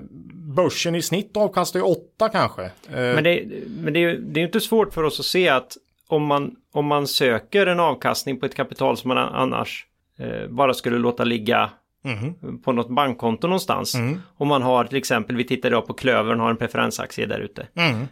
börsen 0.55 0.95
i 0.95 1.01
snitt 1.01 1.37
avkastar 1.37 1.79
ju 1.79 1.85
8 1.85 2.29
kanske. 2.29 2.63
Eh, 2.63 2.71
Men, 2.91 3.23
det, 3.23 3.43
men 3.67 3.93
det, 3.93 4.03
är 4.03 4.17
det 4.17 4.39
är 4.39 4.43
inte 4.45 4.59
svårt 4.59 4.93
för 4.93 5.03
oss 5.03 5.19
att 5.19 5.25
se 5.25 5.49
att 5.49 5.77
om 6.07 6.25
man, 6.25 6.55
om 6.73 6.85
man 6.85 7.07
söker 7.07 7.67
en 7.67 7.79
avkastning 7.79 8.39
på 8.39 8.45
ett 8.45 8.55
kapital 8.55 8.97
som 8.97 9.07
man 9.07 9.17
annars 9.17 9.85
eh, 10.19 10.47
bara 10.49 10.73
skulle 10.73 10.97
låta 10.97 11.23
ligga 11.23 11.69
Mhm. 12.03 12.59
på 12.61 12.71
något 12.71 12.89
bankkonto 12.89 13.47
någonstans. 13.47 13.95
Mm. 13.95 14.19
Om 14.37 14.47
man 14.47 14.61
har 14.61 14.83
till 14.85 14.97
exempel, 14.97 15.35
vi 15.35 15.43
tittar 15.43 15.69
idag 15.69 15.87
på 15.87 15.93
Klövern, 15.93 16.39
har 16.39 16.49
en 16.49 16.57
preferensaktie 16.57 17.25
där 17.25 17.39
ute. 17.39 17.67
Mm. 17.75 18.05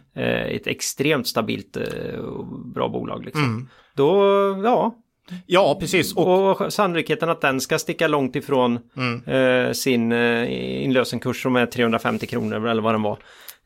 Ett 0.56 0.66
extremt 0.66 1.26
stabilt 1.28 1.76
och 2.22 2.46
bra 2.46 2.88
bolag 2.88 3.24
liksom. 3.24 3.44
Mm. 3.44 3.68
Då, 3.94 4.10
ja, 4.64 4.94
Ja, 5.46 5.76
precis. 5.80 6.14
Och, 6.16 6.60
och 6.62 6.72
sannolikheten 6.72 7.28
att 7.28 7.40
den 7.40 7.60
ska 7.60 7.78
sticka 7.78 8.08
långt 8.08 8.36
ifrån 8.36 8.78
Mm. 8.96 9.22
eh, 9.66 9.72
sin 9.72 10.12
eh, 10.12 10.82
inlösenkurs 10.84 11.42
som 11.42 11.56
är 11.56 11.66
350 11.66 12.26
kronor 12.26 12.68
eller 12.68 12.82
vad 12.82 12.94
den 12.94 13.02
var. 13.02 13.18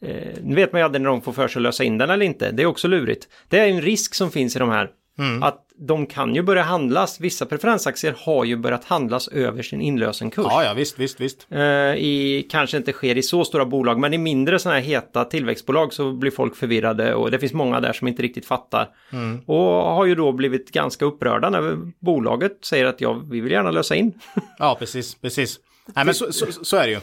Eh, 0.03 0.15
nu 0.43 0.55
vet 0.55 0.73
man 0.73 0.81
ju 0.81 0.85
aldrig 0.85 1.03
när 1.03 1.11
de 1.11 1.23
får 1.23 1.33
för 1.33 1.49
sig 1.49 1.59
att 1.61 1.63
lösa 1.63 1.85
in 1.85 1.99
den 1.99 2.11
eller 2.11 2.27
inte. 2.27 2.51
Det 2.51 2.63
är 2.63 2.67
också 2.67 2.89
lurigt. 2.89 3.29
Det 3.49 3.59
är 3.59 3.67
en 3.69 3.83
risk 3.83 4.15
som 4.15 4.31
finns 4.31 4.57
i 4.57 4.59
de 4.59 4.69
här. 4.69 4.91
Mm. 5.19 5.43
Att 5.43 5.67
de 5.83 6.07
kan 6.07 6.35
ju 6.35 6.43
börja 6.43 6.63
handlas. 6.63 7.21
Vissa 7.21 7.47
preferensaktier 7.47 8.15
har 8.19 8.45
ju 8.45 8.57
börjat 8.57 8.85
handlas 8.85 9.29
över 9.29 9.63
sin 9.63 9.81
inlösenkurs. 9.81 10.47
ja, 10.49 10.65
ja, 10.65 10.75
visst, 10.75 10.99
visst, 10.99 11.21
visst. 11.21 11.47
Eh, 11.51 11.61
i, 11.61 12.47
kanske 12.51 12.77
inte 12.77 12.93
sker 12.93 13.19
i 13.19 13.23
så 13.23 13.45
stora 13.45 13.65
bolag, 13.65 13.99
men 13.99 14.15
i 14.15 14.19
mindre 14.19 14.59
sådana 14.59 14.81
här 14.81 14.87
heta 14.87 15.25
tillväxtbolag 15.25 15.93
så 15.93 16.13
blir 16.13 16.31
folk 16.31 16.57
förvirrade 16.57 17.15
och 17.15 17.31
det 17.31 17.39
finns 17.39 17.53
många 17.53 17.81
där 17.81 17.93
som 17.93 18.09
inte 18.09 18.23
riktigt 18.23 18.47
fattar. 18.47 18.89
Mm. 19.13 19.41
Och 19.47 19.65
har 19.67 20.07
ju 20.07 20.15
då 20.15 20.33
blivit 20.33 20.71
ganska 20.71 21.05
upprörda 21.05 21.51
när 21.51 21.77
bolaget 21.99 22.59
säger 22.63 22.85
att 22.85 23.01
ja, 23.01 23.23
vi 23.31 23.41
vill 23.41 23.53
gärna 23.53 23.71
lösa 23.71 23.97
in. 23.97 24.13
Ja, 24.59 24.77
precis, 24.79 25.15
precis. 25.15 25.61
Nej, 25.95 26.05
men 26.05 26.15
så, 26.15 26.33
så, 26.33 26.47
så 26.63 26.77
är 26.77 26.87
det 26.87 26.93
ju. 26.93 27.01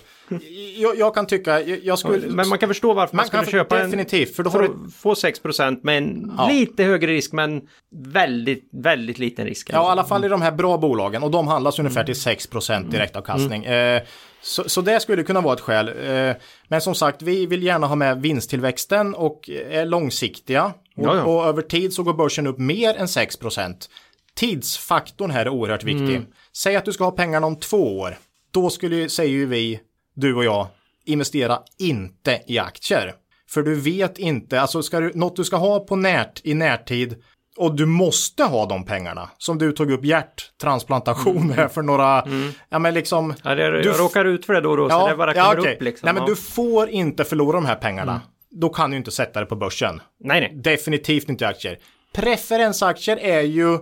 Jag, 0.81 0.97
jag 0.97 1.13
kan 1.15 1.27
tycka, 1.27 1.61
jag, 1.61 1.99
skulle... 1.99 2.27
Men 2.27 2.49
man 2.49 2.57
kan 2.57 2.69
förstå 2.69 2.93
varför 2.93 3.15
man, 3.15 3.19
Man 3.19 3.27
skulle 3.27 3.43
kan 3.43 3.51
köpa 3.51 3.83
definitivt, 3.83 4.35
för 4.35 4.43
då 4.43 4.49
har 4.49 4.63
att 4.63 4.93
få 4.95 5.15
6 5.15 5.41
med 5.81 5.97
en 5.97 6.33
Ja. 6.37 6.47
lite 6.47 6.83
högre 6.83 7.11
risk 7.11 7.31
men 7.31 7.61
väldigt, 7.91 8.69
väldigt 8.71 9.19
liten 9.19 9.45
risk. 9.45 9.69
Ja, 9.73 9.87
i 9.87 9.91
alla 9.91 10.03
fall 10.03 10.25
i 10.25 10.27
de 10.27 10.41
här 10.41 10.51
bra 10.51 10.77
bolagen 10.77 11.23
och 11.23 11.31
de 11.31 11.47
handlas 11.47 11.79
ungefär 11.79 12.03
till 12.03 12.15
6 12.21 12.49
direktavkastning. 12.89 13.65
Eh, 13.65 14.01
så, 14.41 14.69
så 14.69 14.81
det 14.81 14.99
skulle 14.99 15.23
kunna 15.23 15.41
vara 15.41 15.53
ett 15.53 15.61
skäl. 15.61 15.87
Eh, 15.87 16.35
men 16.67 16.81
som 16.81 16.95
sagt, 16.95 17.21
vi 17.21 17.45
vill 17.45 17.63
gärna 17.63 17.87
ha 17.87 17.95
med 17.95 18.21
vinsttillväxten 18.21 19.15
och 19.15 19.49
är 19.49 19.85
långsiktiga. 19.85 20.73
Och, 20.95 21.35
och 21.35 21.45
över 21.45 21.61
tid 21.61 21.93
så 21.93 22.03
går 22.03 22.13
börsen 22.13 22.47
upp 22.47 22.57
mer 22.57 22.95
än 22.95 23.05
6% 23.05 23.89
Tidsfaktorn 24.37 25.31
här 25.31 25.45
är 25.45 25.49
oerhört 25.49 25.83
viktig. 25.83 26.21
Säg 26.57 26.75
att 26.75 26.85
du 26.85 26.93
ska 26.93 27.03
ha 27.03 27.11
pengarna 27.11 27.47
om 27.47 27.55
två 27.55 27.99
år. 27.99 28.17
Då 28.57 28.69
skulle, 28.69 29.09
säger 29.09 29.31
ju 29.31 29.45
vi, 29.45 29.79
du 30.15 30.35
och 30.35 30.43
jag, 30.43 30.67
investera 31.05 31.59
inte 31.79 32.41
i 32.47 32.59
aktier. 32.59 33.13
För 33.49 33.63
du 33.63 33.75
vet 33.75 34.17
inte, 34.17 34.61
alltså 34.61 34.83
ska 34.83 34.99
du, 34.99 35.11
något 35.13 35.35
du 35.35 35.43
ska 35.43 35.55
ha 35.55 35.79
på 35.79 35.95
närt, 35.95 36.41
i 36.43 36.53
närtid 36.53 37.23
och 37.57 37.75
du 37.75 37.85
måste 37.85 38.43
ha 38.43 38.65
de 38.65 38.85
pengarna. 38.85 39.29
Som 39.37 39.57
du 39.57 39.71
tog 39.71 39.91
upp 39.91 40.05
hjärttransplantation 40.05 41.51
här 41.57 41.67
för 41.67 41.81
några, 41.81 42.27
ja 42.69 42.79
men 42.79 42.93
liksom. 42.93 43.33
Ja, 43.43 43.55
det, 43.55 43.71
du 43.71 43.89
jag 43.89 43.99
råkar 43.99 44.25
ut 44.25 44.45
för 44.45 44.53
det 44.53 44.61
då 44.61 44.71
och 44.71 44.77
då, 44.77 44.89
så 44.89 45.07
det 45.07 45.15
bara 45.15 45.33
kommer 45.33 45.59
okej. 45.59 45.75
upp 45.75 45.81
liksom. 45.81 46.07
Nej 46.07 46.13
men 46.13 46.23
ja. 46.23 46.29
du 46.29 46.35
får 46.35 46.89
inte 46.89 47.23
förlora 47.23 47.57
de 47.57 47.65
här 47.65 47.75
pengarna. 47.75 48.21
Då 48.51 48.69
kan 48.69 48.91
du 48.91 48.97
inte 48.97 49.11
sätta 49.11 49.39
det 49.39 49.45
på 49.45 49.55
börsen. 49.55 50.01
nej, 50.19 50.41
nej. 50.41 50.61
Definitivt 50.61 51.29
inte 51.29 51.47
aktier. 51.47 51.79
Preferensaktier 52.13 53.17
är 53.17 53.41
ju 53.41 53.77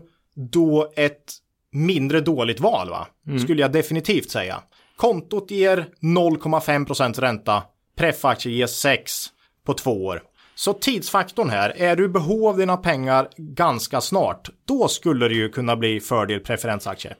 då 0.51 0.91
ett 0.95 1.33
mindre 1.75 2.21
dåligt 2.21 2.59
val 2.59 2.89
va? 2.89 3.07
Skulle 3.39 3.61
jag 3.61 3.71
definitivt 3.71 4.29
säga. 4.29 4.61
Kontot 4.95 5.51
ger 5.51 5.85
0,5% 6.01 7.21
ränta. 7.21 7.63
Preffaktier 7.97 8.53
ger 8.53 8.67
6 8.67 9.27
på 9.65 9.73
två 9.73 10.05
år. 10.05 10.21
Så 10.55 10.73
tidsfaktorn 10.73 11.49
här, 11.49 11.73
är 11.77 11.95
du 11.95 12.05
i 12.05 12.07
behov 12.07 12.47
av 12.47 12.57
dina 12.57 12.77
pengar 12.77 13.27
ganska 13.37 14.01
snart, 14.01 14.49
då 14.67 14.87
skulle 14.87 15.27
det 15.27 15.33
ju 15.33 15.49
kunna 15.49 15.75
bli 15.75 15.99
fördel 15.99 16.39
preferensaktier. 16.39 17.15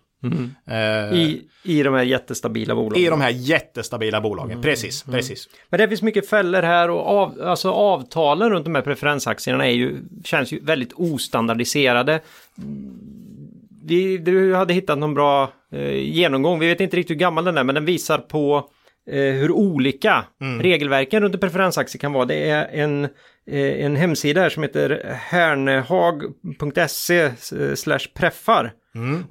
Eh, 0.68 1.20
I, 1.20 1.48
I 1.64 1.84
de 1.84 1.94
här 1.94 2.04
jättestabila 2.04 2.76
bolagen. 2.76 3.04
I 3.04 3.10
de 3.10 3.22
här 3.22 3.30
jättestabila 3.30 4.22
bolagen, 4.22 4.62
precis, 4.62 5.04
precis. 5.04 5.50
Men 5.70 5.80
det 5.80 5.88
finns 5.88 6.02
mycket 6.02 6.30
fällor 6.30 6.62
här 6.62 6.90
och 6.90 7.08
av, 7.08 7.42
alltså 7.42 7.72
avtalen 7.72 8.50
runt 8.50 8.66
de 8.66 8.76
här 8.76 8.82
preferensaktierna 8.82 9.68
är 9.68 9.72
ju, 9.72 9.98
känns 10.24 10.52
ju 10.52 10.60
väldigt 10.60 10.94
ostandardiserade. 10.94 12.22
Vi, 13.88 14.18
du 14.18 14.56
hade 14.56 14.74
hittat 14.74 14.98
någon 14.98 15.14
bra 15.14 15.50
eh, 15.72 15.96
genomgång, 15.96 16.60
vi 16.60 16.68
vet 16.68 16.80
inte 16.80 16.98
riktigt 16.98 17.16
hur 17.16 17.20
gammal 17.20 17.46
den 17.46 17.58
är, 17.58 17.64
men 17.64 17.76
den 17.76 17.86
visar 17.86 18.18
på 18.18 18.70
eh, 19.12 19.34
hur 19.34 19.52
olika 19.52 20.26
regelverken 20.62 21.22
runt 21.22 21.34
en 21.34 21.40
preferensaktie 21.40 22.00
kan 22.00 22.14
vara. 22.14 22.26
Det 22.26 22.50
är 22.50 22.68
en, 22.72 23.04
eh, 23.52 23.86
en 23.86 23.96
hemsida 23.96 24.42
här 24.42 24.50
som 24.50 24.64
heter 24.64 25.18
hernehag.se 25.30 27.22
eh, 27.22 27.32
slash 27.76 28.08
preffar. 28.14 28.74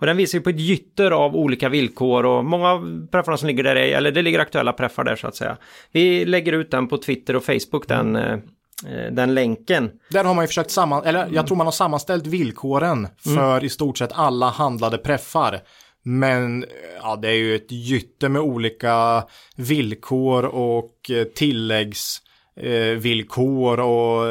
Och 0.00 0.06
den 0.06 0.16
visar 0.16 0.38
ju 0.38 0.42
på 0.42 0.50
ett 0.50 0.60
gytter 0.60 1.10
av 1.10 1.36
olika 1.36 1.68
villkor 1.68 2.26
och 2.26 2.44
många 2.44 2.68
av 2.70 3.06
preffarna 3.12 3.36
som 3.36 3.46
ligger 3.46 3.64
där 3.64 3.76
är, 3.76 3.96
eller 3.96 4.12
det 4.12 4.22
ligger 4.22 4.38
aktuella 4.38 4.72
preffar 4.72 5.04
där 5.04 5.16
så 5.16 5.26
att 5.26 5.36
säga. 5.36 5.56
Vi 5.92 6.24
lägger 6.24 6.52
ut 6.52 6.70
den 6.70 6.88
på 6.88 6.98
Twitter 6.98 7.36
och 7.36 7.44
Facebook, 7.44 7.88
den, 7.88 8.16
eh, 8.16 8.32
eh, 8.32 8.38
Eh, 8.86 9.12
den 9.12 9.34
länken. 9.34 9.90
Där 10.10 10.24
har 10.24 10.34
man 10.34 10.44
ju 10.44 10.46
försökt 10.46 10.70
samman, 10.70 11.04
eller 11.04 11.28
jag 11.32 11.46
tror 11.46 11.56
man 11.56 11.66
har 11.66 11.72
sammanställt 11.72 12.26
villkoren 12.26 13.08
för 13.34 13.64
i 13.64 13.68
stort 13.68 13.98
sett 13.98 14.12
alla 14.12 14.50
handlade 14.50 14.98
preffar. 14.98 15.60
Men 16.02 16.62
eh, 16.62 16.68
ja, 17.02 17.16
det 17.16 17.28
är 17.28 17.36
ju 17.36 17.54
ett 17.54 17.72
gytte 17.72 18.28
med 18.28 18.42
olika 18.42 19.24
villkor 19.56 20.44
och 20.44 21.10
eh, 21.10 21.24
tilläggsvillkor 21.24 23.78
eh, 23.78 23.84
och 23.84 24.26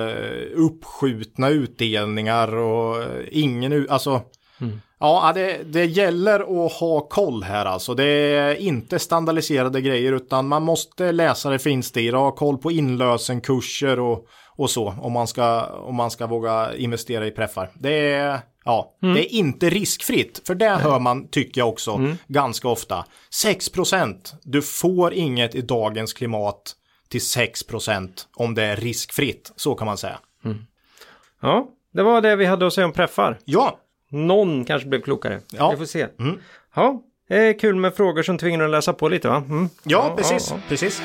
uppskjutna 0.65 1.49
utdelningar 1.49 2.55
och 2.55 3.03
ingen, 3.31 3.89
alltså 3.89 4.21
Ja, 5.06 5.32
det, 5.36 5.64
det 5.64 5.86
gäller 5.86 6.66
att 6.66 6.74
ha 6.74 7.01
koll 7.01 7.43
här 7.43 7.66
alltså. 7.66 7.93
Det 7.93 8.06
är 8.06 8.56
inte 8.56 8.99
standardiserade 8.99 9.82
grejer 9.82 10.14
utan 10.14 10.47
man 10.47 10.64
måste 10.64 11.12
läsa 11.12 11.49
det 11.49 11.60
finstiga, 11.60 12.18
ha 12.18 12.32
koll 12.32 12.58
på 12.58 12.72
inlösenkurser 12.72 13.99
och, 13.99 14.28
och 14.56 14.70
så 14.70 14.95
om 15.01 15.12
man, 15.12 15.28
ska, 15.28 15.66
om 15.66 15.95
man 15.95 16.12
ska 16.12 16.28
våga 16.28 16.76
investera 16.76 17.28
i 17.28 17.32
preffar. 17.32 17.72
Det 17.74 18.14
är, 18.14 18.39
ja, 18.66 18.97
det 18.99 19.20
är 19.20 19.34
inte 19.34 19.70
riskfritt, 19.70 20.41
för 20.47 20.56
det 20.56 20.70
hör 20.70 20.99
man, 20.99 21.28
tycker 21.28 21.62
jag 21.62 21.70
också, 21.70 21.99
ganska 22.28 22.68
ofta. 22.68 23.06
6% 23.45 24.16
du 24.43 24.62
får 24.62 25.14
inget 25.14 25.56
i 25.56 25.62
dagens 25.62 26.14
klimat 26.14 26.76
till 27.10 27.22
6% 27.22 28.10
om 28.36 28.56
det 28.56 28.64
är 28.64 28.76
riskfritt, 28.76 29.51
så 29.56 29.76
kan 29.76 29.86
man 29.86 29.97
säga. 29.97 30.20
Ja, 31.41 31.68
det 31.93 32.04
var 32.04 32.22
det 32.22 32.36
vi 32.36 32.45
hade 32.45 32.68
att 32.68 32.74
säga 32.74 32.86
om 32.86 32.93
preffar. 32.93 33.39
Ja, 33.45 33.80
Någon 34.14 34.66
kanske 34.66 34.88
blev 34.89 35.01
klokare. 35.01 35.39
Ja. 35.51 35.72
Vi 35.72 35.78
får 35.78 35.86
se. 35.86 36.07
Ja, 36.76 37.01
det 37.30 37.36
är 37.38 37.59
kul 37.59 37.76
med 37.76 37.93
frågor 37.95 38.24
som 38.24 38.38
tvingar 38.38 38.64
att 38.66 38.70
läsa 38.72 38.93
på 38.93 39.09
lite 39.09 39.28
va? 39.28 39.43
Mm. 39.49 39.70
ja, 39.84 40.14
precis, 40.18 40.47
ja. 40.51 40.57
precis. 40.70 41.01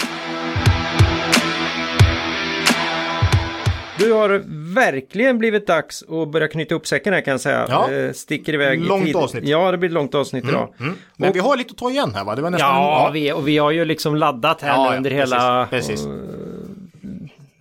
Du 3.99 4.13
har 4.13 4.43
verkligen 4.75 5.39
blivit 5.39 5.67
dags 5.67 6.03
att 6.09 6.29
börja 6.33 6.49
knyta 6.49 6.75
upp 6.75 6.87
säcken 6.87 7.13
här 7.13 7.21
kan 7.21 7.31
jag 7.33 7.41
säga. 7.41 7.67
Ja. 7.69 7.93
Eh, 7.93 8.13
Sticker 8.13 8.55
iväg 8.55 8.81
i 8.83 8.85
Långt 8.87 9.05
tid. 9.05 9.17
avsnitt. 9.17 9.45
Ja, 9.49 9.71
det 9.71 9.79
blir 9.79 9.89
ett 9.89 9.95
långt 9.95 10.15
avsnitt 10.15 10.45
idag. 10.49 10.75
Men 11.17 11.31
Och- 11.31 11.37
vi 11.37 11.41
har 11.41 11.57
lite 11.57 11.71
att 11.73 11.77
ta 11.79 11.91
igen 11.91 12.13
här 12.15 12.25
va? 12.25 12.35
Det 12.37 12.43
var 12.43 12.51
nästan, 12.51 12.69
Ja, 12.77 13.11
Vi, 13.15 13.33
och 13.33 13.49
vi 13.49 13.59
har 13.59 13.71
ju 13.71 13.85
liksom 13.85 14.17
laddat 14.17 14.63
här 14.63 14.69
Ja, 14.69 14.85
nu 14.85 14.91
ja, 14.91 14.97
under 14.97 15.11
precis, 15.11 15.33
hela... 15.35 15.67
precis. 15.71 16.07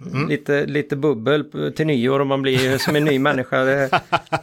Mm. 0.06 0.28
Lite, 0.30 0.66
lite 0.66 0.96
bubbel 0.96 1.72
till 1.76 1.88
nyår 1.88 2.20
och 2.20 2.28
man 2.28 2.42
blir 2.42 2.78
som 2.78 2.96
en 2.96 3.06
ny 3.06 3.20
människa. 3.30 3.64
Det 3.64 3.72
är 3.74 3.90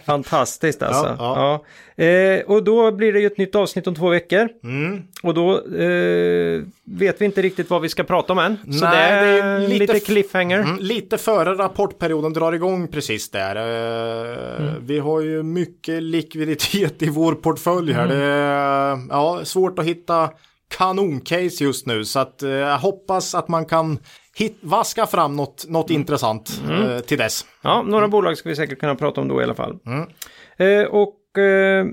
fantastiskt 0.07 0.83
alltså. 0.83 1.07
Ja, 1.07 1.17
Ja, 1.19 1.65
Eh, 1.97 2.41
och 2.41 2.65
då 2.65 2.93
blir 2.93 3.13
det 3.13 3.21
ju 3.21 3.27
ett 3.27 3.39
nytt 3.39 3.55
avsnitt 3.55 3.87
om 3.87 3.95
två 3.95 4.09
veckor. 4.09 4.49
Mm. 4.65 5.03
Och 5.23 5.35
då 5.35 5.53
eh, 5.53 6.63
vet 6.85 7.21
vi 7.21 7.25
inte 7.25 7.43
riktigt 7.43 7.71
vad 7.71 7.83
vi 7.83 7.89
ska 7.89 8.05
prata 8.05 8.33
om 8.33 8.39
än. 8.39 8.57
Så 8.57 8.85
Nej, 8.85 9.11
det 9.13 9.29
är, 9.29 9.59
det 9.59 9.65
är 9.65 9.69
lite, 9.69 9.93
lite 9.93 10.07
cliffhanger. 10.07 10.61
Mm, 10.61 10.77
lite 10.81 11.19
före 11.19 11.55
rapportperioden 11.55 12.33
drar 12.33 12.53
igång 12.53 12.89
precis 12.89 13.31
där. 13.31 13.57
Eh, 13.57 14.73
Vi 14.81 14.99
har 14.99 15.21
ju 15.21 15.43
mycket 15.43 16.03
likviditet 16.03 17.03
i 17.03 17.09
vår 17.09 17.33
portfölj 17.35 17.93
här. 17.93 18.07
Det 18.07 18.17
är 18.25 18.99
ja, 19.11 19.41
svårt 19.45 19.79
att 19.79 19.85
hitta 19.85 20.31
kanoncase 20.79 21.65
just 21.65 21.87
nu 21.87 22.05
så 22.05 22.19
att 22.19 22.43
eh, 22.43 22.51
jag 22.51 22.79
hoppas 22.79 23.35
att 23.35 23.49
man 23.49 23.67
kan 23.67 23.99
hit, 24.35 24.57
vaska 24.61 25.07
fram 25.07 25.37
något, 25.37 25.65
något 25.69 25.91
intressant 25.91 26.63
eh, 26.71 26.99
till 26.99 27.19
dess. 27.19 27.47
Ja, 27.63 27.83
några 27.83 28.09
bolag 28.09 28.39
ska 28.39 28.49
vi 28.49 28.57
säkert 28.57 28.79
kunna 28.79 28.95
prata 28.95 29.21
om 29.21 29.29
då 29.29 29.41
i 29.41 29.45
alla 29.45 29.55
fall. 29.55 29.79
Mm. 29.87 30.09
Eh, 30.57 30.87
och 30.87 31.39
eh, 31.39 31.87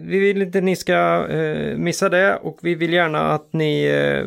vi 0.00 0.18
vill 0.18 0.42
inte 0.42 0.60
ni 0.60 0.76
ska 0.76 1.26
eh, 1.28 1.76
missa 1.76 2.08
det 2.08 2.36
och 2.36 2.58
vi 2.62 2.74
vill 2.74 2.92
gärna 2.92 3.20
att 3.20 3.52
ni 3.52 3.84
eh, 3.84 4.26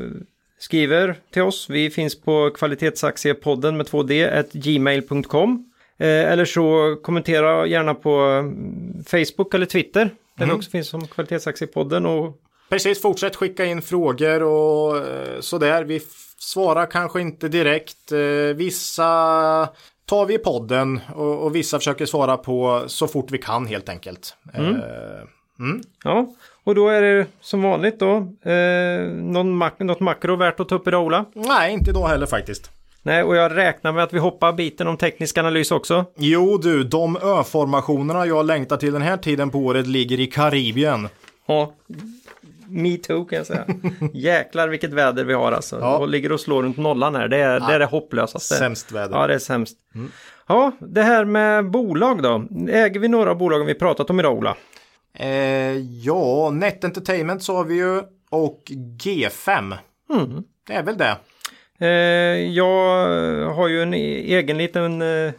skriver 0.59 1.15
till 1.33 1.41
oss. 1.41 1.69
Vi 1.69 1.89
finns 1.89 2.21
på 2.21 2.49
kvalitetsaktiepodden 2.49 3.77
med 3.77 3.85
2D, 3.85 4.39
at 4.39 4.51
gmail.com. 4.51 5.71
Eh, 5.97 6.07
eller 6.07 6.45
så 6.45 6.95
kommentera 7.03 7.67
gärna 7.67 7.93
på 7.93 8.09
mm, 8.09 9.03
Facebook 9.03 9.53
eller 9.53 9.65
Twitter. 9.65 10.09
Där 10.37 10.45
vi 10.45 10.51
också 10.51 10.69
finns 10.69 10.89
som 10.89 11.07
kvalitetsaktiepodden 11.07 12.05
och 12.05 12.41
Precis, 12.69 13.01
fortsätt 13.01 13.35
skicka 13.35 13.65
in 13.65 13.81
frågor 13.81 14.43
och 14.43 15.03
sådär. 15.39 15.83
Vi 15.83 16.01
svarar 16.39 16.85
kanske 16.85 17.21
inte 17.21 17.47
direkt. 17.49 18.11
Eh, 18.11 18.55
Vissa 18.55 19.03
tar 20.05 20.25
vi 20.25 20.33
i 20.33 20.37
podden 20.37 20.99
och, 21.15 21.45
och 21.45 21.55
vissa 21.55 21.77
försöker 21.77 22.05
svara 22.05 22.37
på 22.37 22.83
så 22.87 23.07
fort 23.07 23.31
vi 23.31 23.37
kan 23.37 23.65
helt 23.65 23.89
enkelt. 23.89 24.35
Mm. 24.53 24.75
Eh, 24.75 24.81
mm. 25.59 25.81
Ja, 26.03 26.27
och 26.63 26.75
då 26.75 26.89
är 26.89 27.01
det 27.01 27.25
som 27.41 27.61
vanligt 27.61 27.99
då 27.99 28.15
eh, 28.51 29.43
mak 29.43 29.79
något 29.79 29.99
makro 29.99 30.35
värt 30.35 30.59
att 30.59 30.69
ta 30.69 30.75
upp 30.75 30.87
idag 30.87 31.05
Ola? 31.05 31.25
Nej, 31.33 31.73
inte 31.73 31.89
idag 31.89 32.07
heller 32.07 32.25
faktiskt. 32.25 32.71
Nej, 33.01 33.23
och 33.23 33.35
jag 33.35 33.55
räknar 33.55 33.91
med 33.91 34.03
att 34.03 34.13
vi 34.13 34.19
hoppar 34.19 34.53
biten 34.53 34.87
om 34.87 34.97
teknisk 34.97 35.37
analys 35.37 35.71
också. 35.71 36.05
Jo 36.17 36.57
du, 36.57 36.83
de 36.83 37.17
öformationerna 37.17 38.25
jag 38.25 38.45
längtar 38.45 38.77
till 38.77 38.93
den 38.93 39.01
här 39.01 39.17
tiden 39.17 39.49
på 39.49 39.59
året 39.59 39.87
ligger 39.87 40.19
i 40.19 40.27
Karibien. 40.27 41.09
Ja, 41.45 41.73
me 42.67 42.97
too 42.97 43.25
kan 43.25 43.37
jag 43.37 43.47
säga. 43.47 43.65
Jäklar 44.13 44.67
vilket 44.67 44.93
väder 44.93 45.25
vi 45.25 45.33
har 45.33 45.51
alltså. 45.51 45.79
Ja. 45.79 45.97
Och 45.97 46.07
ligger 46.07 46.31
och 46.31 46.39
slår 46.39 46.63
runt 46.63 46.77
nollan 46.77 47.15
här. 47.15 47.27
Det 47.27 47.37
är, 47.37 47.59
ja. 47.59 47.67
det, 47.67 47.73
är 47.73 47.79
det 47.79 47.85
hopplösaste. 47.85 48.55
Sämst 48.55 48.91
väder. 48.91 49.17
Ja, 49.17 49.27
det 49.27 49.33
är 49.33 49.39
sämst. 49.39 49.77
Mm. 49.95 50.11
Ja, 50.47 50.71
det 50.79 51.03
här 51.03 51.25
med 51.25 51.71
bolag 51.71 52.23
då. 52.23 52.47
Äger 52.69 52.99
vi 52.99 53.07
några 53.07 53.31
av 53.31 53.37
bolagen 53.37 53.67
vi 53.67 53.73
pratat 53.73 54.09
om 54.09 54.19
idag, 54.19 54.37
Ola? 54.37 54.55
Eh, 55.13 55.77
ja, 55.77 56.49
Net 56.49 56.83
Entertainment 56.83 57.43
sa 57.43 57.63
vi 57.63 57.75
ju 57.75 58.01
och 58.29 58.63
G5. 59.03 59.77
Mm. 60.13 60.43
Det 60.67 60.73
är 60.73 60.83
väl 60.83 60.97
det. 60.97 61.17
Eh, 61.79 61.87
jag 62.51 62.95
har 63.53 63.67
ju 63.67 63.81
en 63.81 63.93
egen 63.93 64.57
liten 64.57 65.01
eh, 65.01 65.33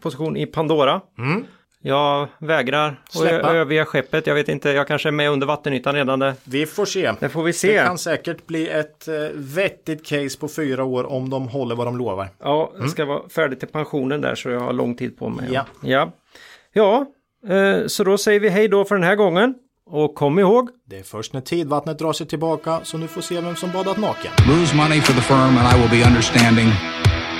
position 0.00 0.36
i 0.36 0.46
Pandora. 0.46 1.00
Mm. 1.18 1.44
Jag 1.82 2.28
vägrar 2.38 3.02
Släppa. 3.10 3.52
överge 3.52 3.84
skeppet. 3.84 4.26
Jag 4.26 4.34
vet 4.34 4.48
inte, 4.48 4.70
jag 4.70 4.88
kanske 4.88 5.08
är 5.08 5.12
med 5.12 5.30
under 5.30 5.46
vattenytan 5.46 5.94
redan. 5.94 6.18
Där. 6.18 6.34
Vi 6.44 6.66
får 6.66 6.84
se. 6.84 7.12
Det 7.20 7.28
får 7.28 7.42
vi 7.42 7.52
se. 7.52 7.78
Det 7.78 7.84
kan 7.84 7.98
säkert 7.98 8.46
bli 8.46 8.68
ett 8.68 9.08
eh, 9.08 9.14
vettigt 9.34 10.06
case 10.06 10.38
på 10.38 10.48
fyra 10.48 10.84
år 10.84 11.04
om 11.12 11.30
de 11.30 11.48
håller 11.48 11.76
vad 11.76 11.86
de 11.86 11.96
lovar. 11.96 12.28
Ja, 12.38 12.72
mm. 12.76 12.88
ska 12.88 13.04
vara 13.04 13.28
färdig 13.28 13.58
till 13.58 13.68
pensionen 13.68 14.20
där 14.20 14.34
så 14.34 14.50
jag 14.50 14.60
har 14.60 14.72
lång 14.72 14.94
tid 14.96 15.18
på 15.18 15.28
mig. 15.28 15.48
Ja. 15.52 15.66
Ja, 15.82 16.12
ja 16.72 17.06
eh, 17.54 17.86
så 17.86 18.04
då 18.04 18.18
säger 18.18 18.40
vi 18.40 18.48
hej 18.48 18.68
då 18.68 18.84
för 18.84 18.94
den 18.94 19.04
här 19.04 19.16
gången. 19.16 19.54
Och 19.92 20.14
kom 20.14 20.38
ihåg. 20.38 20.70
Det 20.86 20.98
är 20.98 21.02
först 21.02 21.32
när 21.32 21.40
tidvattnet 21.40 21.98
drar 21.98 22.12
sig 22.12 22.26
tillbaka 22.26 22.80
så 22.82 22.98
nu 22.98 23.08
får 23.08 23.20
se 23.20 23.40
vem 23.40 23.56
som 23.56 23.70
badat 23.70 23.96
naken. 23.96 24.32
Lose 24.48 24.76
money 24.76 25.00
for 25.00 25.12
the 25.12 25.20
firm 25.20 25.58
and 25.58 25.76
I 25.76 25.80
will 25.80 26.00
be 26.00 26.08
understanding. 26.08 26.66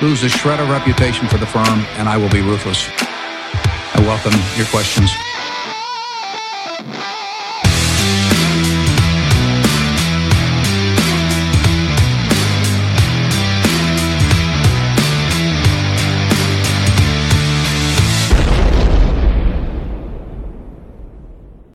Lose 0.02 0.26
a 0.26 0.28
shred 0.28 0.60
of 0.60 0.70
reputation 0.70 1.28
for 1.28 1.38
the 1.38 1.46
firm 1.46 1.78
and 1.98 2.08
I 2.08 2.22
will 2.22 2.42
be 2.42 2.52
ruthless. 2.52 3.09
I 4.00 4.02
welcome 4.06 4.32
your 4.56 4.66
questions. 4.68 5.29